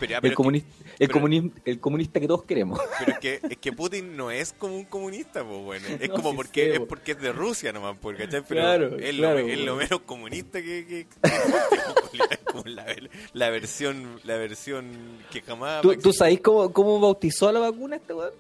Pero, 0.09 0.21
pero 0.21 0.31
El, 0.31 0.35
comunista, 0.35 0.69
el, 0.99 1.09
pero- 1.09 1.21
comunis- 1.21 1.53
el 1.65 1.79
comunista 1.81 2.21
que 2.21 2.27
todos 2.27 2.43
queremos. 2.45 2.81
que, 2.81 2.87
pero 2.99 3.13
es 3.13 3.19
que, 3.19 3.41
es 3.51 3.57
que 3.59 3.73
Putin 3.73 4.17
no 4.17 4.31
es 4.31 4.53
como 4.53 4.77
un 4.77 4.85
comunista, 4.85 5.45
pues 5.45 5.63
bueno. 5.63 5.87
Es 6.01 6.09
No, 6.09 6.15
como 6.17 6.31
sí 6.31 6.37
porque 6.37 6.65
sé, 6.65 6.73
es 6.75 6.79
po. 6.81 6.87
porque 6.89 7.13
es 7.13 7.21
de 7.21 7.33
Rusia 7.33 7.73
nomás, 7.73 7.97
pues, 8.01 8.19
¿cachai? 8.19 8.43
Pero 8.49 8.61
Claro, 8.61 8.97
es, 8.99 9.15
claro, 9.17 9.41
lo, 9.41 9.47
es 9.49 9.59
lo 9.61 9.77
menos 9.77 10.01
comunista 10.01 10.61
que, 10.61 10.87
que, 10.87 11.07
que- 11.07 12.43
como 12.53 12.65
la, 12.67 12.85
la 13.33 13.51
versión 13.51 14.21
la 14.25 14.37
versión 14.37 14.85
que 15.31 15.41
jamás 15.41 15.81
¿Tú, 15.83 15.95
tú 15.97 16.13
sabes 16.13 16.41
cómo, 16.41 16.73
cómo 16.73 17.01
bautizó 17.01 17.49
a 17.49 17.53
la 17.53 17.61
vacuna 17.61 17.97
este 17.97 18.13
weón? 18.15 18.33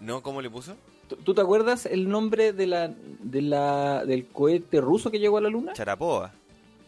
¿No? 0.00 0.22
¿Cómo 0.22 0.40
le 0.40 0.48
puso? 0.48 0.76
¿Tú, 1.08 1.16
tú 1.16 1.34
te 1.34 1.40
acuerdas 1.40 1.86
el 1.86 2.08
nombre 2.08 2.52
de 2.52 2.66
la, 2.66 2.88
de 3.20 3.42
la, 3.42 4.04
del 4.04 4.26
cohete 4.28 4.80
ruso 4.80 5.10
que 5.10 5.18
llegó 5.18 5.38
a 5.38 5.40
la 5.40 5.48
luna? 5.48 5.72
Charapoa, 5.72 6.32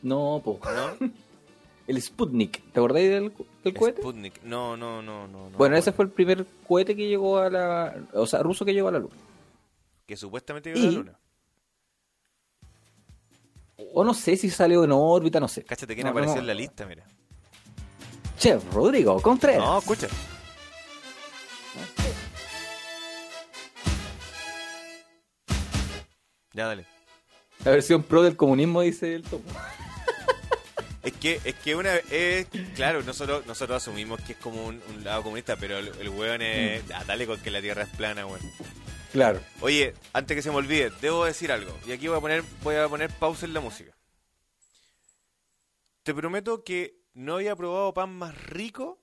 No, 0.02 0.40
po. 0.44 0.60
¿no? 0.64 1.10
El 1.90 2.00
Sputnik. 2.00 2.62
¿Te 2.70 2.78
acordáis 2.78 3.10
del, 3.10 3.32
del 3.64 3.74
cohete? 3.74 4.00
Sputnik. 4.00 4.44
No, 4.44 4.76
no, 4.76 5.02
no, 5.02 5.26
no. 5.26 5.50
no 5.50 5.58
bueno, 5.58 5.76
ese 5.76 5.90
fue 5.90 6.04
el 6.04 6.10
primer 6.12 6.46
cohete 6.68 6.94
que 6.94 7.08
llegó 7.08 7.38
a 7.38 7.50
la... 7.50 7.96
O 8.12 8.26
sea, 8.26 8.44
ruso 8.44 8.64
que 8.64 8.72
llegó 8.72 8.86
a 8.86 8.92
la 8.92 9.00
luna. 9.00 9.16
Que 10.06 10.16
supuestamente 10.16 10.72
llegó 10.72 10.86
a 10.86 10.92
la 10.92 10.98
luna. 10.98 11.18
O 13.92 14.04
no 14.04 14.14
sé 14.14 14.36
si 14.36 14.50
salió 14.50 14.84
en 14.84 14.92
órbita, 14.92 15.40
no 15.40 15.48
sé. 15.48 15.64
Cáchate 15.64 15.94
quién 15.94 16.04
No, 16.04 16.12
apareció 16.12 16.36
no. 16.36 16.42
en 16.42 16.46
la 16.46 16.54
lista, 16.54 16.86
mira. 16.86 17.04
Chef 18.38 18.72
Rodrigo 18.72 19.20
Contreras. 19.20 19.58
No, 19.60 19.78
escucha. 19.80 20.06
Ya, 26.52 26.66
dale. 26.66 26.86
La 27.64 27.72
versión 27.72 28.04
pro 28.04 28.22
del 28.22 28.36
comunismo, 28.36 28.80
dice 28.80 29.12
el 29.12 29.24
topo. 29.24 29.50
Es 31.02 31.14
que, 31.14 31.40
es 31.44 31.54
que 31.54 31.74
una 31.74 31.96
es, 31.96 32.46
claro, 32.74 33.02
nosotros, 33.02 33.46
nosotros 33.46 33.82
asumimos 33.82 34.20
que 34.20 34.32
es 34.32 34.38
como 34.38 34.66
un, 34.66 34.82
un 34.88 35.04
lado 35.04 35.22
comunista, 35.22 35.56
pero 35.56 35.78
el, 35.78 35.88
el 35.98 36.08
weón 36.10 36.42
es, 36.42 36.82
ah, 36.94 37.04
dale 37.06 37.26
con 37.26 37.40
que 37.40 37.50
la 37.50 37.62
tierra 37.62 37.84
es 37.84 37.88
plana, 37.90 38.26
weón. 38.26 38.40
Claro. 39.12 39.40
Oye, 39.60 39.94
antes 40.12 40.36
que 40.36 40.42
se 40.42 40.50
me 40.50 40.56
olvide, 40.56 40.92
debo 41.00 41.24
decir 41.24 41.50
algo. 41.50 41.76
Y 41.86 41.92
aquí 41.92 42.06
voy 42.06 42.18
a 42.18 42.20
poner, 42.20 42.44
voy 42.62 42.76
a 42.76 42.88
poner 42.88 43.10
pausa 43.10 43.46
en 43.46 43.54
la 43.54 43.60
música. 43.60 43.96
Te 46.02 46.14
prometo 46.14 46.64
que 46.64 47.00
no 47.14 47.36
había 47.36 47.56
probado 47.56 47.92
pan 47.94 48.10
más 48.10 48.36
rico 48.44 49.02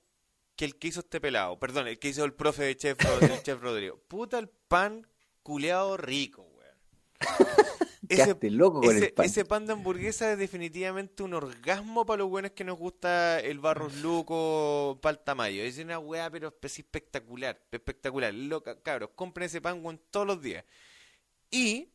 que 0.56 0.64
el 0.64 0.76
que 0.76 0.88
hizo 0.88 1.00
este 1.00 1.20
pelado. 1.20 1.58
Perdón, 1.58 1.88
el 1.88 1.98
que 1.98 2.08
hizo 2.08 2.24
el 2.24 2.32
profe 2.32 2.64
de 2.64 2.76
chef, 2.76 2.98
el 3.22 3.42
chef 3.42 3.60
Rodrigo. 3.60 4.00
Puta 4.08 4.38
el 4.38 4.48
pan 4.48 5.06
culeado 5.42 5.96
rico, 5.96 6.42
weón. 6.42 6.76
Quedaste 8.08 8.50
loco 8.50 8.80
con 8.80 8.96
ese, 8.96 9.06
el 9.06 9.12
pan. 9.12 9.26
ese 9.26 9.44
pan 9.44 9.66
de 9.66 9.72
hamburguesa 9.74 10.32
es 10.32 10.38
definitivamente 10.38 11.22
un 11.22 11.34
orgasmo 11.34 12.04
para 12.06 12.18
los 12.18 12.28
buenos 12.28 12.52
que 12.52 12.64
nos 12.64 12.78
gusta 12.78 13.38
el 13.40 13.58
barros 13.58 13.96
luco, 13.96 14.98
palta 15.02 15.34
mayo. 15.34 15.62
Es 15.62 15.78
una 15.78 15.98
weá, 15.98 16.30
pero 16.30 16.50
espe- 16.52 16.66
espectacular, 16.78 17.60
espectacular. 17.70 18.32
Loca, 18.34 18.80
cabros, 18.82 19.10
compren 19.14 19.46
ese 19.46 19.60
pan 19.60 19.84
weón, 19.84 20.00
todos 20.10 20.26
los 20.26 20.40
días. 20.42 20.64
Y 21.50 21.90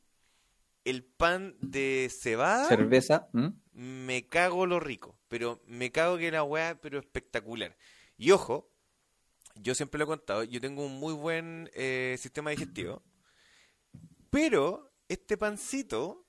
el 0.85 1.03
pan 1.03 1.55
de 1.61 2.11
cebada, 2.11 2.67
Cerveza. 2.67 3.29
me 3.71 4.27
cago 4.27 4.65
lo 4.65 4.79
rico. 4.79 5.17
Pero 5.27 5.61
me 5.65 5.91
cago 5.91 6.17
que 6.17 6.29
la 6.31 6.43
weá, 6.43 6.79
pero 6.79 6.99
espectacular. 6.99 7.75
Y 8.17 8.31
ojo, 8.31 8.69
yo 9.55 9.73
siempre 9.75 9.97
lo 9.99 10.03
he 10.05 10.07
contado, 10.07 10.43
yo 10.43 10.59
tengo 10.61 10.85
un 10.85 10.99
muy 10.99 11.13
buen 11.13 11.69
eh, 11.73 12.15
sistema 12.19 12.51
digestivo. 12.51 13.01
Pero 14.29 14.92
este 15.13 15.37
pancito, 15.37 16.25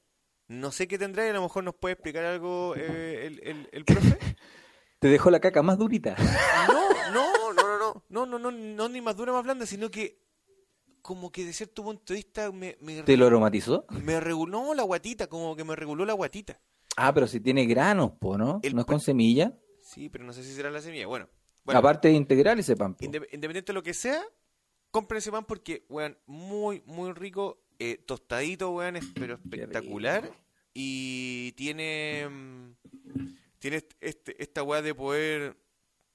no 0.48 0.70
sé 0.72 0.86
qué 0.88 0.98
tendrá 0.98 1.26
y 1.26 1.30
a 1.30 1.32
lo 1.32 1.42
mejor 1.42 1.64
nos 1.64 1.74
puede 1.74 1.94
explicar 1.94 2.24
algo 2.24 2.74
eh, 2.76 3.26
el, 3.26 3.40
el, 3.42 3.68
el 3.72 3.84
profe. 3.84 4.18
Te 4.98 5.08
dejó 5.08 5.30
la 5.30 5.40
caca 5.40 5.62
más 5.62 5.76
durita. 5.78 6.16
No, 6.66 6.88
no, 7.12 7.52
no, 7.52 7.52
no, 7.52 7.78
no, 7.78 8.04
no, 8.08 8.26
no, 8.26 8.38
no, 8.38 8.50
no, 8.50 8.88
ni 8.88 9.00
más 9.00 9.16
dura, 9.16 9.32
más 9.32 9.44
blanda, 9.44 9.66
sino 9.66 9.90
que 9.90 10.18
como 11.02 11.30
que 11.30 11.44
de 11.44 11.52
cierto 11.52 11.82
punto 11.82 12.14
de 12.14 12.20
vista 12.20 12.50
me, 12.50 12.78
me, 12.80 13.02
¿Te 13.02 13.16
lo 13.18 13.26
aromatizó? 13.26 13.84
me 13.90 14.18
reguló 14.20 14.72
la 14.72 14.82
guatita, 14.84 15.26
como 15.26 15.54
que 15.54 15.62
me 15.62 15.76
reguló 15.76 16.06
la 16.06 16.14
guatita. 16.14 16.58
Ah, 16.96 17.12
pero 17.12 17.26
si 17.26 17.40
tiene 17.40 17.66
granos, 17.66 18.12
po, 18.12 18.38
¿no? 18.38 18.60
El 18.62 18.74
¿No 18.74 18.80
es 18.80 18.86
con 18.86 19.00
semilla? 19.00 19.52
Sí, 19.82 20.08
pero 20.08 20.24
no 20.24 20.32
sé 20.32 20.42
si 20.42 20.54
será 20.54 20.70
la 20.70 20.80
semilla. 20.80 21.06
Bueno, 21.06 21.28
bueno 21.64 21.78
Aparte 21.78 22.08
de 22.08 22.14
integral 22.14 22.58
ese 22.58 22.74
pan. 22.74 22.94
po. 22.94 23.04
Independiente 23.04 23.64
de 23.64 23.72
lo 23.74 23.82
que 23.82 23.92
sea, 23.92 24.22
compren 24.90 25.18
ese 25.18 25.30
pan 25.30 25.44
porque, 25.44 25.84
weón, 25.90 26.16
muy, 26.24 26.82
muy 26.86 27.12
rico, 27.12 27.63
eh, 27.78 27.98
tostadito, 28.06 28.70
weón, 28.70 28.96
es- 28.96 29.06
pero 29.14 29.34
espectacular. 29.44 30.30
Y 30.72 31.52
tiene, 31.52 32.28
mm, 32.28 32.72
tiene 33.58 33.76
est- 33.78 33.92
este, 34.00 34.42
esta 34.42 34.62
weá 34.62 34.82
de 34.82 34.94
poder, 34.94 35.56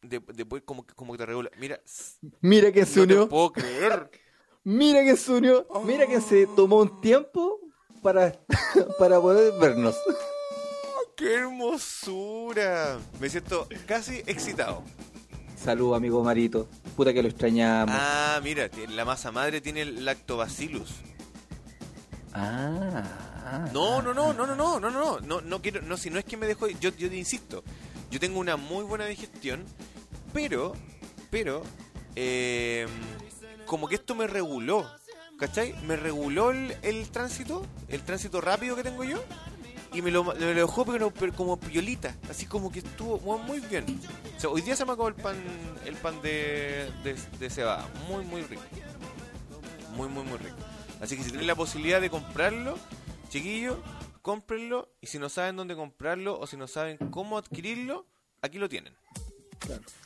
de, 0.01 0.20
de 0.20 0.45
poder 0.45 0.64
como, 0.66 0.86
que- 0.86 0.93
como 0.93 1.14
que 1.14 1.18
te 1.20 1.26
regula. 1.26 1.49
Mira, 1.57 1.80
Mira 2.41 2.72
que 2.72 2.86
se 2.86 2.99
no 3.01 3.07
te 3.07 3.14
unió. 3.14 3.30
puedo 3.30 3.51
creer. 3.53 4.10
Mira 4.64 5.03
que 5.03 5.16
se 5.16 5.32
unió. 5.32 5.66
Mira 5.86 6.05
que 6.07 6.20
se 6.22 6.45
tomó 6.47 6.78
un 6.82 6.99
tiempo 7.01 7.60
para, 8.03 8.38
para 8.99 9.20
poder 9.22 9.53
vernos. 9.60 9.95
¡Qué 11.16 11.34
hermosura! 11.36 12.97
Me 13.20 13.30
siento 13.30 13.68
casi 13.86 14.18
excitado. 14.26 14.84
Salud, 15.57 15.93
amigo 15.93 16.24
Marito. 16.24 16.70
Puta 16.95 17.14
que 17.14 17.22
lo 17.22 17.28
extrañamos. 17.28 17.93
Ah, 17.97 18.39
mira, 18.43 18.70
la 18.89 19.03
masa 19.03 19.30
madre 19.32 19.60
tiene 19.60 19.82
el 19.82 20.05
lactobacillus. 20.05 20.91
Ah. 22.34 23.68
No, 23.74 24.02
no, 24.02 24.14
no, 24.14 24.34
no, 24.34 24.46
no, 24.46 24.56
no, 24.56 24.80
no, 24.80 24.90
no, 24.92 25.20
no, 25.20 25.42
no 25.42 25.62
quiero, 25.62 25.82
no, 25.82 25.98
si 25.98 26.10
no 26.10 26.20
es 26.20 26.26
que 26.26 26.38
me 26.38 26.46
dejo, 26.46 26.68
yo, 26.68 26.92
yo 26.92 27.10
te 27.10 27.16
insisto, 27.16 27.64
yo 28.12 28.20
tengo 28.20 28.40
una 28.40 28.58
muy 28.58 28.84
buena 28.84 29.06
digestión, 29.06 29.66
pero, 30.34 30.74
pero, 31.32 31.64
eh, 32.16 32.88
como 33.66 33.88
que 33.88 33.96
esto 33.96 34.14
me 34.14 34.28
reguló, 34.28 34.90
¿cachai? 35.40 35.74
Me 35.84 35.96
reguló 35.96 36.52
el, 36.52 36.76
el 36.84 37.10
tránsito, 37.10 37.66
el 37.88 38.02
tránsito 38.04 38.40
rápido 38.40 38.76
que 38.76 38.84
tengo 38.84 39.04
yo, 39.04 39.24
y 39.94 40.04
me 40.04 40.12
lo, 40.12 40.24
me 40.24 40.36
lo 40.36 40.54
dejó 40.54 40.86
pero, 40.86 41.12
pero 41.12 41.34
como 41.34 41.58
piolita, 41.58 42.16
así 42.30 42.46
como 42.46 42.72
que 42.72 42.80
estuvo 42.80 43.20
muy, 43.20 43.40
muy 43.40 43.60
bien. 43.68 43.86
O 44.38 44.40
sea, 44.40 44.50
hoy 44.52 44.62
día 44.62 44.76
se 44.76 44.86
me 44.86 44.92
acabó 44.92 45.08
el 45.08 45.16
pan, 45.16 45.36
el 45.86 45.96
pan 45.96 46.22
de, 46.22 46.92
de, 47.04 47.16
de 47.40 47.50
cebada, 47.50 47.88
muy, 48.08 48.24
muy 48.24 48.44
rico, 48.44 48.62
muy, 49.96 50.08
muy, 50.08 50.24
muy 50.24 50.38
rico. 50.38 50.58
Así 51.00 51.16
que 51.16 51.24
si 51.24 51.30
tienen 51.30 51.47
la 51.47 51.56
posibilidad 51.56 52.02
de 52.02 52.10
comprarlo, 52.10 52.78
chiquillos, 53.30 53.78
cómprenlo. 54.22 54.89
Y 55.02 55.08
si 55.08 55.20
no 55.20 55.30
saben 55.30 55.56
dónde 55.56 55.76
comprarlo 55.76 56.39
o 56.39 56.47
si 56.47 56.58
no 56.58 56.68
saben 56.68 56.97
cómo 57.10 57.38
adquirirlo, 57.38 58.06
aquí 58.41 58.58
lo 58.58 58.70
tienen. 58.70 58.93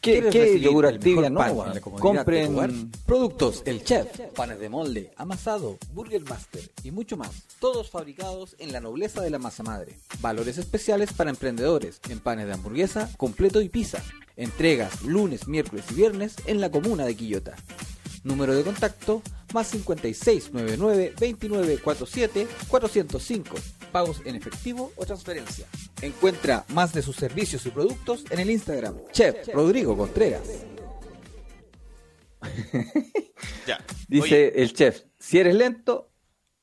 ¿Qué, 0.02 0.20
¿Quieres 0.20 0.32
qué 0.32 0.60
yogur 0.60 0.86
Activia? 0.88 1.30
No, 1.30 1.42
Compren. 2.00 2.92
Productos 3.06 3.62
El 3.66 3.84
Chef, 3.84 4.08
panes 4.36 4.60
de 4.60 4.68
molde, 4.68 5.12
amasado, 5.16 5.78
Burger 5.94 6.24
Master 6.24 6.70
y 6.84 6.92
mucho 6.92 7.18
más. 7.18 7.32
Todos 7.60 7.90
fabricados 7.90 8.56
en 8.60 8.74
la 8.74 8.82
nobleza 8.82 9.22
de 9.22 9.30
la 9.30 9.40
masa 9.40 9.64
madre. 9.64 9.96
Valores 10.20 10.58
especiales 10.58 11.14
para 11.14 11.30
emprendedores 11.30 12.02
en 12.10 12.20
panes 12.20 12.48
de 12.48 12.54
hamburguesa, 12.54 13.10
completo 13.18 13.62
y 13.62 13.70
pizza. 13.70 14.04
Entregas 14.36 15.04
lunes, 15.04 15.48
miércoles 15.48 15.86
y 15.92 15.94
viernes 15.94 16.36
en 16.46 16.60
la 16.60 16.72
comuna 16.72 17.06
de 17.06 17.16
Quillota. 17.16 17.56
Número 18.24 18.56
de 18.56 18.64
contacto 18.64 19.22
más 19.54 19.68
5699 19.72 21.10
2947 21.20 22.48
405. 22.68 23.56
Pagos 23.92 24.22
en 24.26 24.36
efectivo 24.36 24.92
o 24.96 25.06
transferencia. 25.06 25.68
Encuentra 26.02 26.66
más 26.70 26.94
de 26.94 27.02
sus 27.02 27.16
servicios 27.16 27.66
y 27.66 27.70
productos 27.70 28.26
en 28.32 28.40
el 28.40 28.50
Instagram 28.50 28.98
Chef 29.12 29.48
Rodrigo 29.54 29.96
Contreras. 29.98 30.42
Ya. 33.66 33.80
Dice 34.10 34.24
Oye, 34.26 34.62
el 34.62 34.74
chef, 34.74 35.04
si 35.18 35.40
eres 35.40 35.56
lento, 35.56 36.12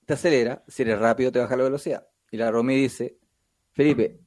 te 0.05 0.12
acelera, 0.14 0.62
si 0.68 0.82
eres 0.82 0.99
rápido, 0.99 1.32
te 1.32 1.38
baja 1.38 1.57
la 1.57 1.64
velocidad. 1.64 2.07
Y 2.30 2.36
la 2.36 2.51
Romy 2.51 2.76
dice, 2.76 3.16
Felipe, 3.72 4.20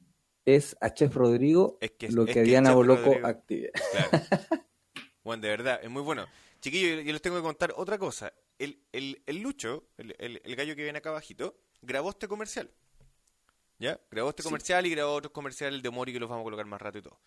es 0.45 0.76
a 0.82 0.93
Chef 0.93 1.14
Rodrigo 1.16 1.78
Es 1.82 1.91
que- 1.91 2.09
lo 2.09 2.24
es 2.24 2.28
que 2.30 2.34
que 2.34 2.41
Diana 2.43 2.74
Boloco 2.74 3.16
active. 3.24 3.72
claro. 3.91 4.26
Bueno, 5.24 5.43
de 5.43 5.49
verdad, 5.49 5.80
es 5.82 5.89
muy 5.89 6.01
bueno. 6.01 6.26
Chiquillos, 6.59 7.05
yo 7.05 7.11
les 7.14 7.22
tengo 7.22 7.38
que 7.38 7.43
contar 7.43 7.74
otra 7.78 7.97
cosa. 7.97 8.34
El, 8.60 8.82
el, 8.91 9.22
el 9.26 9.41
Lucho, 9.41 9.89
el, 9.97 10.16
el- 10.20 10.41
el 10.43 10.56
gallo 10.56 10.76
que 10.76 10.84
viene 10.84 10.99
acá 10.99 11.10
abajito, 11.10 11.58
grabó 11.82 12.10
este 12.12 12.28
comercial. 12.28 12.72
¿Ya? 13.80 13.99
Grabó 14.12 14.30
este 14.30 14.43
comercial 14.43 14.86
y 14.86 14.91
grabó 14.91 15.14
otros 15.14 15.34
comerciales 15.34 15.82
de 15.84 15.89
Mori 15.89 16.14
que 16.14 16.20
los 16.20 16.30
vamos 16.30 16.43
a 16.43 16.45
colocar 16.45 16.66
más 16.66 16.82
rato 16.82 16.99
y 16.99 17.01
todo. 17.01 17.20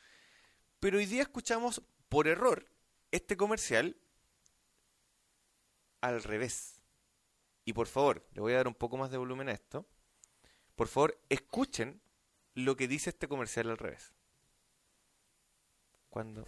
Pero 0.80 0.98
hoy 0.98 1.06
día 1.06 1.22
escuchamos, 1.22 1.82
por 2.08 2.28
error, 2.28 2.66
este 3.10 3.36
comercial 3.36 3.96
al 6.00 6.22
revés. 6.22 6.80
Y 7.64 7.72
por 7.72 7.88
favor, 7.88 8.24
le 8.32 8.40
voy 8.40 8.52
a 8.52 8.56
dar 8.58 8.68
un 8.68 8.74
poco 8.74 8.96
más 8.96 9.10
de 9.10 9.18
volumen 9.18 9.48
a 9.48 9.52
esto. 9.52 9.86
Por 10.76 10.86
favor, 10.88 11.18
escuchen 11.28 12.00
lo 12.54 12.76
que 12.76 12.86
dice 12.88 13.10
este 13.10 13.26
comercial 13.28 13.68
al 13.70 13.78
revés. 13.78 14.12
Cuando 16.08 16.46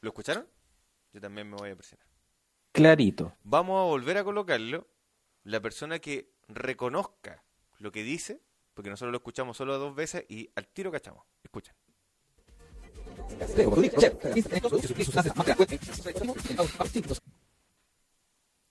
¿Lo 0.00 0.10
escucharon? 0.10 0.46
Yo 1.12 1.20
también 1.20 1.48
me 1.50 1.56
voy 1.56 1.70
a 1.70 1.76
presionar. 1.76 2.06
Clarito. 2.72 3.36
Vamos 3.42 3.80
a 3.80 3.84
volver 3.84 4.16
a 4.18 4.24
colocarlo. 4.24 4.86
La 5.44 5.60
persona 5.60 5.98
que 5.98 6.32
reconozca 6.48 7.42
lo 7.78 7.90
que 7.90 8.02
dice, 8.02 8.40
porque 8.74 8.90
nosotros 8.90 9.10
lo 9.12 9.18
escuchamos 9.18 9.56
solo 9.56 9.78
dos 9.78 9.94
veces 9.94 10.24
y 10.28 10.50
al 10.54 10.66
tiro 10.68 10.92
cachamos. 10.92 11.24
Escuchen. 11.42 11.74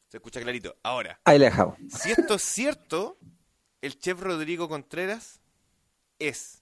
Se 0.10 0.18
escucha 0.18 0.42
clarito. 0.42 0.76
Ahora, 0.84 1.20
Ahí 1.26 1.38
la 1.38 1.46
dejamos. 1.46 1.78
si 1.90 2.12
esto 2.12 2.36
es 2.36 2.42
cierto, 2.44 3.18
el 3.82 3.98
chef 4.00 4.20
Rodrigo 4.22 4.68
Contreras 4.68 5.42
es. 6.18 6.59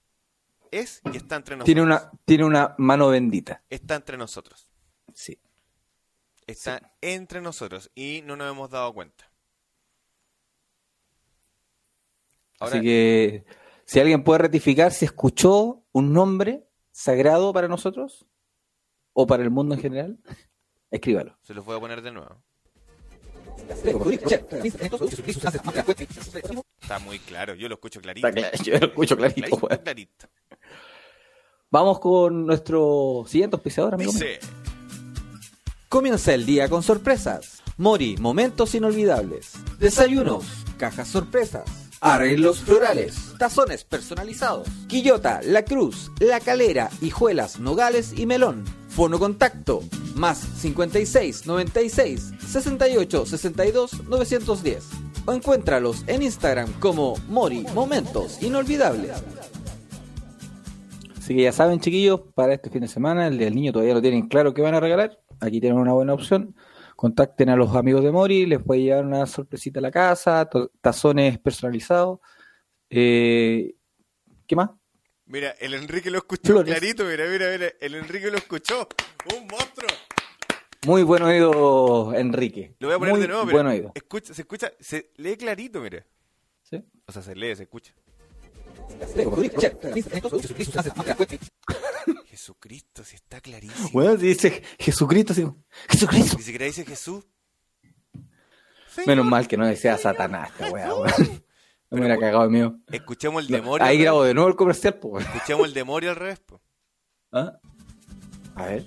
Es 0.71 1.01
y 1.11 1.17
está 1.17 1.35
entre 1.35 1.55
nosotros. 1.55 1.65
Tiene 1.65 1.81
una, 1.81 2.11
tiene 2.25 2.45
una 2.45 2.75
mano 2.77 3.09
bendita. 3.09 3.63
Está 3.69 3.95
entre 3.95 4.17
nosotros. 4.17 4.69
Sí. 5.13 5.39
Está 6.45 6.93
entre 7.01 7.41
nosotros 7.41 7.91
y 7.93 8.21
no 8.25 8.35
nos 8.35 8.51
hemos 8.51 8.69
dado 8.69 8.93
cuenta. 8.93 9.29
Ahora, 12.59 12.77
Así 12.77 12.85
que 12.85 13.45
si 13.85 13.99
alguien 13.99 14.23
puede 14.23 14.39
rectificar 14.39 14.91
si 14.91 15.05
escuchó 15.05 15.83
un 15.91 16.13
nombre 16.13 16.67
sagrado 16.91 17.53
para 17.53 17.67
nosotros 17.67 18.25
o 19.13 19.27
para 19.27 19.43
el 19.43 19.51
mundo 19.51 19.75
en 19.75 19.81
general, 19.81 20.19
escríbalo. 20.91 21.37
se 21.41 21.53
los 21.53 21.65
voy 21.65 21.77
a 21.77 21.79
poner 21.79 22.01
de 22.01 22.11
nuevo. 22.11 22.43
Está 26.81 26.99
muy 26.99 27.19
claro, 27.19 27.53
yo 27.55 27.67
lo 27.67 27.75
escucho 27.75 28.01
clarito. 28.01 28.27
yo 28.63 28.79
lo 28.79 28.87
escucho 28.87 29.17
clarito. 29.17 29.57
Clarito, 29.57 29.83
clarito. 29.83 30.27
Vamos 31.69 31.99
con 31.99 32.45
nuestro 32.45 33.25
siguiente 33.27 33.55
auspiciador, 33.57 33.95
amigo. 33.95 34.13
mío. 34.13 34.21
Dice, 34.21 34.39
Comienza 35.89 36.33
el 36.33 36.45
día 36.45 36.69
con 36.69 36.81
sorpresas. 36.83 37.61
Mori, 37.77 38.17
momentos 38.17 38.73
inolvidables. 38.75 39.53
Desayunos, 39.79 40.45
cajas 40.77 41.07
sorpresas. 41.09 41.65
Arreglos 41.99 42.59
florales, 42.59 43.33
tazones 43.39 43.83
personalizados. 43.83 44.67
Quillota, 44.87 45.41
La 45.43 45.65
Cruz, 45.65 46.11
La 46.19 46.39
Calera, 46.39 46.89
Hijuelas, 47.01 47.59
Nogales 47.59 48.13
y 48.17 48.25
Melón. 48.25 48.63
Fono 48.87 49.19
contacto, 49.19 49.81
más 50.15 50.37
56 50.37 51.47
96 51.47 52.33
68 52.47 53.25
62 53.25 54.03
910. 54.07 54.83
O 55.25 55.33
encuéntralos 55.33 56.03
en 56.07 56.21
Instagram 56.23 56.71
como 56.79 57.15
Mori, 57.27 57.65
momentos 57.73 58.41
inolvidables. 58.41 59.11
Así 61.27 61.35
que 61.35 61.41
ya 61.41 61.51
saben, 61.51 61.81
chiquillos, 61.81 62.21
para 62.35 62.53
este 62.53 62.69
fin 62.69 62.79
de 62.79 62.87
semana, 62.87 63.27
el 63.27 63.37
del 63.37 63.53
niño 63.53 63.73
todavía 63.73 63.93
no 63.93 64.01
tienen 64.01 64.29
claro 64.29 64.53
qué 64.53 64.61
van 64.61 64.75
a 64.75 64.79
regalar. 64.79 65.19
Aquí 65.41 65.59
tienen 65.59 65.77
una 65.77 65.91
buena 65.91 66.13
opción. 66.13 66.55
Contacten 66.95 67.49
a 67.49 67.57
los 67.57 67.75
amigos 67.75 68.01
de 68.01 68.13
Mori, 68.13 68.45
les 68.45 68.63
puede 68.63 68.83
llevar 68.83 69.03
una 69.03 69.25
sorpresita 69.25 69.79
a 69.79 69.81
la 69.81 69.91
casa, 69.91 70.49
tazones 70.79 71.37
personalizados. 71.37 72.19
Eh, 72.89 73.75
¿Qué 74.47 74.55
más? 74.55 74.69
mira, 75.25 75.51
el 75.59 75.73
Enrique 75.73 76.09
lo 76.09 76.19
escuchó 76.19 76.53
Flores. 76.53 76.73
clarito, 76.73 77.03
mira, 77.03 77.25
mira, 77.29 77.51
mira, 77.51 77.73
el 77.81 77.95
Enrique 77.95 78.31
lo 78.31 78.37
escuchó. 78.37 78.87
Un 79.35 79.47
monstruo. 79.47 79.89
Muy 80.85 81.03
buen 81.03 81.23
oído, 81.23 82.13
Enrique. 82.15 82.73
Lo 82.79 82.87
voy 82.87 82.95
a 82.95 82.99
poner 82.99 83.11
Muy 83.15 83.21
de 83.23 83.27
nuevo, 83.27 83.43
buen 83.43 83.65
mira. 83.65 83.69
oído. 83.69 83.91
Escucha, 83.95 84.33
se 84.33 84.43
escucha, 84.43 84.71
se 84.79 85.11
lee 85.17 85.35
clarito, 85.35 85.81
mira. 85.81 86.05
¿Sí? 86.63 86.81
O 87.05 87.11
sea, 87.11 87.21
se 87.21 87.35
lee, 87.35 87.53
se 87.53 87.63
escucha. 87.63 87.93
Jesucristo, 92.25 93.03
si 93.03 93.15
está 93.15 93.41
clarísimo. 93.41 93.89
Bueno, 93.91 94.15
dice 94.15 94.63
Jesucristo, 94.79 95.33
como, 95.33 95.57
Jesucristo. 95.89 96.37
Ni 96.37 96.43
siquiera 96.43 96.65
dice 96.65 96.85
Jesús. 96.85 97.25
Menos 99.05 99.25
mal 99.25 99.47
que 99.47 99.57
no 99.57 99.65
decía 99.65 99.97
Satanás, 99.97 100.49
esta 100.51 100.71
weá, 100.71 100.93
weón. 100.93 101.43
Me 101.89 101.99
hubiera 101.99 102.17
cagado 102.17 102.43
el 102.43 102.49
mío. 102.49 102.79
Escuchemos 102.91 103.43
el 103.43 103.47
demonio. 103.47 103.85
Ahí 103.85 103.99
grabo 103.99 104.23
de 104.23 104.33
nuevo 104.33 104.49
el 104.49 104.55
comercial, 104.55 104.95
pues. 104.95 105.13
weón. 105.13 105.25
Escuchemos 105.25 105.67
el 105.67 105.73
demonio 105.73 106.09
al 106.09 106.15
revés, 106.15 106.39
po. 106.39 106.61
¿Ah? 107.31 107.59
A 108.57 108.65
ver. 108.65 108.85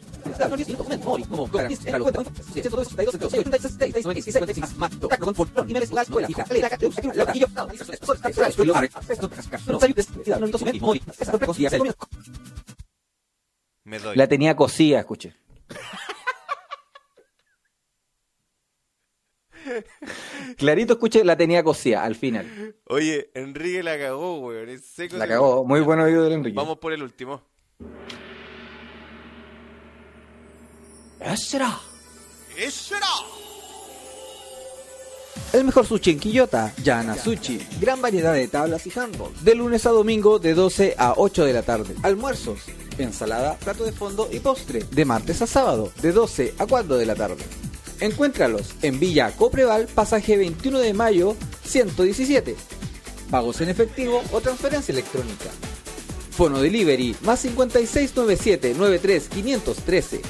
Me 13.85 13.99
doy. 14.01 14.17
La 14.17 14.27
tenía 14.27 14.57
cosida, 14.57 14.99
escuche. 14.99 15.37
Clarito, 20.57 20.95
escuche, 20.95 21.25
la 21.25 21.37
tenía 21.37 21.63
cosida 21.63 22.03
al 22.03 22.17
final. 22.17 22.75
Oye, 22.87 23.31
Enrique 23.35 23.85
la 23.85 23.97
cagó, 23.99 24.41
weón. 24.41 24.69
Es 24.69 24.85
seco, 24.85 25.17
La 25.17 25.29
cagó. 25.29 25.65
Muy 25.65 25.81
buen 25.81 26.01
oído 26.01 26.25
del 26.25 26.33
Enrique. 26.33 26.57
Vamos 26.57 26.79
por 26.79 26.93
el 26.93 27.03
último. 27.03 27.43
Eso 31.21 31.57
era. 31.57 31.79
¡Eso 32.57 32.97
era! 32.97 33.07
El 35.53 35.65
mejor 35.65 35.85
sushi 35.85 36.13
en 36.13 36.21
Quillota, 36.21 36.73
Yana 36.83 37.17
Sushi. 37.17 37.59
Gran 37.81 38.01
variedad 38.01 38.33
de 38.35 38.49
tablas 38.49 38.87
y 38.87 38.99
handball. 38.99 39.33
De 39.43 39.55
lunes 39.55 39.85
a 39.85 39.91
domingo 39.91 40.39
de 40.39 40.55
12 40.55 40.95
a 40.97 41.15
8 41.17 41.45
de 41.45 41.53
la 41.53 41.63
tarde. 41.63 41.95
Almuerzos, 42.03 42.61
ensalada, 42.99 43.57
plato 43.57 43.85
de 43.85 43.93
fondo 43.93 44.29
y 44.31 44.39
postre. 44.39 44.85
De 44.91 45.05
martes 45.05 45.43
a 45.43 45.47
sábado, 45.47 45.93
de 46.01 46.13
12 46.13 46.55
a 46.59 46.67
4 46.67 46.97
de 46.97 47.07
la 47.07 47.17
tarde. 47.17 47.45
Encuéntralos 47.99 48.75
en 48.83 48.99
Villa 49.01 49.35
Copreval, 49.37 49.89
pasaje 49.89 50.37
21 50.37 50.79
de 50.79 50.95
mayo, 50.95 51.37
117. 51.65 52.57
Pagos 53.31 53.61
en 53.61 53.69
efectivo 53.69 54.23
o 54.33 54.41
transferencia 54.41 54.93
electrónica. 54.93 55.51
Fono 56.31 56.61
Delivery 56.61 57.17
más 57.23 57.41
5697 57.41 58.75
93 58.75 59.29
513. 59.29 60.23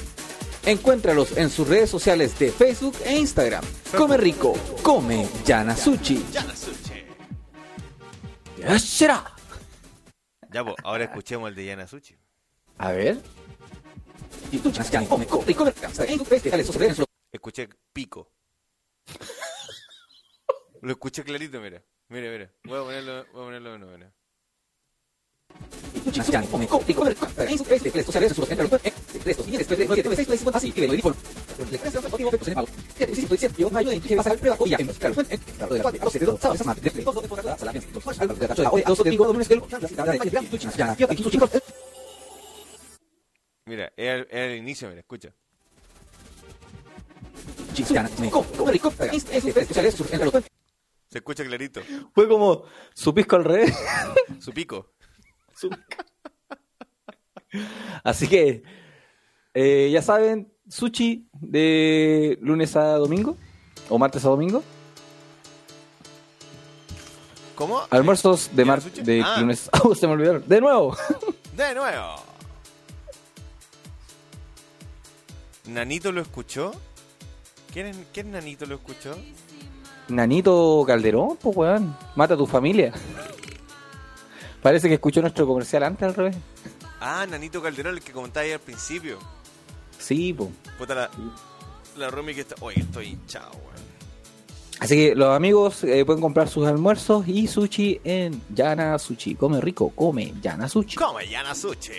Encuéntralos 0.65 1.37
en 1.37 1.49
sus 1.49 1.67
redes 1.67 1.89
sociales 1.89 2.37
de 2.37 2.51
Facebook 2.51 2.95
e 3.03 3.17
Instagram. 3.17 3.63
Come 3.97 4.17
rico, 4.17 4.53
come 4.83 5.27
Yana 5.43 5.75
Sushi. 5.75 6.23
¡Ya 10.51 10.63
pues, 10.63 10.75
ahora 10.83 11.05
escuchemos 11.05 11.49
el 11.49 11.55
de 11.55 11.65
Yana 11.65 11.87
Suchi. 11.87 12.15
A 12.77 12.91
ver. 12.91 13.17
Escuché 17.31 17.69
pico. 17.93 18.29
Lo 20.81 20.91
escuché 20.91 21.23
clarito, 21.23 21.59
mira. 21.59 21.81
Mira, 22.09 22.29
mira. 22.29 22.51
Voy 22.65 22.79
a 22.79 22.83
ponerlo, 22.83 23.25
voy 23.31 23.41
a 23.41 23.45
ponerlo 23.45 23.71
de 23.71 23.79
nuevo, 23.79 23.97
mira. 23.97 24.13
Mira, 43.65 43.91
era, 43.95 44.15
el- 44.15 44.27
era 44.31 44.45
el 44.47 44.57
inicio, 44.57 44.87
mira, 44.89 45.01
escucha. 45.01 45.29
Se 51.09 51.17
escucha 51.17 51.43
clarito. 51.43 51.81
Fue 52.13 52.27
como 52.27 52.63
su 52.93 53.13
pisco 53.13 53.35
al 53.35 53.43
revés. 53.45 53.73
Su 54.39 54.51
pico. 54.51 54.91
Así 58.03 58.27
que, 58.27 58.63
eh, 59.53 59.89
ya 59.91 60.01
saben, 60.01 60.51
sushi 60.69 61.27
de 61.33 62.37
lunes 62.41 62.75
a 62.75 62.95
domingo 62.95 63.37
o 63.89 63.99
martes 63.99 64.23
a 64.25 64.29
domingo. 64.29 64.63
¿Cómo? 67.55 67.81
Almuerzos 67.89 68.49
de 68.55 68.63
¿Yana 68.63 68.71
martes 68.77 69.05
de 69.05 69.21
Ah. 69.23 69.37
lunes. 69.39 69.69
Oh, 69.83 69.93
se 69.93 70.07
me 70.07 70.13
olvidaron. 70.13 70.43
De 70.47 70.61
nuevo. 70.61 70.95
De 71.55 71.75
nuevo. 71.75 72.15
¿Nanito 75.67 76.11
lo 76.11 76.21
escuchó? 76.21 76.71
¿Quién, 77.71 77.87
es, 77.87 77.97
¿Quién 78.13 78.31
Nanito 78.31 78.65
lo 78.65 78.75
escuchó? 78.75 79.15
Nanito 80.07 80.83
Calderón, 80.87 81.37
pues 81.41 81.55
weón. 81.55 81.95
Mata 82.15 82.33
a 82.33 82.37
tu 82.37 82.47
familia. 82.47 82.93
Parece 84.61 84.87
que 84.87 84.95
escuchó 84.95 85.21
nuestro 85.21 85.47
comercial 85.47 85.83
antes 85.83 86.03
al 86.07 86.13
revés. 86.13 86.35
Ah, 86.99 87.25
Nanito 87.29 87.61
Calderón, 87.61 87.95
el 87.95 88.01
que 88.01 88.11
comentaba 88.11 88.43
ahí 88.45 88.51
al 88.51 88.59
principio. 88.59 89.17
Sí, 89.97 90.33
pues. 90.33 90.49
Puta 90.77 90.93
la, 90.95 91.09
la 91.97 92.09
Romy 92.09 92.33
que 92.35 92.41
está... 92.41 92.55
Oye, 92.61 92.79
estoy 92.81 93.07
hinchado, 93.07 93.51
weón. 93.51 93.91
Así 94.79 94.95
que 94.95 95.15
los 95.15 95.35
amigos 95.35 95.83
eh, 95.83 96.03
pueden 96.05 96.21
comprar 96.21 96.47
sus 96.49 96.67
almuerzos 96.67 97.27
y 97.27 97.47
sushi 97.47 98.01
en 98.03 98.41
Yana 98.53 98.97
Sushi. 98.97 99.35
Come 99.35 99.61
rico, 99.61 99.89
come 99.95 100.33
Yana 100.41 100.67
Sushi. 100.67 100.95
Come 100.95 101.27
Yana 101.27 101.53
Sushi. 101.53 101.91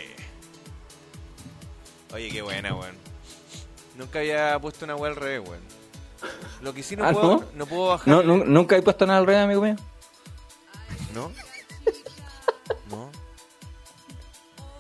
Oye, 2.14 2.28
qué 2.28 2.42
buena, 2.42 2.74
weón. 2.74 2.94
Nunca 3.96 4.18
había 4.18 4.58
puesto 4.60 4.84
una 4.84 4.96
weá 4.96 5.10
al 5.10 5.16
revés, 5.16 5.48
weón. 5.48 5.62
Lo 6.62 6.72
que 6.74 6.82
sí 6.82 6.94
no, 6.96 7.04
Ah, 7.04 7.12
puedo, 7.12 7.26
¿no? 7.36 7.44
no 7.56 7.66
puedo 7.66 7.88
bajar. 7.88 8.08
No, 8.08 8.22
nu- 8.22 8.44
nunca 8.44 8.76
he 8.76 8.82
puesto 8.82 9.06
nada 9.06 9.18
al 9.20 9.26
revés, 9.26 9.42
amigo 9.42 9.62
mío. 9.62 9.76
¿No? 11.14 11.30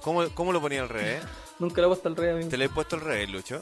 ¿Cómo, 0.02 0.28
¿Cómo 0.34 0.52
lo 0.52 0.60
ponía 0.60 0.82
al 0.82 0.88
revés? 0.88 1.22
Nunca 1.58 1.80
lo 1.80 1.86
he 1.86 1.90
puesto 1.90 2.08
al 2.08 2.16
revés, 2.16 2.34
amigo. 2.34 2.50
¿Te 2.50 2.56
lo 2.56 2.64
he 2.64 2.68
puesto 2.68 2.96
al 2.96 3.02
revés, 3.02 3.30
Lucho? 3.30 3.60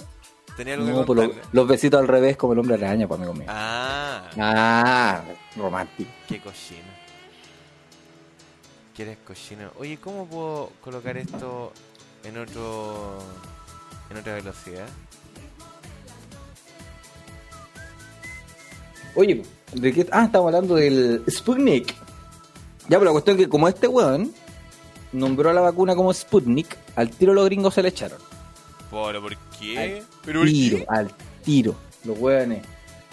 ¿Tenía 0.57 0.74
algo 0.74 0.86
No, 0.86 1.01
que 1.01 1.05
pues 1.07 1.28
lo- 1.28 1.34
los 1.53 1.68
besitos 1.68 2.01
al 2.01 2.09
revés 2.09 2.36
como 2.36 2.53
el 2.55 2.59
hombre 2.59 2.74
araña, 2.74 3.07
pues, 3.07 3.18
amigo 3.18 3.34
mío. 3.34 3.47
Ah, 3.49 4.28
Ah, 4.38 5.22
romántico. 5.57 6.11
qué 6.28 6.41
cochino. 6.41 7.01
¿Quieres 8.95 9.18
cochino? 9.26 9.70
Oye, 9.78 9.99
¿cómo 9.99 10.26
puedo 10.26 10.70
colocar 10.82 11.16
esto 11.16 11.72
en 12.24 12.36
otro... 12.38 13.18
en 14.11 14.16
otra 14.18 14.34
velocidad? 14.34 14.86
Oye, 19.14 19.43
¿de 19.72 19.93
qué? 19.93 20.07
Ah, 20.12 20.24
estamos 20.24 20.47
hablando 20.49 20.74
del 20.76 21.22
Sputnik. 21.28 21.95
Ya, 22.88 22.99
pero 22.99 23.05
la 23.07 23.12
cuestión 23.12 23.36
es 23.38 23.45
que 23.45 23.49
como 23.51 23.68
este 23.68 23.86
weón 23.88 24.32
nombró 25.12 25.50
a 25.50 25.52
la 25.52 25.61
vacuna 25.61 25.94
como 25.94 26.12
Sputnik, 26.12 26.76
al 26.96 27.11
tiro 27.11 27.34
los 27.34 27.44
gringos 27.46 27.74
se 27.74 27.82
le 27.82 27.88
echaron. 27.88 28.18
¿Pero 28.90 29.22
por 29.22 29.36
qué? 29.58 29.78
Al 29.78 30.06
¿Pero 30.24 30.40
por 30.40 30.48
tiro, 30.48 30.76
qué? 30.78 30.86
al 30.88 31.11
tiro. 31.44 31.74
Los 32.04 32.18
weones. 32.18 32.62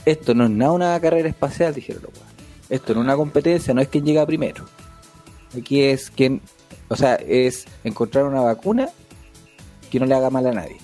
Esto 0.05 0.33
no 0.33 0.45
es 0.45 0.49
nada 0.49 0.71
una 0.71 0.99
carrera 0.99 1.27
espacial, 1.29 1.73
dijeron 1.73 2.03
los 2.03 2.13
weones. 2.13 2.33
Esto 2.69 2.93
no 2.93 3.01
es 3.01 3.05
una 3.05 3.15
competencia, 3.15 3.73
no 3.73 3.81
es 3.81 3.87
quien 3.89 4.05
llega 4.05 4.25
primero. 4.25 4.65
Aquí 5.57 5.81
es 5.83 6.09
quien, 6.09 6.41
o 6.87 6.95
sea, 6.95 7.15
es 7.15 7.65
encontrar 7.83 8.25
una 8.25 8.41
vacuna 8.41 8.89
que 9.91 9.99
no 9.99 10.05
le 10.05 10.15
haga 10.15 10.29
mal 10.29 10.45
a 10.47 10.51
nadie. 10.53 10.77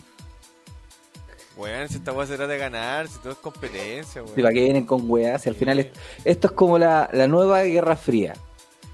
Weón, 1.55 1.87
si 1.87 1.95
esta 1.95 2.11
weá 2.11 2.25
se 2.25 2.35
trata 2.35 2.51
de 2.53 2.57
ganar, 2.57 3.07
si 3.07 3.19
todo 3.19 3.33
es 3.33 3.37
competencia, 3.37 4.23
weón. 4.23 4.35
Si 4.35 4.41
para 4.41 4.53
que 4.53 4.61
vienen 4.63 4.85
con 4.85 5.09
weas, 5.09 5.41
si 5.43 5.49
al 5.49 5.55
final 5.55 5.79
es- 5.79 5.87
esto 6.25 6.47
es 6.47 6.53
como 6.53 6.79
la, 6.79 7.09
la 7.13 7.27
nueva 7.27 7.61
Guerra 7.63 7.95
Fría. 7.95 8.33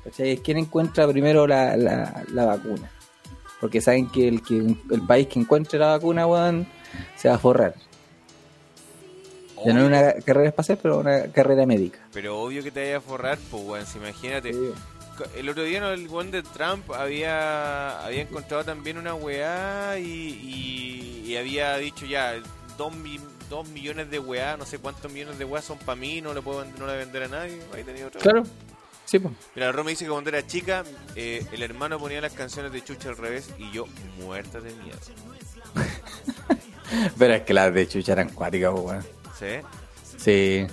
¿Cachai? 0.09 0.31
Es 0.31 0.39
quien 0.41 0.57
encuentra 0.57 1.07
primero 1.07 1.45
la, 1.47 1.75
la, 1.77 2.23
la 2.33 2.45
vacuna. 2.45 2.89
Porque 3.61 3.81
saben 3.81 4.07
que 4.09 4.27
el, 4.27 4.41
que 4.41 4.57
el 4.57 5.01
país 5.07 5.27
que 5.27 5.39
encuentre 5.39 5.77
la 5.79 5.87
vacuna, 5.87 6.25
weón, 6.25 6.65
se 7.17 7.27
va 7.29 7.35
a 7.35 7.39
forrar. 7.39 7.75
Ya 9.65 9.73
no 9.73 9.81
es 9.81 9.87
una 9.87 10.13
carrera 10.25 10.47
espacial, 10.47 10.79
pero 10.81 10.99
una 10.99 11.23
carrera 11.33 11.65
médica. 11.65 11.99
Pero 12.13 12.39
obvio 12.39 12.63
que 12.63 12.71
te 12.71 12.81
vaya 12.81 12.97
a 12.97 13.01
forrar, 13.01 13.37
pues 13.51 13.63
weón, 13.63 13.85
si 13.85 13.97
imagínate. 13.97 14.53
El 15.35 15.49
otro 15.49 15.63
día 15.63 15.81
¿no? 15.81 15.91
el 15.91 16.07
weón 16.07 16.31
de 16.31 16.41
Trump 16.43 16.89
había, 16.93 18.05
había 18.05 18.21
encontrado 18.21 18.63
también 18.63 18.97
una 18.97 19.13
weá 19.15 19.99
y, 19.99 20.05
y, 20.05 21.23
y 21.27 21.35
había 21.35 21.75
dicho 21.75 22.05
ya, 22.05 22.35
dos, 22.77 22.95
mi- 22.95 23.19
dos 23.49 23.67
millones 23.67 24.09
de 24.09 24.19
weá, 24.19 24.55
no 24.55 24.65
sé 24.65 24.77
cuántos 24.77 25.11
millones 25.11 25.37
de 25.37 25.43
weá 25.43 25.61
son 25.61 25.77
para 25.79 25.97
mí, 25.97 26.21
no 26.21 26.33
le 26.33 26.41
puedo 26.41 26.63
no 26.77 26.87
le 26.87 26.95
vender 26.95 27.23
a 27.23 27.27
nadie. 27.27 27.59
Ahí 27.75 27.83
tenía 27.83 28.07
otra. 28.07 28.21
Claro. 28.21 28.43
Sí, 29.09 29.17
pues. 29.17 29.33
Mira, 29.55 29.71
Roma 29.71 29.89
dice 29.89 30.05
que 30.05 30.11
cuando 30.11 30.29
era 30.29 30.45
chica, 30.45 30.83
eh, 31.15 31.43
el 31.51 31.63
hermano 31.63 31.97
ponía 31.97 32.21
las 32.21 32.33
canciones 32.33 32.71
de 32.71 32.83
Chucha 32.83 33.09
al 33.09 33.17
revés 33.17 33.49
y 33.57 33.71
yo 33.71 33.85
muerta 34.19 34.59
de 34.61 34.71
miedo. 34.75 34.97
Pero 37.17 37.33
es 37.33 37.41
que 37.41 37.53
las 37.53 37.73
de 37.73 37.87
Chucha 37.87 38.13
eran 38.13 38.29
cuáticas, 38.29 38.71
weón. 38.73 39.03
¿Sí? 39.37 39.45
Sí. 40.17 40.67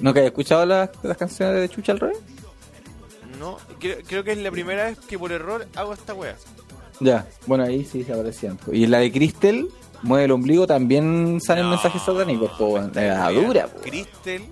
¿Nunca 0.00 0.20
has 0.20 0.26
escuchado 0.26 0.64
las, 0.66 0.90
las 1.02 1.16
canciones 1.16 1.56
de 1.62 1.68
Chucha 1.68 1.90
al 1.92 1.98
revés? 2.00 2.18
No, 3.40 3.58
creo, 3.80 3.96
creo 4.06 4.22
que 4.22 4.32
es 4.32 4.38
la 4.38 4.50
primera 4.52 4.84
vez 4.84 4.98
que 5.00 5.18
por 5.18 5.32
error 5.32 5.66
hago 5.74 5.92
esta 5.94 6.14
weá. 6.14 6.36
Ya, 7.00 7.26
bueno, 7.46 7.64
ahí 7.64 7.84
sí 7.84 8.04
se 8.04 8.12
aparecían. 8.12 8.58
Y 8.72 8.86
la 8.86 8.98
de 8.98 9.10
Crystal, 9.10 9.66
mueve 10.02 10.26
el 10.26 10.30
ombligo, 10.32 10.66
también 10.66 11.40
salen 11.40 11.64
No, 11.64 11.70
mensajes 11.70 12.02
satánicos, 12.02 12.50
po, 12.58 12.78
La 12.94 13.30
dura, 13.30 13.66
po. 13.66 13.80
Cristel, 13.80 14.42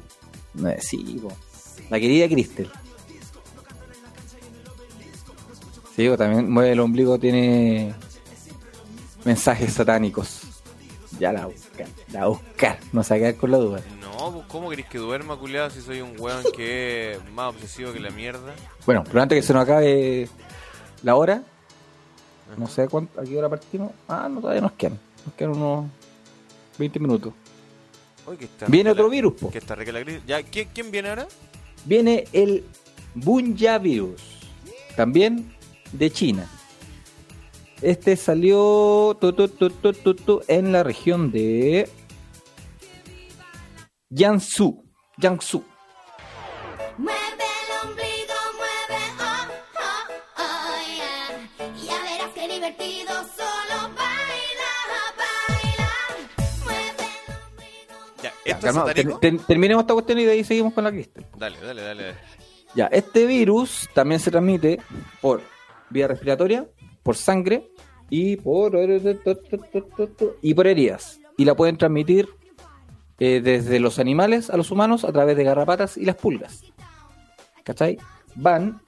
Eh, 0.67 0.79
Sí, 0.81 1.21
po. 1.23 1.29
La 1.91 2.01
querida 2.01 2.27
Crystal. 2.27 2.69
Sí, 5.99 6.09
po, 6.09 6.17
también 6.17 6.49
mueve 6.49 6.71
el 6.71 6.79
ombligo, 6.79 7.19
tiene 7.19 7.93
mensajes 9.25 9.73
satánicos. 9.73 10.43
Ya 11.19 11.33
la 11.33 11.47
buscar, 11.47 11.89
la 12.13 12.27
buscar, 12.29 12.79
no 12.93 13.03
se 13.03 13.15
va 13.15 13.17
a 13.17 13.19
quedar 13.19 13.35
con 13.35 13.51
la 13.51 13.59
duda. 13.59 13.81
no, 14.01 14.31
pues, 14.33 14.45
¿cómo 14.47 14.71
querés 14.71 14.87
que 14.87 14.99
duerma, 14.99 15.37
culiado, 15.37 15.71
si 15.71 15.81
soy 15.81 16.01
un 16.01 16.15
weón 16.21 16.45
que 16.55 17.15
es 17.15 17.31
más 17.33 17.53
obsesivo 17.53 17.93
que 17.93 17.99
la 17.99 18.11
mierda? 18.11 18.55
Bueno, 18.87 19.03
pero 19.03 19.21
antes 19.23 19.37
que 19.39 19.43
se 19.43 19.53
nos 19.53 19.65
acabe 19.65 20.29
la 21.03 21.17
hora, 21.17 21.43
no 22.57 22.69
sé 22.69 22.87
cuánto, 22.87 23.21
a 23.21 23.25
qué 23.25 23.37
hora 23.37 23.49
partimos. 23.49 23.91
Ah, 24.07 24.29
no, 24.31 24.41
todavía 24.41 24.61
nos 24.63 24.73
quedan. 24.73 25.01
Nos 25.27 25.35
quedan 25.35 25.57
unos 25.57 25.87
20 26.79 27.01
minutos. 27.01 27.33
Uy, 28.25 28.37
que 28.37 28.45
está 28.45 28.67
Viene 28.67 28.91
otro 28.93 29.07
la- 29.09 29.11
virus, 29.11 29.33
po. 29.33 29.51
Que 29.51 29.59
está 29.59 29.75
rica 29.75 29.91
la 29.91 30.03
crisis. 30.05 30.23
Ya, 30.29 30.41
¿quién, 30.45 30.69
quién 30.73 30.93
viene 30.93 31.09
ahora? 31.09 31.27
Viene 31.85 32.25
el 32.33 32.65
Bunya 33.17 33.79
virus, 33.79 34.21
también 34.95 35.53
de 35.93 36.11
China. 36.11 36.47
Este 37.83 38.17
salió 38.17 39.17
tu, 39.21 39.33
tu, 39.33 39.49
tu, 39.49 39.71
tu, 39.71 39.93
tu, 39.93 40.15
tu, 40.15 40.43
en 40.49 40.73
la 40.73 40.83
región 40.83 41.31
de 41.31 41.89
Jiangsu. 44.15 44.85
Jiangsu. 45.21 45.65
Mueve 46.97 47.15
el 47.15 47.89
ombligo, 47.89 48.35
mueve, 48.57 48.99
yeah. 50.97 51.49
Ya 51.87 52.03
verás 52.03 52.33
que 52.35 52.49
divertido, 52.49 53.13
solo 53.37 53.95
baila, 53.95 54.73
baila. 55.19 55.91
Mueve 56.65 57.05
el 57.05 57.35
ombligo. 57.53 58.17
Ya, 58.23 58.23
Ya, 58.23 58.31
¿esto 58.55 58.67
es 58.67 58.75
calmado, 58.75 58.87
ter- 58.95 59.19
ter- 59.21 59.39
terminemos 59.47 59.83
esta 59.83 59.95
cuestión 59.95 60.19
y 60.19 60.25
de 60.25 60.33
ahí 60.33 60.45
seguimos 60.45 60.73
con 60.73 60.85
la. 60.85 60.91
Dale, 60.91 61.07
dale, 61.37 61.61
dale. 61.61 61.83
dale. 61.83 62.15
Ya, 62.75 62.87
este 62.87 63.25
virus 63.27 63.89
también 63.95 64.21
se 64.21 64.31
transmite 64.31 64.81
por 65.21 65.43
vía 65.91 66.07
respiratoria, 66.09 66.67
por 67.03 67.17
sangre 67.17 67.69
y 68.11 68.37
por 68.37 68.73
y 70.43 70.55
por 70.55 70.67
heridas. 70.67 71.21
Y 71.37 71.45
la 71.45 71.55
pueden 71.55 71.77
transmitir 71.79 72.29
eh, 73.19 73.41
desde 73.43 73.81
los 73.81 73.99
animales 73.99 74.51
a 74.51 74.57
los 74.57 74.71
humanos 74.71 75.05
a 75.05 75.13
través 75.13 75.37
de 75.37 75.45
garrapatas 75.45 75.97
y 75.97 76.05
las 76.05 76.17
pulgas. 76.17 76.63
¿Cachai? 77.65 77.99
Van, 78.35 78.81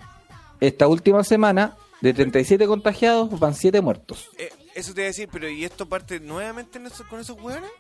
esta 0.60 0.88
última 0.88 1.22
semana, 1.24 1.76
de 2.00 2.14
37 2.14 2.66
contagiados, 2.66 3.38
van 3.38 3.54
7 3.54 3.80
muertos. 3.80 4.30
Eh, 4.38 4.50
eso 4.74 4.94
te 4.94 5.00
iba 5.02 5.06
a 5.06 5.08
decir, 5.08 5.28
pero 5.30 5.48
¿y 5.48 5.64
esto 5.64 5.86
parte 5.88 6.18
nuevamente 6.20 6.78
en 6.78 6.86
eso- 6.86 7.04
con 7.08 7.20
esos 7.20 7.40
weones? 7.40 7.70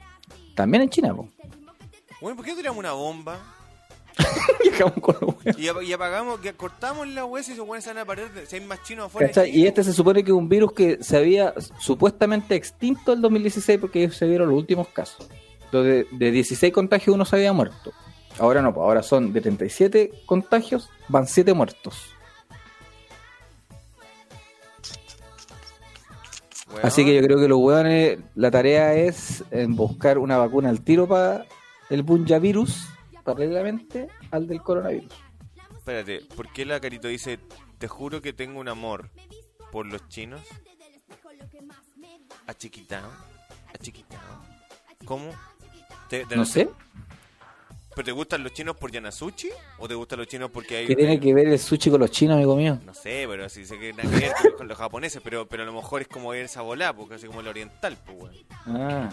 También 0.54 0.82
en 0.82 0.90
China, 0.90 1.14
po. 1.14 1.28
Bueno, 2.20 2.36
¿por 2.36 2.44
qué 2.44 2.54
tiramos 2.54 2.78
una 2.78 2.92
bomba? 2.92 3.38
Y 4.64 4.68
acabamos 4.68 5.00
con 5.00 5.14
los 5.20 5.34
hueones. 5.36 5.58
Y, 5.58 5.68
ap- 5.68 5.82
y 5.82 5.92
apagamos, 5.92 6.40
que 6.40 6.52
cortamos 6.52 7.08
la 7.08 7.24
hueá 7.24 7.40
y 7.40 7.44
se 7.44 7.60
van 7.60 7.98
a 7.98 8.04
parar. 8.04 8.28
Si 8.46 8.56
hay 8.56 8.62
más 8.62 8.82
chinos 8.82 9.06
afuera. 9.06 9.46
Y 9.46 9.66
este 9.66 9.82
se 9.84 9.92
supone 9.92 10.22
que 10.22 10.30
es 10.30 10.36
un 10.36 10.48
virus 10.48 10.72
que 10.72 10.98
se 11.02 11.16
había 11.16 11.54
supuestamente 11.78 12.54
extinto 12.54 13.12
en 13.12 13.22
2016 13.22 13.78
porque 13.80 14.10
se 14.10 14.26
vieron 14.26 14.48
los 14.48 14.58
últimos 14.58 14.88
casos. 14.88 15.28
Donde 15.72 16.06
de 16.10 16.30
16 16.30 16.72
contagios 16.72 17.14
uno 17.14 17.24
se 17.24 17.36
había 17.36 17.52
muerto. 17.52 17.92
Ahora 18.38 18.62
no, 18.62 18.72
pues 18.74 18.84
ahora 18.84 19.02
son 19.02 19.32
de 19.32 19.40
37 19.40 20.12
contagios, 20.26 20.88
van 21.08 21.26
7 21.26 21.52
muertos. 21.54 22.10
Así 26.82 27.04
que 27.04 27.14
yo 27.14 27.22
creo 27.22 27.38
que 27.38 27.48
los 27.48 27.58
hueones, 27.58 28.18
la 28.34 28.50
tarea 28.50 28.94
es 28.94 29.44
en 29.50 29.74
buscar 29.74 30.18
una 30.18 30.38
vacuna 30.38 30.68
al 30.70 30.82
tiro 30.82 31.06
para 31.08 31.44
el 31.90 32.02
virus 32.04 32.86
paralelamente 33.34 34.08
al 34.30 34.46
del 34.46 34.62
coronavirus. 34.62 35.12
Espérate, 35.76 36.20
¿por 36.36 36.52
qué 36.52 36.64
la 36.64 36.80
carito 36.80 37.08
dice, 37.08 37.38
te 37.78 37.88
juro 37.88 38.20
que 38.20 38.32
tengo 38.32 38.60
un 38.60 38.68
amor 38.68 39.08
por 39.72 39.86
los 39.86 40.06
chinos? 40.08 40.42
Achiquitado, 42.46 43.08
achiquitado. 43.74 44.22
¿Cómo? 45.04 45.30
Te- 46.08 46.24
te- 46.26 46.36
No 46.36 46.44
sé. 46.44 46.68
¿Pero 47.94 48.04
te 48.04 48.12
gustan 48.12 48.42
los 48.44 48.52
chinos 48.52 48.76
por 48.76 48.90
Yanasuchi? 48.92 49.48
¿O 49.78 49.88
te 49.88 49.94
gustan 49.94 50.20
los 50.20 50.28
chinos 50.28 50.50
porque 50.52 50.76
hay... 50.76 50.86
¿Qué 50.86 50.94
tiene 50.94 51.18
que 51.18 51.34
ver 51.34 51.48
el 51.48 51.58
sushi 51.58 51.90
con 51.90 52.00
los 52.00 52.10
chinos, 52.10 52.36
amigo 52.36 52.54
mío? 52.56 52.78
No 52.86 52.94
sé, 52.94 53.24
pero 53.28 53.48
sí 53.48 53.66
sé 53.66 53.78
que 53.80 53.92
nada 53.92 54.08
que 54.10 54.26
ver 54.26 54.32
con- 54.56 54.68
los 54.68 54.78
japoneses, 54.78 55.20
pero, 55.22 55.46
pero 55.48 55.64
a 55.64 55.66
lo 55.66 55.72
mejor 55.72 56.00
es 56.02 56.08
como 56.08 56.30
ver 56.30 56.44
esa 56.44 56.62
bola, 56.62 56.92
porque 56.94 57.14
así 57.14 57.26
como 57.26 57.40
el 57.40 57.48
oriental, 57.48 57.96
pues, 58.06 58.16
weón. 58.18 58.34
Ah. 58.66 59.10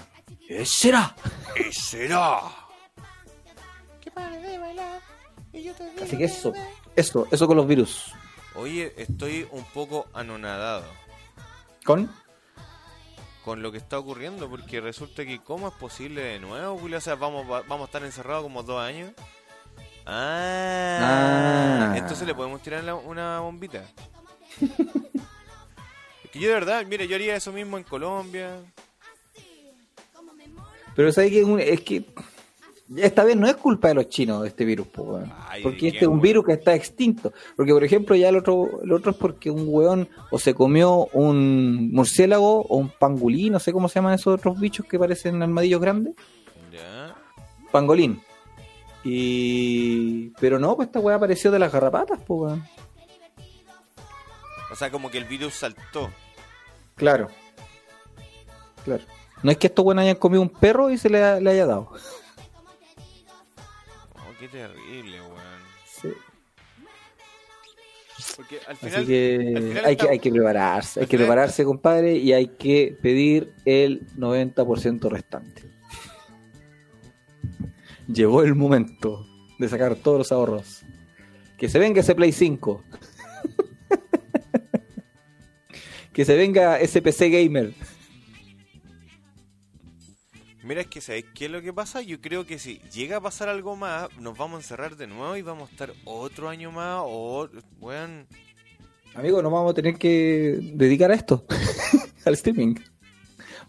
¿Qué 0.47 0.63
será? 0.65 1.15
¿Qué 1.55 1.71
será? 1.71 2.39
Así 6.03 6.17
que 6.17 6.23
eso, 6.25 6.53
eso, 6.95 7.27
eso 7.31 7.47
con 7.47 7.57
los 7.57 7.67
virus. 7.67 8.11
Oye, 8.55 8.93
estoy 8.97 9.47
un 9.51 9.63
poco 9.65 10.07
anonadado 10.13 10.85
¿Con? 11.85 12.11
con 13.43 13.61
lo 13.61 13.71
que 13.71 13.77
está 13.77 13.97
ocurriendo, 13.99 14.49
porque 14.49 14.81
resulta 14.81 15.25
que 15.25 15.39
¿cómo 15.43 15.67
es 15.69 15.73
posible 15.75 16.21
de 16.21 16.39
nuevo, 16.39 16.77
Julio? 16.77 16.97
O 16.97 17.01
sea, 17.01 17.15
vamos, 17.15 17.49
va- 17.49 17.61
vamos 17.61 17.81
a 17.81 17.85
estar 17.85 18.03
encerrados 18.03 18.43
como 18.43 18.63
dos 18.63 18.81
años. 18.81 19.11
Ah, 20.05 21.91
Ah. 21.91 21.97
entonces 21.97 22.25
le 22.27 22.33
podemos 22.35 22.61
tirar 22.61 22.83
la- 22.83 22.95
una 22.95 23.39
bombita. 23.41 23.83
Es 26.23 26.31
que 26.31 26.39
yo 26.39 26.47
de 26.49 26.53
verdad, 26.55 26.85
mire, 26.85 27.07
yo 27.07 27.15
haría 27.15 27.35
eso 27.37 27.51
mismo 27.53 27.77
en 27.77 27.83
Colombia. 27.83 28.57
Pero 30.95 31.11
¿sabes 31.13 31.31
que 31.31 31.43
un- 31.43 31.59
es 31.59 31.79
que 31.81 32.05
esta 32.95 33.23
vez 33.23 33.35
no 33.35 33.47
es 33.47 33.55
culpa 33.55 33.89
de 33.89 33.95
los 33.95 34.07
chinos 34.09 34.45
este 34.47 34.63
virus, 34.63 34.87
po, 34.87 35.03
weón. 35.03 35.31
Ay, 35.49 35.61
porque 35.61 35.81
¿de 35.81 35.87
este 35.87 35.99
es 36.01 36.07
un 36.07 36.21
virus 36.21 36.45
que 36.45 36.53
está 36.53 36.73
extinto. 36.73 37.33
Porque, 37.55 37.73
por 37.73 37.83
ejemplo, 37.83 38.15
ya 38.15 38.29
el 38.29 38.37
otro, 38.37 38.81
el 38.83 38.91
otro 38.93 39.11
es 39.11 39.17
porque 39.17 39.49
un 39.51 39.65
weón 39.67 40.07
o 40.31 40.39
se 40.39 40.53
comió 40.53 41.07
un 41.13 41.91
murciélago 41.91 42.61
o 42.61 42.77
un 42.77 42.89
pangolín, 42.89 43.53
no 43.53 43.59
sé 43.59 43.73
cómo 43.73 43.89
se 43.89 43.95
llaman 43.95 44.13
esos 44.13 44.33
otros 44.35 44.59
bichos 44.59 44.85
que 44.85 44.97
parecen 44.97 45.41
armadillos 45.43 45.81
grandes. 45.81 46.13
Pangolín. 47.71 48.21
Y... 49.03 50.29
Pero 50.39 50.59
no, 50.59 50.75
pues 50.75 50.87
esta 50.87 50.99
weá 50.99 51.15
apareció 51.17 51.51
de 51.51 51.59
las 51.59 51.71
garrapatas, 51.71 52.19
po, 52.21 52.35
weón. 52.35 52.63
O 54.71 54.75
sea, 54.75 54.91
como 54.91 55.09
que 55.09 55.17
el 55.17 55.25
virus 55.25 55.53
saltó. 55.55 56.09
Claro. 56.95 57.27
Claro. 58.83 59.03
No 59.43 59.51
es 59.51 59.57
que 59.57 59.67
estos 59.67 59.85
weones 59.85 60.03
hayan 60.03 60.15
comido 60.15 60.41
un 60.41 60.49
perro 60.49 60.89
y 60.89 60.97
se 60.97 61.09
le, 61.09 61.23
ha- 61.23 61.39
le 61.39 61.51
haya 61.51 61.65
dado. 61.65 61.91
Qué 64.51 64.57
terrible, 64.57 65.21
weón. 65.21 65.61
Sí. 65.85 66.09
Porque 68.35 68.59
al 68.67 68.75
Así 68.75 68.85
final. 68.87 69.05
que 69.05 69.53
al 69.55 69.63
final 69.63 69.85
hay, 69.85 69.91
está- 69.93 70.05
que 70.05 70.11
hay 70.11 70.19
que 70.19 70.31
prepararse, 70.31 70.99
hay 70.99 71.05
que 71.05 71.17
final- 71.17 71.27
prepararse, 71.27 71.63
compadre, 71.65 72.15
y 72.17 72.33
hay 72.33 72.47
que 72.47 72.97
pedir 73.01 73.53
el 73.65 74.07
90% 74.17 75.09
restante. 75.09 75.63
Llegó 78.07 78.41
el 78.43 78.55
momento 78.55 79.25
de 79.59 79.69
sacar 79.69 79.95
todos 79.95 80.17
los 80.19 80.31
ahorros. 80.31 80.81
Que 81.57 81.69
se 81.69 81.79
venga 81.79 82.01
ese 82.01 82.15
Play 82.15 82.31
5. 82.31 82.83
que 86.13 86.25
se 86.25 86.35
venga 86.35 86.79
ese 86.79 87.01
PC 87.01 87.29
gamer. 87.29 87.73
Mira, 90.67 90.81
es 90.81 90.87
que 90.87 90.99
¿sabes 91.01 91.25
qué 91.33 91.45
es 91.45 91.51
lo 91.51 91.61
que 91.61 91.71
pasa? 91.71 92.01
Yo 92.01 92.19
creo 92.19 92.45
que 92.45 92.59
si 92.59 92.79
llega 92.93 93.17
a 93.17 93.21
pasar 93.21 93.47
algo 93.49 93.75
más, 93.75 94.09
nos 94.19 94.37
vamos 94.37 94.57
a 94.57 94.59
encerrar 94.61 94.97
de 94.97 95.07
nuevo 95.07 95.35
y 95.37 95.41
vamos 95.41 95.69
a 95.69 95.71
estar 95.71 95.93
otro 96.05 96.49
año 96.49 96.71
más 96.71 97.01
o, 97.05 97.49
weón, 97.79 98.27
Amigo, 99.15 99.41
nos 99.41 99.51
vamos 99.51 99.71
a 99.71 99.73
tener 99.73 99.95
que 99.97 100.59
dedicar 100.73 101.09
a 101.11 101.15
esto, 101.15 101.45
al 102.25 102.33
streaming. 102.35 102.75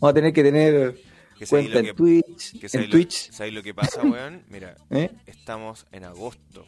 Vamos 0.01 0.11
a 0.11 0.15
tener 0.15 0.33
que 0.33 0.43
tener 0.43 1.01
que 1.39 1.47
cuenta 1.47 1.73
lo 1.75 1.79
en 1.79 1.87
que, 1.87 1.95
Twitch, 1.95 2.61
que 2.61 2.77
en 2.77 2.83
lo- 2.85 2.91
Twitch, 2.91 3.31
sabéis 3.31 3.55
lo 3.55 3.63
que 3.63 3.73
pasa, 3.73 4.03
weón. 4.03 4.43
Mira, 4.49 4.77
¿eh? 4.91 5.11
estamos 5.27 5.87
en 5.93 6.05
agosto 6.05 6.67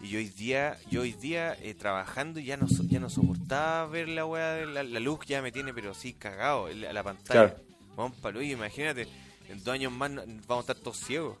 y 0.00 0.08
yo 0.10 0.18
hoy 0.20 0.28
día, 0.28 0.78
yo 0.88 1.00
hoy 1.02 1.12
día 1.12 1.54
eh, 1.60 1.74
trabajando 1.74 2.38
ya 2.38 2.56
no, 2.56 2.66
ya 2.88 3.00
no 3.00 3.10
soportaba 3.10 3.86
ver 3.88 4.08
la 4.08 4.24
weá, 4.24 4.52
de 4.52 4.66
la, 4.66 4.84
la 4.84 5.00
luz 5.00 5.18
ya 5.26 5.42
me 5.42 5.50
tiene 5.52 5.74
pero 5.74 5.92
sí 5.94 6.12
cagado, 6.12 6.68
la, 6.72 6.92
la 6.92 7.02
pantalla. 7.02 7.48
Claro. 7.54 7.62
Vamos 7.96 8.16
palo, 8.20 8.38
oye, 8.38 8.52
imagínate, 8.52 9.08
en 9.48 9.62
dos 9.64 9.74
años 9.74 9.92
más 9.92 10.10
vamos 10.46 10.68
a 10.68 10.72
estar 10.72 10.76
todos 10.76 10.98
ciegos. 10.98 11.36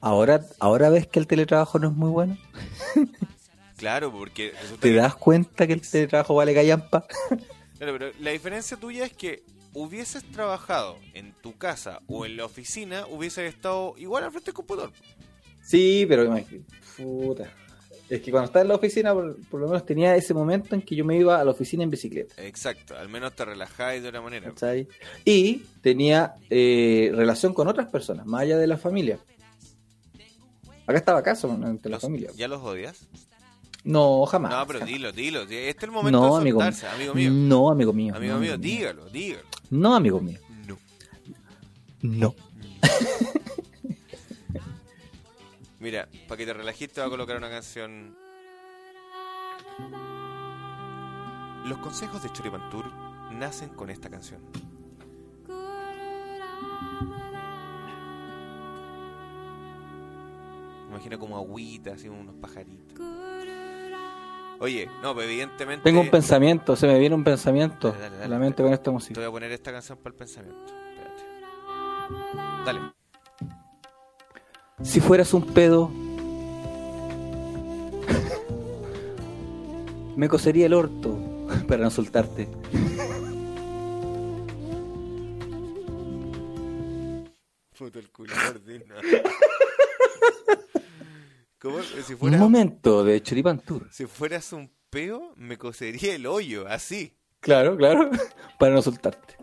Ahora, 0.00 0.44
ahora 0.60 0.90
ves 0.90 1.06
que 1.08 1.18
el 1.18 1.26
teletrabajo 1.26 1.78
no 1.78 1.88
es 1.88 1.94
muy 1.94 2.10
bueno. 2.10 2.38
Claro, 3.76 4.12
porque 4.12 4.52
¿Te 4.80 4.90
que- 4.90 4.94
das 4.96 5.14
cuenta 5.14 5.66
que 5.66 5.72
el 5.72 5.80
teletrabajo 5.88 6.34
vale 6.34 6.54
callampa? 6.54 7.06
Claro, 7.78 7.96
pero 7.98 8.10
la 8.20 8.30
diferencia 8.30 8.76
tuya 8.76 9.04
es 9.04 9.12
que 9.12 9.42
hubieses 9.72 10.24
trabajado 10.32 10.98
en 11.14 11.32
tu 11.32 11.56
casa 11.56 12.00
o 12.08 12.26
en 12.26 12.36
la 12.36 12.44
oficina, 12.44 13.06
hubieses 13.06 13.52
estado 13.52 13.94
igual 13.98 14.24
al 14.24 14.30
frente 14.30 14.46
del 14.46 14.54
computador. 14.54 14.92
Sí, 15.64 16.04
pero 16.08 16.24
imagínate. 16.24 16.64
Puta. 16.96 17.52
Es 18.10 18.22
que 18.22 18.30
cuando 18.30 18.46
estaba 18.46 18.62
en 18.62 18.68
la 18.68 18.74
oficina, 18.76 19.12
por, 19.12 19.36
por 19.48 19.60
lo 19.60 19.66
menos 19.66 19.84
tenía 19.84 20.16
ese 20.16 20.32
momento 20.32 20.74
en 20.74 20.80
que 20.82 20.96
yo 20.96 21.04
me 21.04 21.16
iba 21.18 21.38
a 21.40 21.44
la 21.44 21.50
oficina 21.50 21.82
en 21.84 21.90
bicicleta. 21.90 22.34
Exacto, 22.42 22.96
al 22.96 23.08
menos 23.10 23.34
te 23.34 23.44
relajáis 23.44 24.02
de 24.02 24.08
otra 24.08 24.22
manera. 24.22 24.48
¿cachai? 24.48 24.88
Y 25.26 25.56
tenía 25.82 26.34
eh, 26.48 27.10
relación 27.14 27.52
con 27.52 27.68
otras 27.68 27.88
personas, 27.90 28.24
más 28.26 28.42
allá 28.42 28.56
de 28.56 28.66
la 28.66 28.78
familia. 28.78 29.18
Acá 30.86 30.96
estaba 30.98 31.22
caso 31.22 31.50
entre 31.52 31.90
la 31.90 31.96
Los- 31.96 32.02
familia. 32.02 32.30
¿Ya 32.34 32.48
los 32.48 32.62
odias? 32.62 33.06
No, 33.84 34.24
jamás. 34.26 34.50
No, 34.52 34.66
pero 34.66 34.78
jamás. 34.80 34.92
dilo, 34.94 35.12
dilo. 35.12 35.42
Este 35.42 35.68
es 35.70 35.82
el 35.82 35.90
momento 35.90 36.18
No, 36.18 36.34
de 36.36 36.40
amigo 36.40 36.60
mío. 36.60 36.70
amigo 36.94 37.14
mío. 37.14 37.30
No, 37.30 37.70
amigo 37.70 37.92
mío. 37.92 38.14
Amigo 38.14 38.34
no, 38.34 38.40
mío, 38.40 38.54
amigo 38.54 38.68
mío. 38.68 38.76
dígalo, 38.78 39.08
dígalo. 39.10 39.44
No, 39.70 39.94
amigo 39.94 40.20
mío. 40.20 40.38
No. 40.66 40.78
No. 42.02 42.34
Mira, 45.80 46.08
para 46.26 46.36
que 46.38 46.46
te 46.46 46.54
relajes 46.54 46.92
te 46.92 47.00
voy 47.00 47.06
a 47.06 47.10
colocar 47.10 47.36
una 47.36 47.50
canción. 47.50 48.16
Los 51.64 51.78
consejos 51.78 52.22
de 52.22 52.30
Choripantur 52.32 52.86
nacen 53.32 53.68
con 53.70 53.90
esta 53.90 54.08
canción. 54.08 54.40
Imagina 60.88 61.18
como 61.18 61.36
agüita, 61.36 61.92
así 61.92 62.08
unos 62.08 62.34
pajaritos. 62.36 62.98
Oye, 64.60 64.90
no, 65.02 65.14
pero 65.14 65.28
evidentemente. 65.28 65.84
Tengo 65.84 66.00
un 66.00 66.10
pensamiento, 66.10 66.74
se 66.74 66.86
me 66.88 66.98
viene 66.98 67.14
un 67.14 67.22
pensamiento 67.22 67.92
Dale, 67.92 68.16
dale, 68.16 68.38
dale. 68.38 68.54
con 68.54 68.72
esta 68.72 68.82
Te 68.84 68.90
música. 68.90 69.20
voy 69.20 69.28
a 69.28 69.30
poner 69.30 69.52
esta 69.52 69.70
canción 69.70 69.98
para 69.98 70.08
el 70.12 70.18
pensamiento. 70.18 70.72
Espérate. 70.96 72.64
Dale. 72.64 72.80
Si 74.82 75.00
fueras 75.00 75.34
un 75.34 75.42
pedo, 75.42 75.90
me 80.16 80.28
cosería 80.28 80.66
el 80.66 80.74
orto 80.74 81.18
para 81.66 81.82
no 81.84 81.90
soltarte. 81.90 82.48
Puto 87.76 87.98
el 87.98 88.10
culo. 88.10 88.32
¿Cómo? 91.60 91.82
Si 91.82 92.16
Un 92.20 92.38
momento 92.38 93.04
de 93.04 93.20
Choripantur. 93.22 93.88
si 93.90 94.06
fueras 94.06 94.52
un 94.52 94.70
peo, 94.90 95.32
me 95.36 95.58
cosería 95.58 96.14
el 96.14 96.26
hoyo, 96.26 96.66
así. 96.68 97.16
Claro, 97.40 97.76
claro, 97.76 98.10
para 98.58 98.74
no 98.74 98.82
soltarte. 98.82 99.36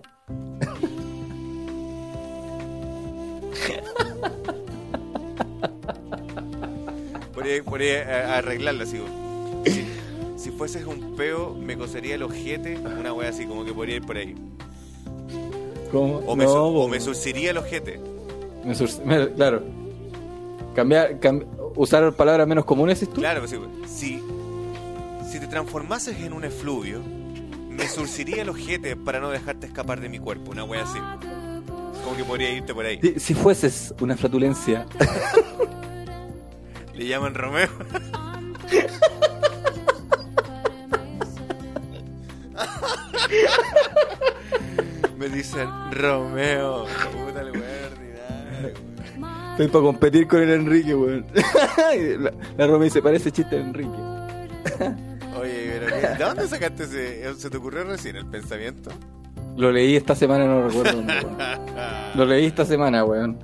Por 7.45 7.51
ahí, 7.53 7.61
por 7.61 7.79
ahí 7.81 7.89
a- 7.91 8.33
a 8.33 8.37
arreglarlo 8.39 8.83
así. 8.83 8.99
Si, 9.65 9.85
si 10.37 10.51
fueses 10.51 10.85
un 10.85 11.15
peo, 11.15 11.53
me 11.53 11.77
cosería 11.77 12.15
el 12.15 12.23
ojete. 12.23 12.77
Una 12.77 13.13
wea 13.13 13.29
así, 13.29 13.45
como 13.45 13.63
que 13.63 13.71
podría 13.73 13.97
ir 13.97 14.05
por 14.05 14.17
ahí. 14.17 14.35
¿Cómo? 15.91 16.17
O 16.25 16.35
me, 16.35 16.45
No, 16.45 16.53
o 16.65 16.87
me 16.87 16.99
surciría 16.99 17.51
el 17.51 17.57
ojete. 17.57 17.99
Me 18.63 18.73
sur- 18.73 18.89
me- 19.05 19.29
claro. 19.33 19.61
Cambiar, 20.73 21.19
cam- 21.19 21.45
usar 21.75 22.11
palabras 22.15 22.47
menos 22.47 22.65
comunes, 22.65 23.01
¿es 23.03 23.09
tú? 23.09 23.21
Claro, 23.21 23.47
sí, 23.47 23.57
si, 23.87 24.21
si 25.31 25.39
te 25.39 25.47
transformases 25.47 26.19
en 26.21 26.33
un 26.33 26.43
efluvio, 26.45 26.99
me 27.69 27.87
surciría 27.87 28.41
el 28.41 28.49
ojete 28.49 28.95
para 28.95 29.19
no 29.19 29.29
dejarte 29.29 29.67
escapar 29.67 30.01
de 30.01 30.09
mi 30.09 30.17
cuerpo. 30.19 30.51
Una 30.51 30.63
wea 30.63 30.83
así. 30.83 30.99
Como 32.03 32.17
que 32.17 32.23
podría 32.23 32.49
irte 32.49 32.73
por 32.73 32.85
ahí. 32.85 32.99
Si, 33.01 33.19
si 33.19 33.33
fueses 33.35 33.93
una 34.01 34.17
flatulencia, 34.17 34.85
Le 36.95 37.07
llaman 37.07 37.33
Romeo. 37.35 37.69
Me 45.17 45.29
dicen 45.29 45.67
Romeo. 45.91 46.85
Puta 47.11 47.41
el 47.41 47.51
estoy 49.51 49.67
para 49.67 49.83
competir 49.85 50.27
con 50.27 50.41
el 50.41 50.49
Enrique, 50.51 50.93
weón. 50.93 51.25
la, 52.19 52.33
la 52.57 52.67
Roma 52.67 52.83
dice, 52.83 53.01
parece 53.01 53.31
chiste 53.31 53.55
de 53.55 53.61
Enrique. 53.61 53.89
Oye, 55.39 55.79
pero 55.79 55.87
¿qué- 55.87 56.07
¿de 56.17 56.23
dónde 56.25 56.47
sacaste 56.47 56.83
ese? 56.83 57.33
¿Se 57.35 57.49
te 57.49 57.57
ocurrió 57.57 57.83
recién 57.85 58.17
el 58.17 58.25
pensamiento? 58.25 58.91
Lo 59.55 59.71
leí 59.71 59.95
esta 59.95 60.13
semana, 60.15 60.45
no 60.45 60.67
recuerdo 60.67 60.97
dónde, 60.97 61.13
weón. 61.21 61.37
Lo 62.15 62.25
leí 62.25 62.45
esta 62.45 62.65
semana, 62.65 63.05
weón. 63.05 63.37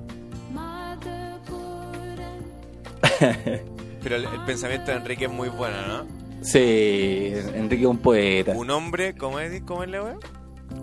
Pero 4.02 4.16
el, 4.16 4.24
el 4.24 4.40
pensamiento 4.46 4.90
de 4.90 4.96
Enrique 4.96 5.26
es 5.26 5.30
muy 5.30 5.48
bueno, 5.48 5.76
¿no? 5.86 6.06
Sí, 6.42 7.32
Enrique 7.54 7.82
es 7.84 7.88
un 7.88 7.98
poeta. 7.98 8.52
Un 8.52 8.70
hombre, 8.70 9.14
¿cómo 9.16 9.38
es, 9.38 9.62
cómo 9.62 9.84
es 9.84 9.90
la 9.90 10.02
wea? 10.02 10.16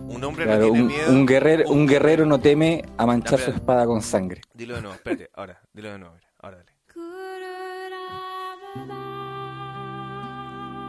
Un 0.08 0.24
hombre 0.24 0.46
no 0.46 0.52
Claro, 0.52 0.64
tiene 0.66 0.82
un, 0.82 0.88
miedo. 0.88 1.12
un 1.12 1.26
guerrero, 1.26 1.70
un 1.70 1.86
guerrero 1.88 2.26
no 2.26 2.40
teme 2.40 2.84
a 2.98 3.06
manchar 3.06 3.40
No, 3.40 3.46
su 3.46 3.52
espada 3.52 3.86
con 3.86 4.02
sangre. 4.02 4.42
Dilo 4.54 4.76
de 4.76 4.82
nuevo, 4.82 4.96
espérate, 4.96 5.30
ahora, 5.34 5.60
dilo 5.74 5.92
de 5.92 6.00
nuevo, 6.00 6.16
ahora 6.40 6.58
dale. 6.58 6.70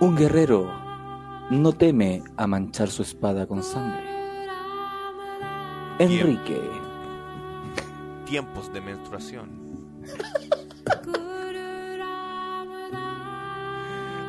Un 0.01 0.17
guerrero 0.17 0.71
no 1.51 1.73
teme 1.73 2.23
a 2.37 2.47
manchar 2.47 2.89
su 2.89 3.03
espada 3.03 3.47
con 3.47 3.63
sangre. 3.63 4.05
Enrique. 5.99 6.59
Tiempos 8.25 8.73
de 8.73 8.81
menstruación. 8.81 9.51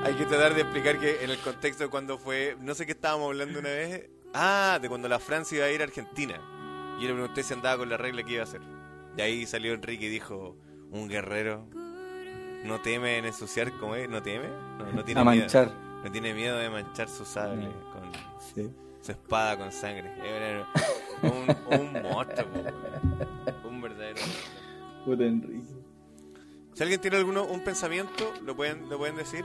Hay 0.04 0.16
que 0.16 0.26
tratar 0.26 0.56
de 0.56 0.62
explicar 0.62 1.00
que 1.00 1.24
en 1.24 1.30
el 1.30 1.38
contexto 1.40 1.84
de 1.84 1.90
cuando 1.90 2.18
fue, 2.18 2.58
no 2.60 2.74
sé 2.74 2.86
qué 2.86 2.94
estábamos 2.94 3.28
hablando 3.28 3.60
una 3.60 3.70
vez. 3.70 4.10
Ah, 4.34 4.80
de 4.82 4.90
cuando 4.90 5.08
la 5.08 5.20
Francia 5.20 5.58
iba 5.58 5.66
a 5.68 5.72
ir 5.72 5.82
a 5.82 5.84
Argentina. 5.84 6.36
Y 6.98 7.04
yo 7.04 7.10
le 7.10 7.14
pregunté 7.16 7.44
si 7.44 7.54
andaba 7.54 7.78
con 7.78 7.90
la 7.90 7.98
regla 7.98 8.24
que 8.24 8.34
iba 8.34 8.42
a 8.42 8.46
hacer. 8.46 8.62
Y 9.18 9.22
ahí 9.22 9.46
salió 9.46 9.74
Enrique 9.74 10.06
y 10.06 10.10
dijo, 10.10 10.58
un 10.92 11.08
guerrero 11.08 11.68
no 12.64 12.80
teme 12.82 13.18
en 13.18 13.26
ensuciar, 13.26 13.72
¿cómo 13.74 13.96
es? 13.96 14.10
¿No 14.10 14.22
teme? 14.24 14.48
No, 14.78 14.92
no 14.92 15.04
tiene 15.04 15.22
A 15.22 15.24
miedo. 15.26 15.38
manchar. 15.42 15.72
No 16.04 16.12
tiene 16.12 16.34
miedo 16.34 16.58
de 16.58 16.70
manchar 16.70 17.08
su 17.10 17.24
sable 17.26 17.68
con 17.94 18.12
Sí. 18.56 18.70
su 19.02 19.12
espada 19.12 19.58
con 19.58 19.72
sangre. 19.72 20.12
Era 20.24 20.68
un, 21.24 21.80
un 21.80 22.02
monstruo, 22.02 22.48
un 23.66 23.82
verdadero. 23.82 24.20
monstruo. 24.20 25.06
Puta 25.06 25.24
Enrique. 25.26 25.64
Si 26.74 26.84
alguien 26.84 27.02
tiene 27.02 27.18
alguno 27.18 27.44
un 27.44 27.64
pensamiento, 27.64 28.34
lo 28.44 28.56
pueden 28.56 28.90
lo 28.90 28.98
pueden 28.98 29.16
decir 29.18 29.44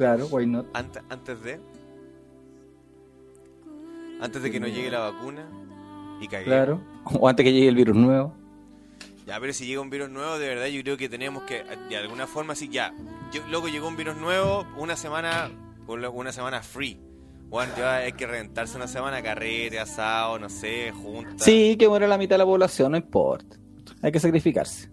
Claro, 0.00 0.28
why 0.30 0.46
not? 0.46 0.64
antes 0.72 1.02
antes 1.10 1.42
de 1.42 1.60
antes 4.18 4.42
de 4.42 4.50
que 4.50 4.58
nos 4.58 4.70
llegue 4.70 4.90
la 4.90 5.00
vacuna 5.00 5.46
y 6.22 6.26
cague. 6.26 6.46
Claro. 6.46 6.80
O 7.04 7.28
antes 7.28 7.44
que 7.44 7.52
llegue 7.52 7.68
el 7.68 7.74
virus 7.74 7.96
nuevo. 7.96 8.34
Ya, 9.26 9.38
pero 9.38 9.52
si 9.52 9.66
llega 9.66 9.82
un 9.82 9.90
virus 9.90 10.08
nuevo, 10.08 10.38
de 10.38 10.48
verdad 10.48 10.68
yo 10.68 10.80
creo 10.82 10.96
que 10.96 11.10
tenemos 11.10 11.42
que 11.42 11.64
de 11.90 11.96
alguna 11.98 12.26
forma 12.26 12.54
así 12.54 12.70
ya. 12.70 12.94
Yo, 13.30 13.46
loco, 13.48 13.68
llegó 13.68 13.88
un 13.88 13.96
virus 13.98 14.16
nuevo, 14.16 14.66
una 14.78 14.96
semana 14.96 15.50
una 15.86 16.32
semana 16.32 16.62
free. 16.62 16.98
Bueno, 17.50 17.70
ya 17.76 17.96
hay 17.96 18.12
que 18.12 18.26
reventarse 18.26 18.78
una 18.78 18.88
semana 18.88 19.20
carrete, 19.22 19.78
asado, 19.78 20.38
no 20.38 20.48
sé, 20.48 20.92
juntas. 20.92 21.44
Sí, 21.44 21.76
que 21.78 21.90
muera 21.90 22.08
la 22.08 22.16
mitad 22.16 22.36
de 22.36 22.38
la 22.38 22.46
población, 22.46 22.92
no 22.92 22.96
importa. 22.96 23.58
Hay 24.00 24.12
que 24.12 24.20
sacrificarse. 24.20 24.90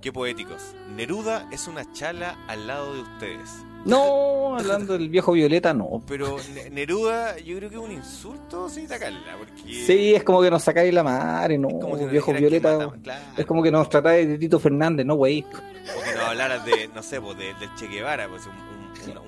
Qué 0.00 0.12
poéticos. 0.12 0.76
Neruda 0.94 1.48
es 1.50 1.66
una 1.66 1.90
chala 1.92 2.38
al 2.46 2.68
lado 2.68 2.94
de 2.94 3.00
ustedes. 3.00 3.64
No, 3.84 4.56
hablando 4.58 4.92
del 4.94 5.08
viejo 5.08 5.32
Violeta, 5.32 5.74
no. 5.74 6.02
Pero 6.06 6.36
Ne- 6.54 6.70
Neruda, 6.70 7.36
yo 7.38 7.56
creo 7.58 7.68
que 7.70 7.76
es 7.76 7.82
un 7.82 7.92
insulto, 7.92 8.68
sí, 8.68 8.86
tacarla, 8.86 9.36
porque... 9.38 9.72
Sí, 9.84 10.14
es 10.14 10.22
como 10.24 10.40
que 10.42 10.50
nos 10.50 10.62
sacáis 10.62 10.92
la 10.94 11.02
madre, 11.02 11.58
no. 11.58 11.68
como 11.68 11.98
si 11.98 12.04
viejo 12.06 12.32
Violeta. 12.32 12.78
mata- 12.78 12.98
claro. 13.02 13.24
Es 13.36 13.46
como 13.46 13.62
que 13.62 13.70
nos 13.70 13.88
tratáis 13.88 14.28
de 14.28 14.38
Tito 14.38 14.58
Fernández, 14.58 15.04
no, 15.06 15.14
güey. 15.16 15.44
O 15.44 16.02
que 16.02 16.12
nos 16.14 16.24
hablaras 16.24 16.64
de, 16.64 16.88
no 16.94 17.02
sé, 17.02 17.20
pues, 17.20 17.36
de- 17.38 17.54
del 17.54 17.74
Che 17.76 17.86
Guevara, 17.88 18.28
pues, 18.28 18.42
un, 18.46 18.52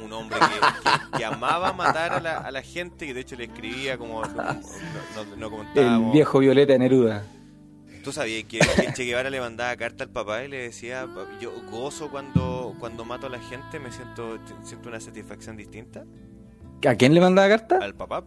un- 0.04 0.12
hombre 0.12 0.38
que, 0.38 0.46
que- 0.90 1.18
que 1.18 1.24
amaba 1.24 1.72
matar 1.72 2.12
a 2.14 2.20
la, 2.20 2.38
a 2.38 2.50
la 2.50 2.62
gente, 2.62 3.06
que 3.06 3.12
de 3.14 3.20
hecho 3.20 3.36
le 3.36 3.44
escribía 3.44 3.98
como... 3.98 4.22
No, 4.22 5.24
no, 5.36 5.62
El 5.74 6.12
viejo 6.12 6.38
Violeta 6.38 6.78
Neruda. 6.78 7.24
¿Tú 8.06 8.12
sabías 8.12 8.44
que, 8.44 8.60
que 8.60 8.92
Che 8.92 9.02
Guevara 9.02 9.30
le 9.30 9.40
mandaba 9.40 9.74
carta 9.74 10.04
al 10.04 10.10
papá 10.10 10.44
y 10.44 10.48
le 10.48 10.58
decía, 10.58 11.08
yo 11.40 11.50
gozo 11.68 12.08
cuando, 12.08 12.72
cuando 12.78 13.04
mato 13.04 13.26
a 13.26 13.30
la 13.30 13.40
gente, 13.40 13.80
me 13.80 13.90
siento, 13.90 14.38
siento 14.62 14.88
una 14.90 15.00
satisfacción 15.00 15.56
distinta? 15.56 16.04
¿A 16.86 16.94
quién 16.94 17.14
le 17.14 17.20
mandaba 17.20 17.48
carta? 17.48 17.80
Al 17.82 17.96
papá. 17.96 18.22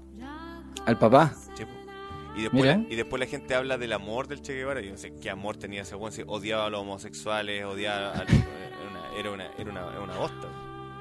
Al 0.86 1.00
papá. 1.00 1.34
Sí. 1.56 1.64
Y 2.36 2.42
después, 2.42 2.62
Mira. 2.62 2.82
y 2.90 2.96
después 2.98 3.22
la 3.22 3.26
gente 3.26 3.56
habla 3.56 3.78
del 3.78 3.94
amor 3.94 4.28
del 4.28 4.42
Che 4.42 4.54
Guevara. 4.54 4.82
Yo 4.82 4.92
no 4.92 4.98
sé 4.98 5.14
qué 5.16 5.30
amor 5.30 5.56
tenía 5.56 5.84
ese 5.84 5.96
weón. 5.96 6.12
si 6.12 6.24
odiaba 6.28 6.66
a 6.66 6.70
los 6.70 6.82
homosexuales, 6.82 7.64
odiaba 7.64 8.12
a 8.12 8.24
los- 8.26 8.34
era 9.18 9.32
una, 9.32 9.46
era 9.58 9.72
una, 9.72 9.92
era 9.92 10.02
una, 10.02 10.18
bosta. 10.18 10.50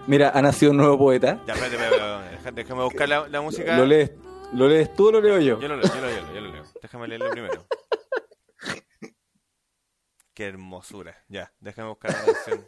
Mira, 0.07 0.31
ha 0.33 0.41
nacido 0.41 0.71
un 0.71 0.77
nuevo 0.77 0.97
poeta. 0.97 1.43
Ya, 1.49 1.55
espérate, 1.55 1.75
espérate, 2.35 2.63
déjame 2.63 2.85
buscar 2.85 3.09
la, 3.09 3.27
la 3.27 3.41
música. 3.41 3.77
¿Lo 3.77 3.87
lees, 3.87 4.13
¿Lo 4.53 4.69
lees 4.69 4.95
tú 4.95 5.09
o 5.09 5.11
lo 5.11 5.21
leo 5.21 5.41
yo? 5.41 5.61
Yo 5.61 5.67
lo 5.67 5.75
leo, 5.77 5.83
yo 5.93 6.01
lo 6.01 6.07
leo, 6.07 6.35
yo 6.35 6.41
lo 6.43 6.53
leo. 6.53 6.63
Déjame 6.81 7.09
leerlo 7.09 7.31
primero. 7.33 7.65
Qué 10.39 10.47
hermosura. 10.47 11.15
Ya, 11.29 11.53
déjame 11.61 11.89
buscar 11.89 12.13
la 12.13 12.33
canción. 12.33 12.65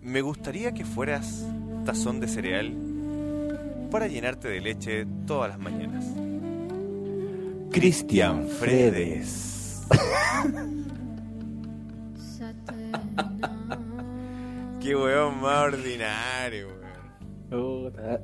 Me 0.00 0.22
gustaría 0.22 0.72
que 0.72 0.86
fueras 0.86 1.46
tazón 1.84 2.20
de 2.20 2.28
cereal 2.28 2.74
para 3.90 4.06
llenarte 4.06 4.48
de 4.48 4.62
leche 4.62 5.06
todas 5.26 5.50
las 5.50 5.58
mañanas. 5.58 6.06
Cristian 7.70 8.48
Fredes. 8.48 9.86
Qué 14.80 14.96
weón 14.96 15.42
más 15.42 15.64
ordinario, 15.64 16.75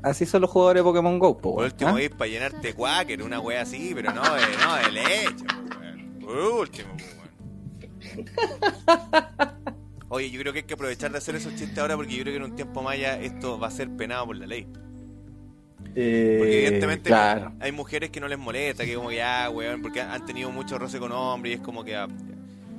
Así 0.03 0.27
son 0.27 0.41
los 0.43 0.51
jugadores 0.51 0.81
de 0.81 0.85
Pokémon 0.85 1.19
Go, 1.19 1.39
po, 1.39 1.55
Por 1.57 1.65
último, 1.65 1.95
¿Ah? 1.97 2.03
ir 2.03 2.11
para 2.17 2.31
llenarte 2.31 2.75
cuáquer, 2.75 3.23
una 3.23 3.39
wea 3.41 3.63
así, 3.63 3.93
pero 3.95 4.13
no 4.13 4.23
de, 4.23 4.41
no 4.65 4.75
de 4.77 4.93
leche, 4.93 5.45
po, 5.47 5.79
weón. 5.81 6.19
Por 6.21 6.37
último, 6.37 6.89
po. 6.97 7.05
Oye, 10.09 10.31
yo 10.31 10.41
creo 10.41 10.53
que 10.53 10.59
hay 10.61 10.65
que 10.65 10.75
aprovechar 10.75 11.11
de 11.13 11.19
hacer 11.19 11.35
esos 11.37 11.55
chistes 11.55 11.79
ahora 11.79 11.97
porque 11.97 12.15
yo 12.15 12.23
creo 12.23 12.35
que 12.35 12.37
en 12.39 12.51
un 12.51 12.55
tiempo 12.57 12.83
más 12.83 12.99
ya 12.99 13.19
esto 13.19 13.59
va 13.59 13.69
a 13.69 13.71
ser 13.71 13.89
penado 13.97 14.27
por 14.27 14.37
la 14.37 14.47
ley. 14.47 14.67
Eh, 15.95 16.37
Porque 16.39 16.59
evidentemente 16.67 17.09
Claro. 17.09 17.53
hay 17.61 17.73
mujeres 17.73 18.11
que 18.11 18.21
no 18.21 18.29
les 18.29 18.39
molesta, 18.39 18.85
que 18.85 18.95
como 18.95 19.09
que 19.11 19.17
ya, 19.17 19.49
weón, 19.51 19.83
porque 19.83 20.01
han 20.01 20.25
tenido 20.27 20.51
mucho 20.51 20.79
roce 20.79 20.99
con 20.99 21.13
hombres 21.13 21.53
y 21.53 21.55
es 21.57 21.61
como 21.63 21.85
que... 21.85 21.97
ah. 21.97 22.09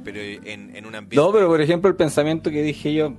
Pero 0.03 0.19
en, 0.19 0.75
en 0.75 0.85
un 0.85 0.95
ambiente... 0.95 1.15
No, 1.15 1.31
pero 1.31 1.47
por 1.47 1.61
ejemplo, 1.61 1.89
el 1.89 1.95
pensamiento 1.95 2.51
que 2.51 2.61
dije 2.61 2.93
yo 2.93 3.13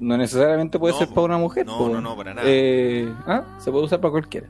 no 0.00 0.16
necesariamente 0.16 0.78
puede 0.78 0.94
No, 0.94 0.98
ser 0.98 1.08
para 1.08 1.22
una 1.22 1.38
mujer. 1.38 1.66
No, 1.66 1.88
no, 1.88 2.00
no, 2.00 2.16
para 2.16 2.34
nada. 2.34 2.46
Eh, 2.48 3.12
¿ah? 3.26 3.44
Se 3.58 3.70
puede 3.70 3.84
usar 3.84 4.00
para 4.00 4.12
cualquiera. 4.12 4.48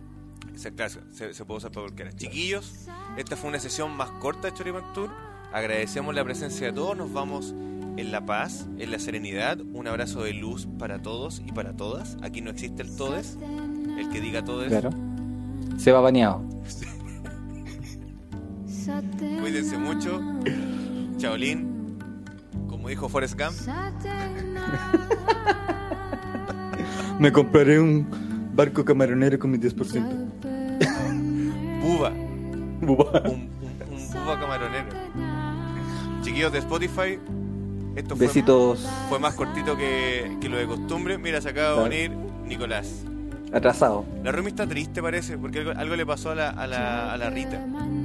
Claro, 0.75 0.95
se, 1.13 1.35
se 1.35 1.45
puede 1.45 1.59
usar 1.59 1.71
para 1.71 1.87
cualquiera. 1.87 2.13
Chiquillos, 2.13 2.87
esta 3.17 3.37
fue 3.37 3.51
una 3.51 3.59
sesión 3.61 3.97
más 3.97 4.11
corta 4.13 4.49
de 4.49 4.55
Choripan 4.55 4.93
Tour. 4.95 5.11
Agradecemos 5.53 6.15
la 6.15 6.25
presencia 6.25 6.67
de 6.69 6.73
todos. 6.73 6.97
Nos 6.97 7.13
vamos 7.13 7.55
en 7.97 8.13
la 8.13 8.25
paz, 8.27 8.67
en 8.79 8.91
la 8.91 8.99
serenidad. 8.99 9.59
Un 9.61 9.87
abrazo 9.87 10.23
de 10.23 10.33
luz 10.33 10.67
para 10.79 11.01
todos 11.01 11.43
y 11.47 11.53
para 11.53 11.77
todas. 11.77 12.17
Aquí 12.23 12.41
no 12.41 12.51
existe 12.51 12.83
el 12.83 12.97
todes. 12.97 13.39
El 13.99 14.09
que 14.11 14.21
diga 14.21 14.45
todes. 14.45 14.69
Claro. 14.69 14.91
Se 15.77 15.93
va 15.93 16.01
bañado. 16.01 16.43
Cuídense 19.41 19.79
mucho. 19.79 20.21
Chaolín. 21.19 21.76
Como 22.87 22.91
dijo 22.91 23.09
Forrest 23.09 23.37
Gump. 23.37 23.57
Me 27.19 27.33
compraré 27.33 27.81
un 27.81 28.07
barco 28.55 28.85
camaronero 28.85 29.41
con 29.41 29.51
mi 29.51 29.59
10%. 29.59 30.31
Buba. 31.83 32.13
Buba. 32.81 33.23
Un, 33.25 33.51
un, 33.61 33.83
un 33.91 34.13
buba 34.13 34.39
camaronero. 34.39 34.87
Chiquillos 36.23 36.53
de 36.53 36.61
Spotify. 36.61 37.19
Esto 37.97 38.15
fue, 38.15 38.29
Besitos 38.29 38.89
fue 39.09 39.19
más 39.19 39.35
cortito 39.35 39.77
que, 39.77 40.37
que 40.41 40.49
lo 40.49 40.57
de 40.57 40.69
costumbre. 40.69 41.19
Mira, 41.19 41.41
se 41.41 41.49
acaba 41.49 41.81
de 41.81 41.87
unir 41.89 42.13
Nicolás. 42.45 43.05
Atrasados. 43.57 44.05
La 44.23 44.33
Rumi 44.33 44.49
está 44.49 44.67
triste, 44.67 45.03
parece, 45.03 45.37
porque 45.39 45.61
algo, 45.61 45.73
algo 45.77 45.97
le 45.97 46.07
pasó 46.07 46.31
a 46.31 46.35
la, 46.35 46.51
a, 46.51 46.67
la, 46.67 47.13
a 47.13 47.17
la 47.17 47.31
Rita. 47.31 47.61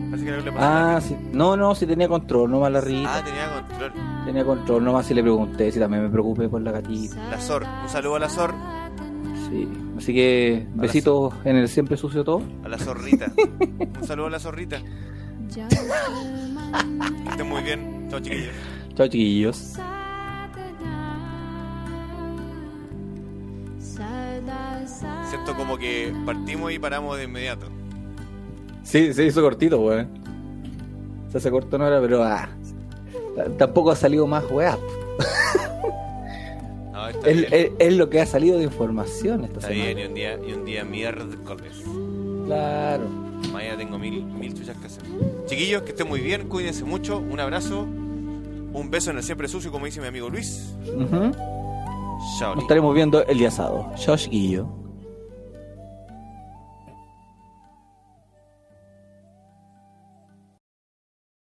Parece 0.09 0.25
que 0.25 0.31
algo 0.31 0.45
le 0.45 0.51
pasó 0.51 0.65
a 0.65 0.69
la 0.69 0.95
Ah, 0.97 1.01
sí. 1.01 1.15
No, 1.33 1.55
no, 1.57 1.75
si 1.75 1.85
tenía 1.85 2.07
control, 2.07 2.51
no 2.51 2.59
más 2.59 2.71
la 2.71 2.81
Rita. 2.81 3.17
Ah, 3.17 3.23
tenía 3.23 3.49
control. 3.67 3.93
Tenía 4.25 4.45
control, 4.45 4.83
no 4.83 4.93
más 4.93 5.05
si 5.05 5.13
le 5.13 5.21
pregunté, 5.21 5.71
si 5.71 5.79
también 5.79 6.03
me 6.03 6.09
preocupé 6.09 6.47
por 6.49 6.61
la 6.61 6.71
gatita. 6.71 7.15
La 7.29 7.39
Sor. 7.39 7.65
Un 7.83 7.89
saludo 7.89 8.15
a 8.15 8.19
la 8.19 8.29
Sor. 8.29 8.53
Sí. 9.49 9.67
Así 9.97 10.13
que 10.13 10.67
besitos 10.73 11.33
en 11.43 11.57
el 11.57 11.67
siempre 11.67 11.97
sucio 11.97 12.23
todo. 12.23 12.41
A 12.63 12.69
la 12.69 12.77
Zorrita. 12.77 13.31
Un 13.99 14.07
saludo 14.07 14.27
a 14.27 14.29
la 14.31 14.39
Zorrita. 14.39 14.79
Que 17.23 17.29
estén 17.29 17.49
muy 17.49 17.61
bien. 17.63 18.07
Chao, 18.09 18.19
chiquillos. 18.21 18.53
Chao, 18.95 19.07
chiquillos. 19.07 19.73
Siento 25.29 25.55
como 25.55 25.77
que 25.77 26.13
partimos 26.25 26.71
y 26.71 26.79
paramos 26.79 27.17
de 27.17 27.23
inmediato. 27.25 27.67
Sí, 28.83 29.13
se 29.13 29.25
hizo 29.25 29.41
cortito, 29.41 29.79
weón. 29.79 30.09
Se 31.31 31.37
hace 31.37 31.49
corto 31.51 31.77
no 31.77 31.87
era, 31.87 32.01
pero 32.01 32.23
ah. 32.23 32.49
Tampoco 33.57 33.91
ha 33.91 33.95
salido 33.95 34.27
más 34.27 34.43
weá. 34.51 34.77
No, 36.91 37.07
Es, 37.07 37.51
es- 37.51 37.71
es 37.79 37.93
lo 37.95 38.09
que 38.09 38.21
ha 38.21 38.25
salido 38.25 38.57
de 38.57 38.63
información 38.65 39.43
esta 39.45 39.55
Está 39.59 39.69
semana. 39.69 39.85
bien, 39.93 39.99
y 39.99 40.05
un 40.05 40.13
día, 40.13 40.37
y 40.47 40.53
un 40.53 40.65
día 40.65 40.83
miércoles. 40.83 41.81
Claro. 42.45 43.07
Mañana 43.51 43.77
tengo 43.77 43.97
mil, 43.97 44.23
mil 44.25 44.53
chuchas 44.53 44.77
que 44.77 44.87
hacer. 44.87 45.03
Chiquillos, 45.47 45.81
que 45.83 45.91
estén 45.91 46.07
muy 46.07 46.19
bien, 46.19 46.47
cuídense 46.47 46.83
mucho. 46.83 47.17
Un 47.17 47.39
abrazo. 47.39 47.83
Un 47.83 48.89
beso 48.91 49.09
en 49.11 49.17
el 49.17 49.23
siempre 49.23 49.47
sucio, 49.47 49.71
como 49.71 49.85
dice 49.85 49.99
mi 50.01 50.07
amigo 50.07 50.29
Luis. 50.29 50.75
Chao. 50.85 51.60
Nos 52.55 52.63
estaremos 52.63 52.93
viendo 52.93 53.25
el 53.25 53.37
día 53.37 53.51
sábado. 53.51 53.91
Chao, 53.95 54.17
chiquillo. 54.17 54.80